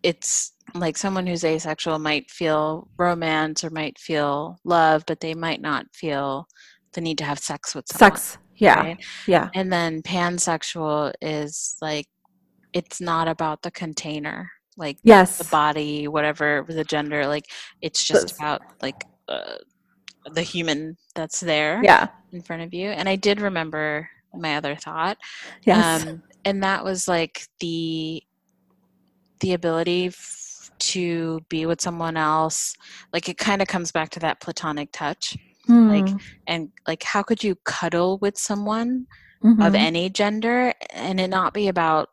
it's 0.01 0.52
like 0.75 0.97
someone 0.97 1.27
who's 1.27 1.43
asexual 1.43 1.99
might 1.99 2.29
feel 2.31 2.87
romance 2.97 3.63
or 3.63 3.69
might 3.69 3.97
feel 3.99 4.57
love, 4.63 5.03
but 5.07 5.19
they 5.19 5.33
might 5.33 5.61
not 5.61 5.85
feel 5.93 6.47
the 6.93 7.01
need 7.01 7.17
to 7.19 7.23
have 7.23 7.39
sex 7.39 7.75
with 7.75 7.85
someone. 7.87 8.17
Sex. 8.17 8.37
Yeah. 8.55 8.79
right? 8.79 9.05
Yeah. 9.27 9.49
And 9.55 9.71
then 9.71 10.01
pansexual 10.01 11.13
is 11.21 11.75
like 11.81 12.05
it's 12.71 12.99
not 13.01 13.27
about 13.27 13.61
the 13.61 13.71
container, 13.71 14.49
like 14.77 14.97
yes, 15.03 15.37
the 15.37 15.43
body, 15.45 16.07
whatever 16.07 16.65
the 16.67 16.83
gender. 16.83 17.27
Like 17.27 17.45
it's 17.81 18.03
just 18.03 18.35
about 18.37 18.61
like 18.81 19.03
uh, 19.27 19.55
the 20.31 20.41
human 20.41 20.97
that's 21.15 21.39
there 21.39 21.81
Yeah. 21.83 22.07
in 22.31 22.41
front 22.41 22.61
of 22.63 22.73
you. 22.73 22.89
And 22.89 23.07
I 23.09 23.15
did 23.15 23.41
remember 23.41 24.09
my 24.33 24.55
other 24.57 24.75
thought, 24.75 25.17
Yes. 25.63 26.05
um, 26.07 26.23
and 26.45 26.63
that 26.63 26.83
was 26.83 27.07
like 27.07 27.47
the 27.59 28.23
the 29.41 29.53
ability 29.53 30.07
f- 30.07 30.42
to 30.79 31.39
be 31.49 31.65
with 31.65 31.81
someone 31.81 32.17
else. 32.17 32.73
Like 33.13 33.29
it 33.29 33.37
kind 33.37 33.61
of 33.61 33.67
comes 33.67 33.91
back 33.91 34.09
to 34.11 34.19
that 34.21 34.39
platonic 34.41 34.91
touch, 34.91 35.37
like 35.67 36.09
Hmm. 36.09 36.17
and 36.47 36.69
like 36.87 37.03
how 37.03 37.23
could 37.23 37.43
you 37.43 37.55
cuddle 37.65 38.17
with 38.19 38.37
someone 38.37 39.07
of 39.59 39.73
Mhm. 39.73 39.75
any 39.75 40.09
gender 40.09 40.73
and 40.91 41.19
it 41.19 41.29
not 41.29 41.53
be 41.53 41.67
about 41.67 42.09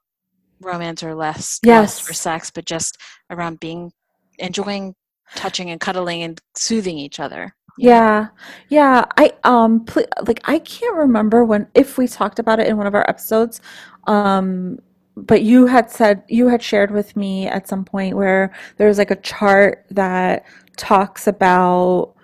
romance 0.61 1.03
or 1.03 1.15
less 1.15 1.59
Yes. 1.63 2.09
or 2.09 2.13
sex, 2.13 2.51
but 2.51 2.65
just 2.67 2.99
around 3.31 3.61
being 3.61 3.93
enjoying 4.39 4.95
touching 5.37 5.71
and 5.71 5.81
cuddling 5.81 6.23
and 6.23 6.41
soothing 6.57 6.99
each 6.99 7.21
other. 7.21 7.55
you? 7.79 7.89
Yeah, 7.89 8.29
yeah. 8.69 9.05
I 9.17 9.33
um, 9.45 9.85
pl 9.87 10.05
like 10.27 10.41
I 10.45 10.59
can't 10.59 10.97
remember 10.97 11.45
when 11.45 11.67
if 11.75 11.97
we 11.99 12.07
talked 12.09 12.39
about 12.39 12.61
it 12.61 12.67
in 12.69 12.77
one 12.77 12.87
of 12.87 12.95
our 12.95 13.09
episodes, 13.09 13.61
um, 14.07 14.79
but 15.17 15.43
you 15.43 15.67
had 15.67 15.91
said 15.91 16.23
you 16.29 16.49
had 16.49 16.63
shared 16.63 16.91
with 16.91 17.17
me 17.17 17.47
at 17.47 17.69
some 17.69 17.85
point 17.85 18.17
where 18.17 18.53
there's 18.77 18.99
like 18.99 19.11
a 19.11 19.17
chart 19.17 19.85
that 19.91 20.45
talks 20.77 21.27
about 21.27 22.15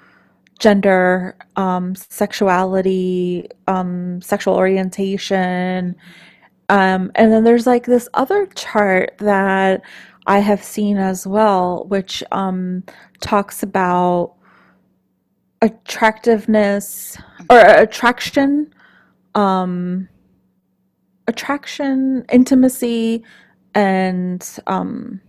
gender, 0.58 1.36
um, 1.56 1.94
sexuality, 1.94 3.46
um, 3.68 4.20
sexual 4.22 4.54
orientation, 4.54 5.94
um, 6.68 7.12
and 7.14 7.32
then 7.32 7.44
there's 7.44 7.66
like 7.66 7.86
this 7.86 8.08
other 8.14 8.46
chart 8.46 9.14
that 9.18 9.82
I 10.26 10.40
have 10.40 10.62
seen 10.62 10.96
as 10.96 11.26
well, 11.26 11.84
which 11.88 12.22
um, 12.32 12.82
talks 13.20 13.62
about 13.62 14.34
attractiveness 15.62 17.16
or 17.48 17.58
attraction, 17.58 18.72
um, 19.34 20.08
attraction, 21.28 22.24
intimacy, 22.30 23.22
and 23.74 24.46
um, 24.66 25.20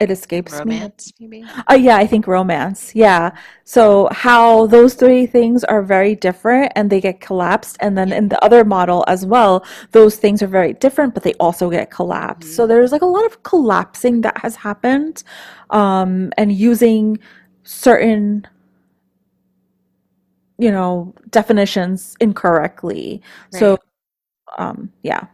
it 0.00 0.10
escapes 0.10 0.64
me. 0.64 0.76
Romance, 0.76 1.12
maybe. 1.20 1.44
Uh, 1.70 1.74
yeah, 1.74 1.96
I 1.96 2.06
think 2.06 2.26
romance. 2.26 2.92
Yeah. 2.94 3.32
So 3.64 4.08
how 4.12 4.66
those 4.66 4.94
three 4.94 5.26
things 5.26 5.64
are 5.64 5.82
very 5.82 6.14
different 6.14 6.72
and 6.76 6.88
they 6.90 7.00
get 7.00 7.20
collapsed. 7.20 7.76
And 7.80 7.98
then 7.98 8.08
Yeah. 8.08 8.18
in 8.18 8.28
the 8.28 8.42
other 8.44 8.64
model 8.64 9.04
as 9.08 9.26
well, 9.26 9.64
those 9.92 10.16
things 10.16 10.42
are 10.42 10.46
very 10.46 10.72
different, 10.74 11.14
but 11.14 11.24
they 11.24 11.34
also 11.34 11.68
get 11.70 11.90
collapsed. 11.90 12.48
Mhm. 12.50 12.54
So 12.54 12.66
there's 12.66 12.92
like 12.92 13.02
a 13.02 13.06
lot 13.06 13.24
of 13.26 13.42
collapsing 13.42 14.20
that 14.22 14.38
has 14.38 14.56
happened, 14.56 15.24
um, 15.70 16.32
and 16.38 16.52
using 16.52 17.18
certain, 17.64 18.46
you 20.58 20.70
know, 20.70 21.14
definitions 21.30 22.16
incorrectly. 22.20 23.20
So, 23.50 23.70
Right. 23.72 23.80
Um, 24.56 24.92
yeah, 25.02 25.26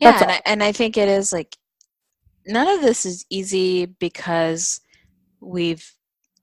Yeah, 0.00 0.20
and. 0.20 0.30
I, 0.30 0.40
and 0.46 0.62
I 0.62 0.72
think 0.72 0.96
it 0.96 1.08
is 1.08 1.32
like 1.32 1.56
none 2.46 2.68
of 2.68 2.82
this 2.82 3.04
is 3.06 3.24
easy 3.30 3.86
because 3.86 4.80
we've 5.40 5.92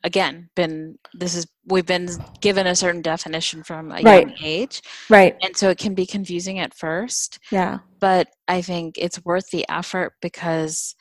again 0.04 0.50
been 0.56 0.98
this 1.14 1.36
is 1.36 1.48
we've 1.66 1.86
been 1.86 2.08
given 2.42 2.68
a 2.68 2.76
certain 2.76 3.02
definition 3.02 3.64
from 3.64 3.92
a 3.92 4.02
young 4.02 4.06
Right. 4.06 4.28
age 4.44 4.82
Right. 5.10 5.36
and 5.44 5.56
so 5.56 5.70
it 5.70 5.78
can 5.78 5.94
be 5.94 6.06
confusing 6.06 6.60
at 6.60 6.74
first 6.74 7.40
Yeah. 7.52 7.80
but 8.00 8.28
i 8.48 8.62
think 8.62 8.98
it's 8.98 9.24
worth 9.24 9.50
the 9.52 9.66
effort 9.70 10.14
because 10.22 10.96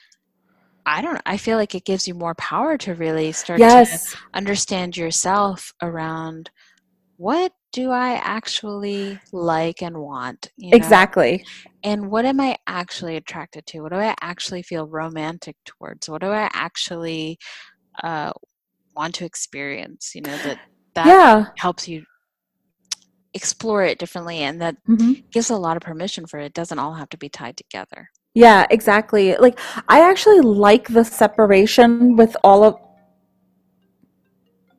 i 0.87 1.01
don't 1.01 1.21
i 1.27 1.37
feel 1.39 1.57
like 1.57 1.75
it 1.75 1.85
gives 1.87 2.07
you 2.07 2.15
more 2.15 2.35
power 2.35 2.77
to 2.79 2.95
really 2.95 3.33
start 3.33 3.59
to 3.59 3.87
understand 4.35 4.97
yourself 4.97 5.73
around 5.83 6.51
what 7.17 7.53
do 7.73 7.91
i 7.91 8.15
actually 8.15 9.21
like 9.33 9.83
and 9.83 9.99
want 9.99 10.51
you 10.57 10.75
know 10.75 10.77
Exactly. 10.77 11.45
and 11.85 12.11
what 12.11 12.25
am 12.25 12.41
i 12.41 12.57
actually 12.67 13.17
attracted 13.17 13.67
to 13.67 13.81
what 13.81 13.93
do 13.93 13.99
i 13.99 14.15
actually 14.23 14.63
feel 14.63 14.87
romantic 14.89 15.57
towards 15.65 16.09
what 16.09 16.21
do 16.23 16.29
i 16.29 16.49
actually 16.53 17.39
uh, 18.03 18.33
want 18.97 19.15
to 19.15 19.25
experience 19.25 20.13
you 20.15 20.23
know 20.23 20.39
that 20.39 20.59
that 20.95 21.19
Yeah. 21.19 21.47
helps 21.59 21.89
you 21.89 22.05
explore 23.35 23.85
it 23.85 23.99
differently 23.99 24.39
and 24.39 24.61
that 24.61 24.77
hmm 24.87 25.13
gives 25.33 25.51
a 25.51 25.57
lot 25.57 25.77
of 25.77 25.83
permission 25.83 26.27
for 26.27 26.39
it 26.41 26.47
it 26.47 26.55
doesn't 26.55 26.79
all 26.79 26.95
have 26.95 27.09
to 27.11 27.19
be 27.19 27.29
tied 27.29 27.57
together 27.57 28.11
Yeah, 28.35 28.67
exactly. 28.71 29.37
Like 29.37 29.59
I 29.89 30.01
actually 30.09 30.41
like 30.41 30.89
the 30.89 31.05
separation 31.05 32.17
with 32.17 32.37
all 32.45 32.63
of 32.65 32.77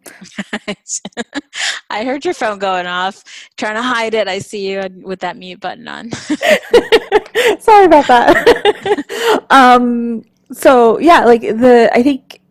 i 1.89 2.03
heard 2.03 2.25
your 2.25 2.33
phone 2.33 2.59
going 2.59 2.87
off. 2.87 3.23
Trying 3.57 3.75
to 3.75 3.81
hide 3.81 4.13
it 4.13 4.27
i 4.27 4.39
see 4.39 4.71
you 4.71 4.81
with 5.01 5.19
that 5.19 5.37
mute 5.37 5.59
button 5.59 5.87
on. 5.87 6.11
Sorry 7.59 7.85
about 7.85 8.07
that. 8.07 9.45
um 9.49 10.23
so 10.53 10.99
yeah, 10.99 11.25
like 11.25 11.41
the 11.41 11.89
I 11.93 12.03
think 12.03 12.41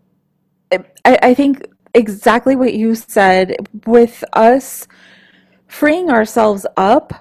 I, 0.72 1.18
I 1.22 1.34
think 1.34 1.66
exactly 1.94 2.56
what 2.56 2.74
you 2.74 2.94
said 2.94 3.56
with 3.86 4.24
us 4.32 4.86
freeing 5.66 6.10
ourselves 6.10 6.66
up 6.76 7.12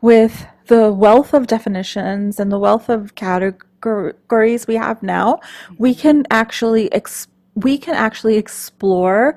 with 0.00 0.46
the 0.66 0.92
wealth 0.92 1.34
of 1.34 1.46
definitions 1.46 2.38
and 2.38 2.52
the 2.52 2.58
wealth 2.58 2.88
of 2.88 3.14
categories 3.14 4.66
we 4.66 4.76
have 4.76 5.02
now, 5.02 5.40
we 5.78 5.94
can 5.94 6.24
actually 6.30 6.92
ex- 6.92 7.26
we 7.54 7.76
can 7.76 7.94
actually 7.94 8.36
explore 8.36 9.36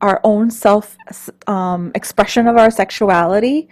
our 0.00 0.20
own 0.24 0.50
self 0.50 0.96
um, 1.46 1.92
expression 1.94 2.46
of 2.48 2.56
our 2.56 2.70
sexuality 2.70 3.68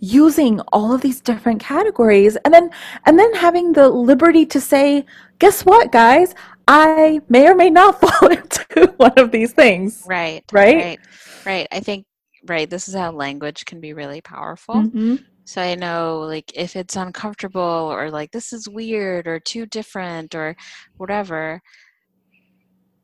using 0.00 0.60
all 0.72 0.92
of 0.94 1.00
these 1.00 1.20
different 1.20 1.60
categories 1.60 2.36
and 2.44 2.54
then 2.54 2.70
and 3.04 3.18
then 3.18 3.34
having 3.34 3.72
the 3.72 3.88
liberty 3.88 4.46
to 4.46 4.60
say 4.60 5.04
guess 5.38 5.62
what 5.64 5.90
guys? 5.92 6.34
I 6.66 7.20
may 7.28 7.48
or 7.48 7.54
may 7.54 7.70
not 7.70 8.00
fall 8.00 8.30
into 8.30 8.92
one 8.98 9.14
of 9.16 9.30
these 9.30 9.52
things. 9.52 10.04
Right 10.06 10.44
Right? 10.52 10.76
right 10.76 11.00
right. 11.46 11.68
I 11.72 11.80
think 11.80 12.06
right 12.46 12.68
this 12.68 12.88
is 12.88 12.94
how 12.94 13.10
language 13.12 13.64
can 13.64 13.80
be 13.80 13.92
really 13.92 14.20
powerful. 14.20 14.82
Hmm 14.82 15.16
So 15.48 15.62
I 15.62 15.76
know, 15.76 16.20
like, 16.28 16.52
if 16.54 16.76
it's 16.76 16.94
uncomfortable 16.94 17.62
or 17.62 18.10
like 18.10 18.30
this 18.32 18.52
is 18.52 18.68
weird 18.68 19.26
or 19.26 19.40
too 19.40 19.64
different 19.64 20.34
or 20.34 20.54
whatever, 20.98 21.62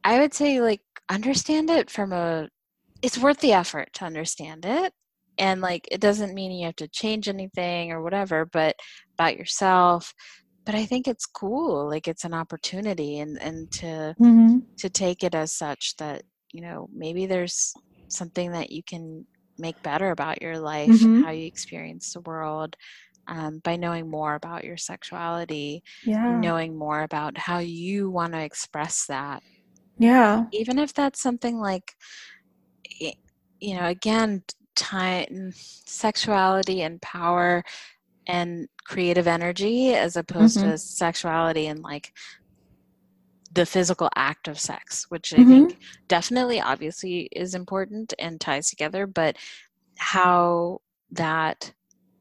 I 0.04 0.18
would 0.18 0.34
say, 0.34 0.60
like, 0.60 0.82
understand 1.08 1.70
it 1.70 1.90
from 1.90 2.12
a, 2.12 2.48
it's 3.02 3.18
worth 3.18 3.40
the 3.40 3.52
effort 3.52 3.92
to 3.94 4.04
understand 4.06 4.64
it. 4.66 4.94
And 5.38 5.60
like, 5.60 5.88
it 5.90 6.00
doesn't 6.00 6.34
mean 6.34 6.52
you 6.52 6.66
have 6.66 6.76
to 6.76 6.88
change 6.88 7.28
anything 7.28 7.92
or 7.92 8.02
whatever, 8.02 8.46
but 8.46 8.76
about 9.18 9.36
yourself. 9.36 10.14
But 10.66 10.74
I 10.76 10.86
think 10.86 11.08
it's 11.08 11.26
cool. 11.26 11.88
Like, 11.88 12.08
it's 12.08 12.24
an 12.24 12.34
opportunity 12.34 13.18
and, 13.20 13.40
and 13.42 13.70
to, 13.72 14.16
hmm 14.18 14.66
to 14.78 14.90
take 14.90 15.22
it 15.24 15.34
as 15.34 15.52
such 15.52 15.96
that, 15.98 16.22
you 16.52 16.60
know, 16.62 16.88
maybe 16.92 17.26
there's 17.26 17.74
something 18.08 18.52
that 18.52 18.70
you 18.70 18.82
can 18.82 19.26
make 19.58 19.80
better 19.82 20.10
about 20.10 20.42
your 20.42 20.58
life 20.58 20.92
Mhm. 20.92 21.06
and 21.06 21.24
how 21.24 21.30
you 21.30 21.46
experience 21.46 22.12
the 22.12 22.20
world 22.22 22.76
um, 23.28 23.60
by 23.64 23.76
knowing 23.76 24.10
more 24.10 24.34
about 24.34 24.64
your 24.64 24.76
sexuality, 24.76 25.82
yeah 26.02 26.52
knowing 26.52 26.76
more 26.76 27.02
about 27.02 27.38
how 27.38 27.58
you 27.58 28.10
want 28.10 28.32
to 28.34 28.40
express 28.40 29.06
that. 29.06 29.42
Yeah 29.98 30.46
Even 30.52 30.78
if 30.78 30.94
that's 30.94 31.20
something 31.20 31.58
like, 31.58 31.94
you 33.60 33.74
know, 33.76 33.86
again, 33.86 34.42
time, 34.76 35.52
sexuality 35.86 36.82
and 36.82 37.00
power 37.02 37.62
and 38.28 38.68
creative 38.86 39.26
energy 39.26 39.94
as 39.94 40.16
opposed 40.16 40.56
Mhm. 40.56 40.62
to 40.62 40.78
sexuality 40.78 41.66
and 41.66 41.80
like 41.80 42.12
the 43.52 43.66
physical 43.66 44.10
act 44.16 44.48
of 44.48 44.58
sex, 44.58 45.06
which 45.10 45.32
I 45.32 45.38
Mhm. 45.38 45.44
think 45.44 45.78
definitely 46.08 46.60
obviously 46.60 47.28
is 47.32 47.54
important 47.54 48.12
and 48.18 48.40
ties 48.40 48.68
together, 48.68 49.06
but 49.06 49.36
how 49.98 50.80
that 51.12 51.72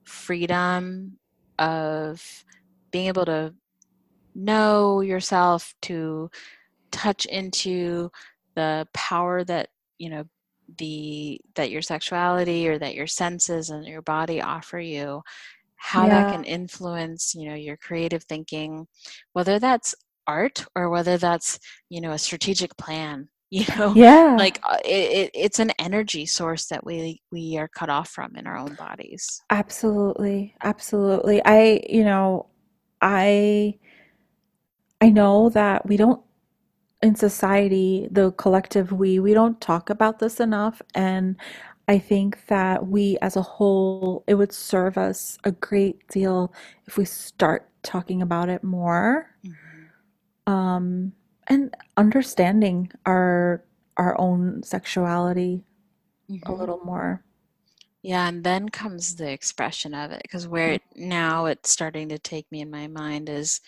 freedom 0.05 1.19
of 1.59 2.45
being 2.91 3.07
able 3.07 3.25
to 3.25 3.53
know 4.35 5.01
yourself, 5.01 5.73
to 5.83 6.29
touch 6.93 7.25
into 7.25 8.09
the 8.55 8.87
power 8.93 9.43
that, 9.45 9.69
you 9.97 10.09
know, 10.09 10.23
the 10.77 11.41
that 11.55 11.71
your 11.71 11.81
sexuality 11.81 12.67
or 12.69 12.79
that 12.79 12.95
your 12.95 13.07
senses 13.07 13.69
and 13.69 13.85
your 13.85 14.01
body 14.01 14.41
offer 14.41 14.79
you 14.79 15.21
how 15.75 16.07
that 16.07 16.27
can 16.29 16.43
influence 16.45 17.35
you 17.35 17.49
know 17.49 17.55
your 17.55 17.77
creative 17.77 18.23
thinking 18.23 18.87
whether 19.33 19.59
that's 19.59 19.93
art 20.27 20.65
or 20.75 20.89
whether 20.89 21.17
that's 21.17 21.59
you 21.89 21.99
know 22.01 22.11
a 22.13 22.17
strategic 22.17 22.75
plan 22.77 23.27
you 23.51 23.65
know 23.77 23.95
Yeah. 23.95 24.37
like 24.37 24.59
uh, 24.63 24.77
it, 24.85 25.11
it, 25.11 25.31
it's 25.35 25.59
an 25.59 25.71
energy 25.79 26.25
source 26.25 26.67
that 26.67 26.85
we 26.85 27.21
we 27.31 27.57
are 27.57 27.67
cut 27.67 27.89
off 27.89 28.09
from 28.09 28.35
in 28.37 28.47
our 28.47 28.57
own 28.57 28.75
bodies 28.75 29.43
Absolutely. 29.49 30.55
Absolutely. 30.63 31.41
I, 31.45 31.81
you 31.89 32.03
know, 32.03 32.47
I 33.01 33.77
I 35.01 35.09
know 35.09 35.49
that 35.49 35.85
we 35.85 35.97
don't 35.97 36.21
in 37.03 37.15
society, 37.15 38.09
the 38.11 38.31
collective 38.33 38.93
we, 38.93 39.19
we 39.19 39.35
don't 39.35 39.61
talk 39.61 39.91
about 39.91 40.19
this 40.19 40.41
enough. 40.41 40.81
And 40.95 41.37
I 41.89 41.99
think 41.99 42.47
that 42.47 42.87
we 42.87 43.17
as 43.21 43.37
a 43.37 43.43
whole, 43.43 44.23
it 44.27 44.35
would 44.35 44.53
serve 44.53 44.97
us 44.97 45.37
a 45.45 45.51
great 45.53 46.07
deal 46.09 46.53
if 46.87 46.97
we 46.97 47.05
start 47.05 47.69
talking 47.83 48.21
about 48.23 48.49
it 48.49 48.63
more. 48.63 49.29
hmm 49.43 49.93
Um, 50.47 51.13
and 51.47 51.75
understanding 51.97 52.91
our 53.05 53.63
our 53.97 54.19
own 54.19 54.63
sexuality 54.63 55.63
a 56.45 56.53
hmm 56.53 56.53
little 56.53 56.79
more. 56.85 57.23
yeah 58.01 58.27
and 58.27 58.43
then 58.43 58.69
comes 58.69 59.15
the 59.15 59.31
expression 59.31 59.93
of 59.93 60.11
it 60.11 60.21
because 60.23 60.47
where 60.47 60.73
it, 60.73 60.83
now 60.95 61.45
it's 61.45 61.69
starting 61.71 62.09
to 62.09 62.19
take 62.19 62.49
me 62.51 62.61
in 62.61 62.69
my 62.71 62.87
mind 62.87 63.29
is 63.29 63.61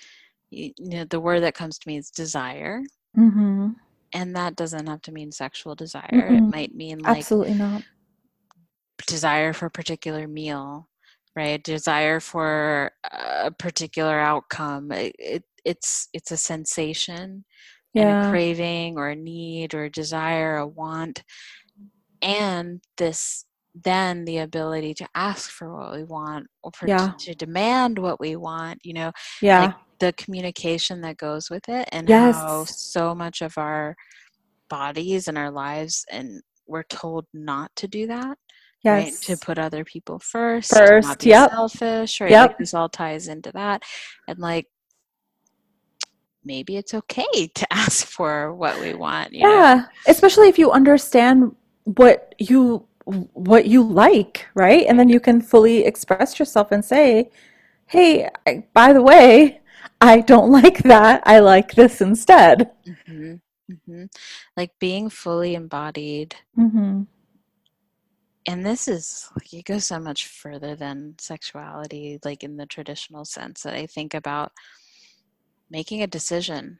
you 0.52 0.74
know 0.80 1.06
the 1.06 1.20
word 1.22 1.42
that 1.42 1.56
comes 1.56 1.80
to 1.80 1.90
me 1.90 1.98
is 1.98 2.12
desire 2.12 2.82
Mm-hmm. 3.18 3.70
and 4.14 4.36
that 4.36 4.56
doesn't 4.56 4.88
have 4.88 5.02
to 5.04 5.12
mean 5.12 5.32
sexual 5.32 5.76
desire 5.76 6.34
it 6.38 6.44
Mm-mm. 6.44 6.52
might 6.52 6.74
mean 6.76 7.04
like 7.04 7.28
Absolutely 7.28 7.54
not. 7.56 7.84
desire 9.08 9.54
for 9.54 9.68
a 9.68 9.72
particular 9.72 10.28
meal, 10.28 10.90
right? 11.36 11.64
Desire 11.64 12.20
for 12.20 12.92
a 13.12 13.52
particular 13.52 14.20
outcome. 14.20 14.92
It, 14.92 15.16
it, 15.20 15.44
it's 15.66 16.08
it's 16.14 16.32
a 16.32 16.38
sensation 16.38 17.44
and 17.98 18.10
a 18.10 18.16
craving 18.16 18.98
or 18.98 19.10
a 19.10 19.16
need 19.16 19.74
or 19.74 19.86
a 19.86 19.90
desire, 19.92 20.58
a 20.58 20.68
want, 20.68 21.24
and 22.22 22.82
this 22.98 23.46
then 23.74 24.26
the 24.26 24.38
ability 24.40 24.94
to 24.94 25.08
ask 25.16 25.50
for 25.52 25.74
what 25.76 25.94
we 25.96 26.04
want 26.04 26.48
or 26.64 26.72
for 26.76 26.90
Yeah. 26.90 27.14
to 27.20 27.36
demand 27.36 28.00
what 28.00 28.20
we 28.20 28.36
want, 28.36 28.80
you 28.84 28.94
know, 28.94 29.12
like 29.58 29.72
Yeah. 29.72 29.85
The 30.00 30.14
communication 30.14 31.02
that 31.02 31.18
goes 31.18 31.50
with 31.50 31.68
it 31.70 31.88
and 31.92 32.10
how 32.10 32.66
so 32.66 33.16
much 33.16 33.42
of 33.42 33.58
our 33.58 33.96
bodies 34.70 35.28
and 35.28 35.38
our 35.38 35.52
lives 35.52 36.06
and 36.12 36.42
we're 36.68 36.84
told 36.84 37.26
not 37.34 37.72
to 37.76 37.88
do 37.88 38.08
that 38.08 38.38
right? 38.86 39.14
To 39.22 39.38
put 39.38 39.58
other 39.58 39.84
people 39.84 40.20
first, 40.20 40.72
to 40.72 40.78
not 40.78 41.02
First. 41.02 41.20
be 41.20 41.30
Yep. 41.30 41.50
selfish, 41.52 42.22
right? 42.22 42.32
Like 42.32 42.58
this 42.58 42.74
all 42.74 42.90
ties 42.90 43.28
into 43.28 43.52
that. 43.54 43.84
And 44.28 44.40
like 44.40 44.68
maybe 46.44 46.78
it's 46.78 46.94
okay 46.94 47.48
to 47.56 47.74
ask 47.74 48.06
for 48.06 48.54
what 48.54 48.80
we 48.80 48.94
want, 48.94 49.34
you 49.34 49.44
know? 49.44 49.50
Yeah. 49.50 49.86
Especially 50.08 50.48
if 50.48 50.60
you 50.60 50.72
understand 50.72 51.56
what 51.84 52.36
you 52.40 52.88
what 53.34 53.68
you 53.68 53.84
like, 53.84 54.48
right? 54.56 54.86
And 54.88 55.00
then 55.00 55.10
you 55.10 55.20
can 55.20 55.40
fully 55.40 55.86
express 55.86 56.40
yourself 56.40 56.72
and 56.72 56.84
say, 56.84 57.30
"Hey, 57.86 58.28
I, 58.48 58.66
by 58.74 58.94
the 58.94 59.02
way, 59.04 59.62
I 60.06 60.22
don't 60.22 60.52
like 60.52 60.84
that. 60.84 61.22
I 61.26 61.40
like 61.40 61.74
this 61.76 62.02
instead." 62.02 62.72
hmm 63.08 63.36
hmm 63.86 64.06
Like 64.56 64.72
being 64.80 65.10
fully 65.10 65.56
embodied. 65.56 66.36
Mm-hmm. 66.58 67.04
And 68.48 68.66
this 68.66 68.88
is 68.88 69.30
like 69.36 69.54
it 69.54 69.66
goes 69.66 69.86
so 69.86 70.00
much 70.00 70.28
further 70.28 70.76
than 70.76 71.16
sexuality, 71.20 72.20
like 72.24 72.44
in 72.44 72.58
the 72.58 72.66
traditional 72.68 73.26
sense 73.26 73.64
that 73.64 73.74
I 73.74 73.88
think 73.88 74.14
about 74.14 74.52
making 75.70 76.02
a 76.02 76.08
decision, 76.08 76.80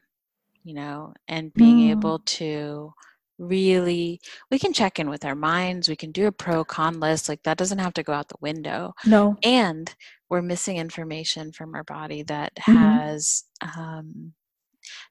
you 0.64 0.74
know, 0.74 1.14
and 1.28 1.54
being 1.56 1.78
Mm. 1.78 1.90
able 1.90 2.18
to 2.20 2.92
really 3.38 4.20
we 4.50 4.58
can 4.58 4.72
check 4.72 4.98
in 4.98 5.08
with 5.10 5.24
our 5.24 5.34
minds, 5.34 5.88
we 5.88 5.96
can 5.96 6.12
do 6.12 6.26
a 6.26 6.32
pro 6.32 6.64
con 6.64 7.00
list, 7.00 7.28
like 7.28 7.42
that 7.44 7.58
doesn't 7.58 7.78
have 7.78 7.94
to 7.94 8.02
go 8.02 8.12
out 8.12 8.28
the 8.28 8.36
window. 8.40 8.94
No. 9.04 9.36
And 9.44 9.94
we're 10.30 10.42
missing 10.42 10.76
information 10.78 11.52
from 11.52 11.74
our 11.74 11.84
body 11.84 12.22
that 12.24 12.52
Mm-hmm. 12.68 13.00
has 13.06 13.44
um, 13.76 14.32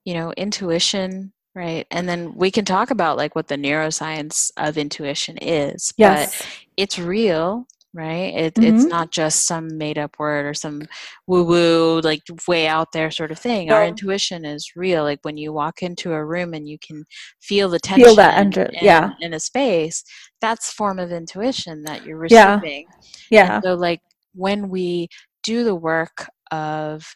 you 0.06 0.14
know, 0.14 0.32
intuition, 0.38 1.34
right? 1.56 1.88
And 1.92 2.08
then 2.08 2.34
we 2.36 2.52
can 2.52 2.66
talk 2.66 2.92
about 2.92 3.18
like 3.18 3.36
what 3.36 3.48
the 3.48 3.56
neuroscience 3.58 4.52
of 4.58 4.78
intuition 4.78 5.38
is, 5.42 5.94
but 6.02 6.30
Yes. 6.30 6.44
it's 6.78 7.00
real, 7.00 7.68
right? 7.96 8.34
It, 8.36 8.58
it's 8.60 8.84
Mm-hmm. 8.84 8.88
not 8.90 9.12
just 9.12 9.48
some 9.48 9.78
made 9.78 9.98
up 9.98 10.20
word 10.20 10.46
or 10.46 10.54
some 10.54 10.84
woo 11.28 11.44
woo, 11.44 12.02
like 12.02 12.22
way 12.48 12.68
out 12.68 12.92
there 12.94 13.10
sort 13.10 13.32
of 13.32 13.40
thing. 13.40 13.72
Our 13.72 13.86
intuition 13.86 14.46
is 14.46 14.74
real. 14.76 15.04
Like 15.04 15.20
when 15.24 15.38
you 15.38 15.54
walk 15.54 15.82
into 15.82 16.14
a 16.14 16.24
room 16.26 16.54
and 16.54 16.68
you 16.68 16.78
can 16.80 17.06
feel 17.42 17.70
the 17.70 17.80
tension 17.80 18.06
Feel 18.06 18.16
that 18.18 18.38
under. 18.38 18.70
Yeah. 18.74 19.12
in, 19.22 19.28
in 19.28 19.34
a 19.34 19.40
space, 19.40 20.04
that's 20.42 20.72
form 20.72 21.00
of 21.00 21.12
intuition 21.12 21.84
that 21.84 22.06
you're 22.06 22.24
Yeah. 22.30 22.56
receiving. 22.56 22.86
And 22.92 23.06
Yeah. 23.32 23.62
so, 23.62 23.74
like, 23.76 24.02
when 24.34 24.70
we 24.70 25.08
do 25.44 25.64
the 25.64 25.76
work 25.76 26.28
of 26.52 27.16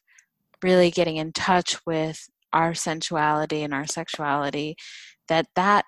really 0.64 0.90
getting 0.92 1.18
in 1.18 1.34
touch 1.34 1.78
with 1.86 2.28
our 2.54 2.74
sensuality 2.74 3.64
and 3.64 3.74
our 3.74 3.86
sexuality, 3.86 4.76
that 5.28 5.46
that 5.56 5.86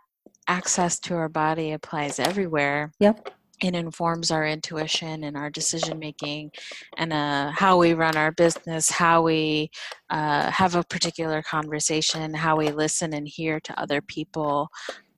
access 0.47 0.99
to 0.99 1.15
our 1.15 1.29
body 1.29 1.71
applies 1.71 2.19
everywhere 2.19 2.91
Yep. 2.99 3.29
It 3.61 3.75
informs 3.75 4.31
our 4.31 4.45
intuition 4.45 5.23
and 5.23 5.37
our 5.37 5.49
decision 5.49 5.99
making 5.99 6.51
and 6.97 7.13
uh, 7.13 7.51
how 7.51 7.77
we 7.77 7.93
run 7.93 8.17
our 8.17 8.31
business 8.31 8.89
how 8.91 9.21
we 9.21 9.69
uh, 10.09 10.49
have 10.51 10.75
a 10.75 10.83
particular 10.83 11.41
conversation 11.41 12.33
how 12.33 12.55
we 12.57 12.71
listen 12.71 13.13
and 13.13 13.27
hear 13.27 13.59
to 13.59 13.79
other 13.79 14.01
people 14.01 14.69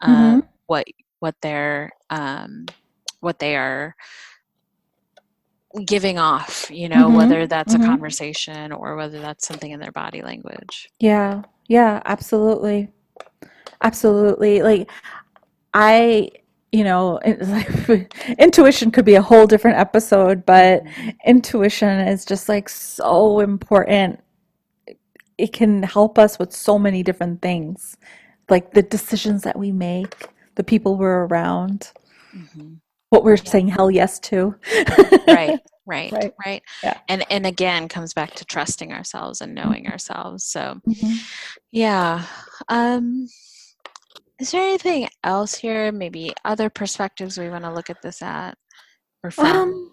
uh, 0.02 0.36
Mm-hmm. 0.36 0.40
what 0.68 0.86
what 1.20 1.36
they're 1.42 1.92
um, 2.10 2.74
what 3.22 3.40
they 3.40 3.56
are 3.56 3.96
giving 5.86 6.20
off 6.20 6.70
you 6.72 6.88
know 6.90 7.10
Mm-hmm. 7.10 7.12
whether 7.12 7.48
that's 7.48 7.74
a 7.76 7.80
Mm-hmm. 7.80 7.80
conversation 7.80 8.72
or 8.72 8.96
whether 8.96 9.20
that's 9.22 9.48
something 9.48 9.72
in 9.72 9.80
their 9.80 9.92
body 9.92 10.22
language 10.22 10.90
Yeah. 11.00 11.44
Yeah. 11.68 12.02
Absolutely. 12.06 12.90
Absolutely. 13.82 14.62
Like 14.62 14.90
I, 15.74 16.30
you 16.74 16.84
know, 16.84 17.20
like, 17.24 18.14
intuition 18.40 18.90
could 18.92 19.06
be 19.06 19.14
a 19.14 19.22
whole 19.22 19.46
different 19.46 19.78
episode, 19.78 20.44
but 20.46 20.82
intuition 21.24 22.00
is 22.08 22.26
just 22.26 22.50
like 22.50 22.68
so 22.68 23.40
important. 23.42 24.20
It 25.38 25.54
can 25.54 25.84
help 25.84 26.18
us 26.18 26.40
with 26.40 26.52
so 26.52 26.80
many 26.80 27.04
different 27.04 27.42
things, 27.44 27.96
like 28.50 28.74
the 28.74 28.82
decisions 28.82 29.44
that 29.44 29.58
we 29.58 29.72
make, 29.72 30.28
the 30.56 30.64
people 30.64 30.98
we're 30.98 31.26
around, 31.28 31.92
Mhm. 32.36 32.80
what 33.10 33.24
we're 33.24 33.38
yeah 33.38 33.52
saying 33.52 33.68
hell 33.68 33.92
yes 33.92 34.20
to. 34.22 34.56
right 35.28 35.60
right 35.86 36.12
Right. 36.12 36.34
right 36.44 36.64
Yeah. 36.84 36.98
and 37.08 37.24
and 37.30 37.46
again 37.46 37.88
comes 37.88 38.14
back 38.16 38.34
to 38.36 38.46
trusting 38.46 38.92
ourselves 38.94 39.42
and 39.42 39.54
knowing 39.54 39.88
ourselves 39.88 40.44
so 40.46 40.80
Mhm. 40.90 41.18
yeah 41.72 42.26
um 42.70 43.28
is 44.40 44.52
there 44.52 44.62
anything 44.62 45.10
else 45.24 45.56
here 45.56 45.92
maybe 45.92 46.34
other 46.46 46.70
perspectives 46.70 47.38
we 47.38 47.50
want 47.50 47.64
to 47.64 47.74
look 47.74 47.90
at 47.90 48.02
this 48.02 48.22
at 48.22 48.58
or 49.24 49.32
from 49.32 49.48
Um, 49.48 49.92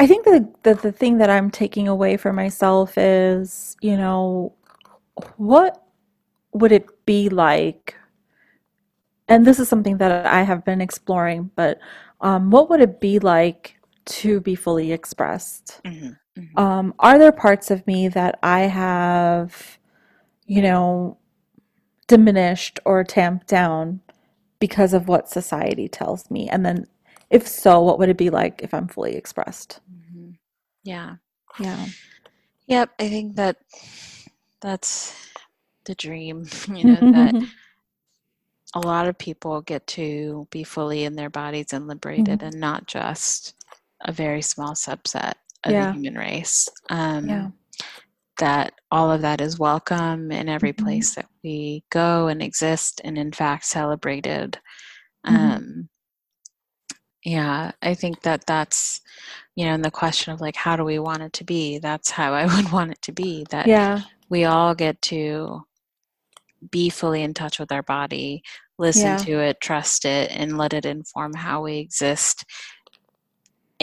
I 0.00 0.06
think 0.06 0.24
the, 0.24 0.48
the 0.64 0.74
the 0.74 0.92
thing 0.92 1.18
that 1.18 1.30
I'm 1.30 1.50
taking 1.50 1.88
away 1.88 2.16
for 2.16 2.32
myself 2.32 2.98
is, 2.98 3.76
you 3.80 3.96
know, 3.96 4.54
what 5.36 5.82
would 6.52 6.72
it 6.72 7.06
be 7.06 7.28
like? 7.28 7.96
And 9.28 9.46
this 9.46 9.58
is 9.60 9.68
something 9.68 9.98
that 9.98 10.26
I 10.26 10.42
have 10.42 10.64
been 10.64 10.80
exploring, 10.80 11.50
but 11.56 11.78
um, 12.20 12.50
what 12.50 12.70
would 12.70 12.80
it 12.80 13.00
be 13.00 13.18
like 13.18 13.78
to 14.06 14.40
be 14.40 14.54
fully 14.54 14.92
expressed? 14.92 15.80
Mhm, 15.84 16.18
mhm, 16.36 16.58
Um, 16.58 16.94
are 17.00 17.18
there 17.18 17.32
parts 17.32 17.70
of 17.70 17.86
me 17.86 18.08
that 18.08 18.38
I 18.42 18.62
have, 18.62 19.78
you 20.46 20.62
know, 20.62 21.18
diminished 22.08 22.80
or 22.84 23.04
tamped 23.04 23.48
down 23.48 24.00
because 24.60 24.94
of 24.94 25.08
what 25.08 25.30
society 25.30 25.88
tells 25.88 26.30
me? 26.30 26.48
And 26.48 26.64
then, 26.66 26.86
if 27.30 27.46
so, 27.48 27.80
what 27.82 27.98
would 27.98 28.08
it 28.10 28.18
be 28.18 28.30
like 28.30 28.62
if 28.62 28.74
I'm 28.74 28.88
fully 28.88 29.16
expressed? 29.16 29.80
mhm. 29.90 30.38
yeah 30.84 31.16
Yeah. 31.58 31.86
yep 32.66 32.90
i 32.98 33.08
think 33.08 33.36
that 33.36 33.56
that's 34.60 35.14
the 35.84 35.94
dream 35.94 36.46
you 36.74 36.84
know 36.84 37.02
that 37.10 37.36
a 38.74 38.80
lot 38.80 39.08
of 39.08 39.18
people 39.18 39.60
get 39.62 39.86
to 39.86 40.46
be 40.50 40.64
fully 40.64 41.04
in 41.04 41.16
their 41.16 41.30
bodies 41.30 41.72
and 41.72 41.86
liberated 41.88 42.42
and 42.42 42.58
not 42.60 42.86
just 42.86 43.54
a 44.02 44.12
very 44.12 44.42
small 44.42 44.72
subset 44.74 45.34
of 45.64 45.76
the 45.76 45.84
human 45.86 46.14
race 46.16 46.68
Yeah. 47.22 47.48
That 48.38 48.74
all 48.90 49.10
of 49.10 49.22
that 49.22 49.40
is 49.40 49.58
welcome 49.58 50.30
in 50.32 50.48
every 50.48 50.72
Mhm. 50.72 50.84
place 50.84 51.14
that 51.14 51.26
we 51.42 51.84
go 51.90 52.28
and 52.28 52.42
exist 52.42 53.00
and 53.04 53.16
in 53.18 53.32
fact 53.32 53.64
celebrated 53.64 54.60
Mhm. 55.26 55.34
um, 55.56 55.88
yeah 57.24 57.72
i 57.82 57.94
think 57.94 58.20
that 58.22 58.44
that's 58.46 59.00
you 59.56 59.64
know 59.64 59.72
and 59.72 59.84
the 59.84 59.90
question 59.90 60.32
of 60.32 60.40
like 60.40 60.56
how 60.56 60.76
do 60.76 60.84
we 60.84 60.98
want 60.98 61.22
it 61.22 61.32
to 61.32 61.44
be 61.44 61.78
that's 61.78 62.10
how 62.10 62.32
i 62.34 62.44
would 62.56 62.70
want 62.72 62.90
it 62.90 63.00
to 63.02 63.12
be 63.12 63.46
that 63.50 63.66
Yeah. 63.66 64.00
we 64.28 64.44
all 64.44 64.74
get 64.74 65.00
to 65.02 65.62
be 66.70 66.88
fully 66.88 67.22
in 67.22 67.34
touch 67.34 67.58
with 67.58 67.70
our 67.70 67.82
body, 67.82 68.42
listen 68.78 69.10
Yeah. 69.10 69.16
to 69.18 69.40
it, 69.40 69.60
trust 69.60 70.04
it, 70.04 70.30
and 70.30 70.56
let 70.56 70.72
it 70.72 70.86
inform 70.86 71.34
how 71.34 71.62
we 71.62 71.76
exist 71.78 72.44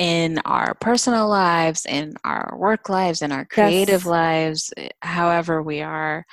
in 0.02 0.40
our 0.46 0.74
personal 0.74 1.30
lives, 1.30 1.86
in 1.86 2.16
our 2.24 2.56
work 2.58 2.90
lives, 2.90 3.22
in 3.22 3.32
our 3.32 3.46
creative 3.46 4.02
Yes. 4.02 4.06
lives, 4.08 4.74
eh, 4.76 4.90
however 5.04 5.62
we 5.62 5.82
are. 5.84 6.26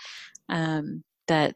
Um, 0.48 1.04
that 1.26 1.54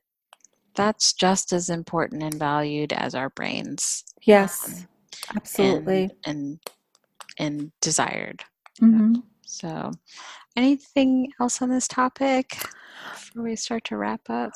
that's 0.75 1.15
just 1.15 1.55
as 1.55 1.71
important 1.71 2.23
and 2.23 2.35
valued 2.35 2.93
as 2.93 3.15
our 3.15 3.31
brains 3.31 4.05
Yes. 4.21 4.85
um, 5.31 5.37
Absolutely. 5.37 6.11
and 6.27 6.59
and 6.59 6.59
and 7.39 7.73
desired. 7.81 8.45
hmm 8.79 9.15
So, 9.47 9.91
anything 10.55 11.33
else 11.41 11.63
on 11.63 11.71
this 11.71 11.89
topic 11.89 12.59
before 13.11 13.43
we 13.45 13.57
start 13.57 13.85
to 13.85 13.97
wrap 13.97 14.29
up? 14.29 14.53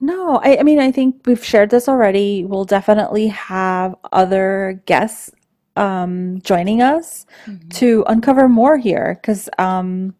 No, 0.00 0.36
I, 0.36 0.58
I 0.58 0.62
mean, 0.62 0.78
I 0.78 0.92
think 0.92 1.22
we've 1.26 1.44
shared 1.44 1.70
this 1.70 1.88
already. 1.88 2.44
We'll 2.44 2.64
definitely 2.64 3.28
have 3.28 3.96
other 4.12 4.80
guests 4.86 5.32
um, 5.76 6.40
joining 6.42 6.82
us 6.82 7.26
to 7.70 8.04
uncover 8.06 8.48
more 8.48 8.76
here 8.78 9.18
because, 9.20 9.48
um, 9.58 10.14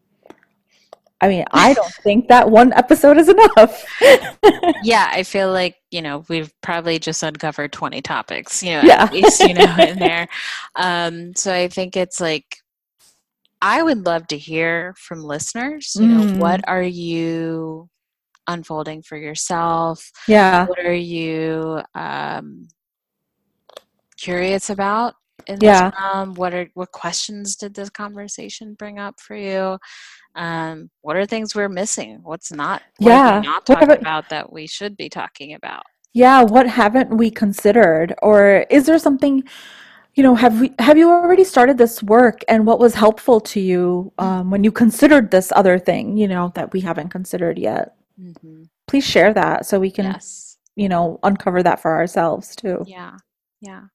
I 1.21 1.27
mean, 1.29 1.45
I 1.51 1.73
don't 1.73 1.93
think 2.03 2.27
that 2.27 2.49
one 2.49 2.73
episode 2.73 3.17
is 3.17 3.29
enough. 3.29 3.83
Yeah, 4.83 5.09
I 5.11 5.23
feel 5.23 5.51
like 5.51 5.77
you 5.89 6.01
know 6.01 6.23
we've 6.29 6.53
probably 6.61 6.99
just 6.99 7.23
uncovered 7.23 7.71
twenty 7.71 8.01
topics, 8.01 8.61
you 8.61 8.71
know, 8.71 8.81
Yeah. 8.83 9.03
at 9.05 9.13
least 9.13 9.39
you 9.41 9.53
know 9.53 9.75
in 9.79 9.97
there. 9.99 10.27
Um, 10.75 11.33
so 11.33 11.51
I 11.53 11.67
think 11.69 11.95
it's 11.97 12.19
like 12.19 12.57
I 13.61 13.81
would 13.81 14.05
love 14.05 14.27
to 14.27 14.37
hear 14.37 14.93
from 14.99 15.23
listeners. 15.23 15.95
You 15.99 16.07
know, 16.07 16.19
Mm. 16.19 16.37
what 16.37 16.61
are 16.67 16.83
you 16.83 17.89
unfolding 18.47 19.01
for 19.01 19.17
yourself? 19.17 20.11
Yeah, 20.27 20.67
What 20.67 20.79
are 20.85 20.93
you 20.93 21.81
um, 21.95 22.67
curious 24.17 24.69
about 24.69 25.15
in 25.47 25.59
this 25.59 25.65
Yeah. 25.67 26.25
What 26.25 26.53
are 26.53 26.67
what 26.73 26.91
questions 26.91 27.55
did 27.55 27.73
this 27.73 27.89
conversation 27.89 28.73
bring 28.75 28.99
up 28.99 29.19
for 29.19 29.35
you? 29.35 29.77
Um, 30.35 30.89
what 31.01 31.15
are 31.15 31.25
things 31.25 31.55
we're 31.55 31.69
missing? 31.69 32.19
What's 32.23 32.51
not? 32.51 32.81
What 32.97 33.11
Yeah. 33.11 33.41
not 33.43 33.65
talking 33.65 33.87
talked 33.87 34.01
about 34.01 34.29
that 34.29 34.51
we 34.51 34.67
should 34.67 34.97
be 34.97 35.09
talking 35.09 35.53
about? 35.53 35.83
yeah. 36.13 36.41
What 36.43 36.67
haven't 36.67 37.17
we 37.17 37.29
considered? 37.29 38.13
Or 38.21 38.65
is 38.69 38.85
there 38.85 38.97
something, 38.99 39.43
you 40.15 40.23
know, 40.23 40.35
have 40.35 40.59
we 40.61 40.73
have 40.79 40.97
you 40.97 41.09
already 41.09 41.43
started 41.43 41.77
this 41.77 42.01
work 42.03 42.41
and 42.47 42.65
what 42.65 42.79
was 42.79 42.93
helpful 42.95 43.39
to 43.41 43.59
you 43.59 44.13
um, 44.17 44.49
when 44.51 44.63
you 44.63 44.71
considered 44.71 45.31
this 45.31 45.51
other 45.55 45.77
thing, 45.79 46.17
you 46.17 46.27
know, 46.27 46.51
that 46.55 46.71
we 46.73 46.81
haven't 46.81 47.09
considered 47.09 47.57
yet? 47.59 47.95
hmm 48.17 48.63
Please 48.87 49.03
share 49.05 49.33
that 49.33 49.65
so 49.65 49.79
we 49.79 49.89
can, 49.91 50.05
Yes. 50.05 50.57
you 50.75 50.87
know, 50.87 51.19
uncover 51.23 51.63
that 51.63 51.79
for 51.81 51.91
ourselves 51.95 52.55
too. 52.55 52.83
Yeah. 52.87 53.17
Yeah. 53.61 53.85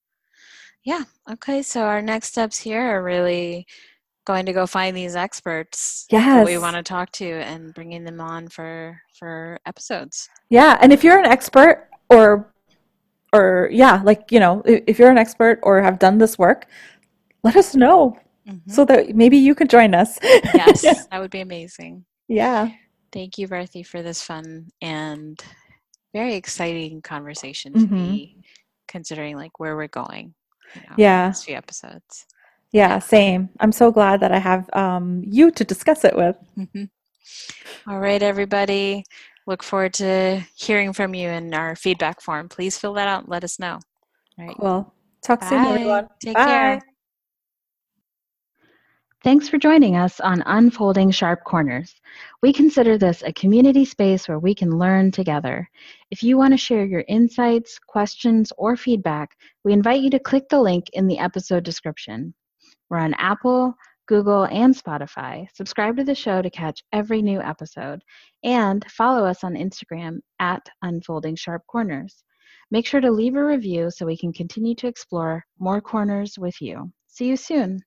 Yeah. 0.84 1.04
Okay. 1.30 1.62
So 1.62 1.82
our 1.82 2.00
next 2.02 2.28
steps 2.28 2.58
here 2.58 2.80
are 2.96 3.02
really 3.02 3.66
going 4.26 4.46
to 4.46 4.52
go 4.52 4.66
find 4.66 4.96
these 4.96 5.16
experts 5.16 6.06
that 6.10 6.44
we 6.44 6.58
want 6.58 6.76
to 6.76 6.82
talk 6.82 7.10
to 7.12 7.24
and 7.26 7.74
bringing 7.74 8.04
them 8.04 8.20
on 8.20 8.48
for 8.48 9.00
for 9.18 9.58
episodes. 9.66 10.28
Yeah, 10.50 10.78
and 10.80 10.92
if 10.92 11.02
you're 11.02 11.18
an 11.18 11.26
expert 11.26 11.88
or 12.08 12.52
or 13.32 13.68
yeah, 13.72 14.00
like, 14.04 14.30
you 14.32 14.40
know, 14.40 14.62
if 14.64 14.98
you're 14.98 15.10
an 15.10 15.18
expert 15.18 15.60
or 15.62 15.80
have 15.80 15.98
done 15.98 16.18
this 16.18 16.36
work, 16.38 16.66
let 17.44 17.56
us 17.56 17.74
know 17.74 18.16
Mhm. 18.48 18.70
so 18.70 18.84
that 18.86 19.14
maybe 19.14 19.36
you 19.36 19.54
could 19.54 19.70
join 19.70 19.94
us. 19.94 20.18
Yes, 20.54 20.82
that 20.82 21.20
would 21.20 21.30
be 21.30 21.40
amazing. 21.40 22.04
Yeah. 22.26 22.70
Thank 23.12 23.38
you, 23.38 23.46
Bharti, 23.48 23.86
for 23.86 24.02
this 24.02 24.22
fun 24.22 24.70
and 24.80 25.38
very 26.12 26.34
exciting 26.34 27.02
conversation 27.02 27.72
to 27.74 27.78
Mhm. 27.80 27.90
be 27.90 28.36
considering 28.88 29.36
like 29.36 29.60
where 29.60 29.76
we're 29.76 29.88
going. 29.88 30.34
You 30.74 30.82
know, 30.90 30.96
Yeah. 30.96 31.34
few 31.44 31.56
episodes. 31.56 32.26
Yeah, 32.72 32.98
same. 33.00 33.50
I'm 33.60 33.72
so 33.72 33.90
glad 33.92 34.20
that 34.20 34.32
I 34.32 34.38
have 34.38 34.68
um 34.74 35.22
you 35.26 35.50
to 35.52 35.64
discuss 35.64 36.04
it 36.04 36.16
with. 36.16 36.36
Mhm. 36.58 36.90
All 37.88 38.00
right, 38.00 38.22
everybody. 38.22 39.04
Look 39.46 39.62
forward 39.62 39.94
to 39.94 40.42
hearing 40.56 40.92
from 40.92 41.14
you 41.14 41.28
in 41.30 41.54
our 41.54 41.76
feedback 41.76 42.20
form. 42.22 42.48
Please 42.48 42.78
fill 42.78 42.94
that 42.94 43.08
out 43.08 43.22
and 43.22 43.28
let 43.30 43.44
us 43.44 43.58
know. 43.58 43.80
All 44.38 44.46
right. 44.46 44.60
Cool. 44.60 44.94
Talk 45.24 45.42
soon, 45.44 45.64
everyone. 45.64 46.08
Take 46.20 46.34
Bye. 46.34 46.44
care. 46.44 46.82
Thanks 49.22 49.50
for 49.50 49.58
joining 49.58 49.96
us 49.96 50.18
on 50.20 50.42
Unfolding 50.46 51.10
Sharp 51.10 51.44
Corners. 51.44 51.94
We 52.40 52.54
consider 52.54 52.96
this 52.96 53.22
a 53.22 53.34
community 53.34 53.84
space 53.84 54.26
where 54.26 54.38
we 54.38 54.54
can 54.54 54.78
learn 54.78 55.10
together. 55.10 55.68
If 56.10 56.22
you 56.22 56.38
want 56.38 56.54
to 56.54 56.56
share 56.56 56.86
your 56.86 57.04
insights, 57.06 57.78
questions, 57.78 58.50
or 58.56 58.78
feedback, 58.78 59.36
we 59.62 59.74
invite 59.74 60.00
you 60.00 60.08
to 60.08 60.18
click 60.18 60.48
the 60.48 60.62
link 60.62 60.86
in 60.94 61.06
the 61.06 61.18
episode 61.18 61.64
description. 61.64 62.32
We're 62.88 62.96
on 62.96 63.12
Apple, 63.18 63.74
Google, 64.08 64.44
and 64.44 64.74
Spotify. 64.74 65.46
Subscribe 65.52 65.98
to 65.98 66.04
the 66.04 66.14
show 66.14 66.40
to 66.40 66.48
catch 66.48 66.82
every 66.94 67.20
new 67.20 67.42
episode. 67.42 68.00
And 68.42 68.82
follow 68.90 69.26
us 69.26 69.44
on 69.44 69.52
Instagram 69.52 70.20
at 70.38 70.66
Unfolding 70.80 71.36
Sharp 71.36 71.60
Corners. 71.66 72.24
Make 72.70 72.86
sure 72.86 73.02
to 73.02 73.10
leave 73.10 73.34
a 73.34 73.44
review 73.44 73.90
so 73.90 74.06
we 74.06 74.16
can 74.16 74.32
continue 74.32 74.74
to 74.76 74.86
explore 74.86 75.44
more 75.58 75.82
corners 75.82 76.38
with 76.38 76.58
you. 76.62 76.90
See 77.06 77.26
you 77.26 77.36
soon. 77.36 77.82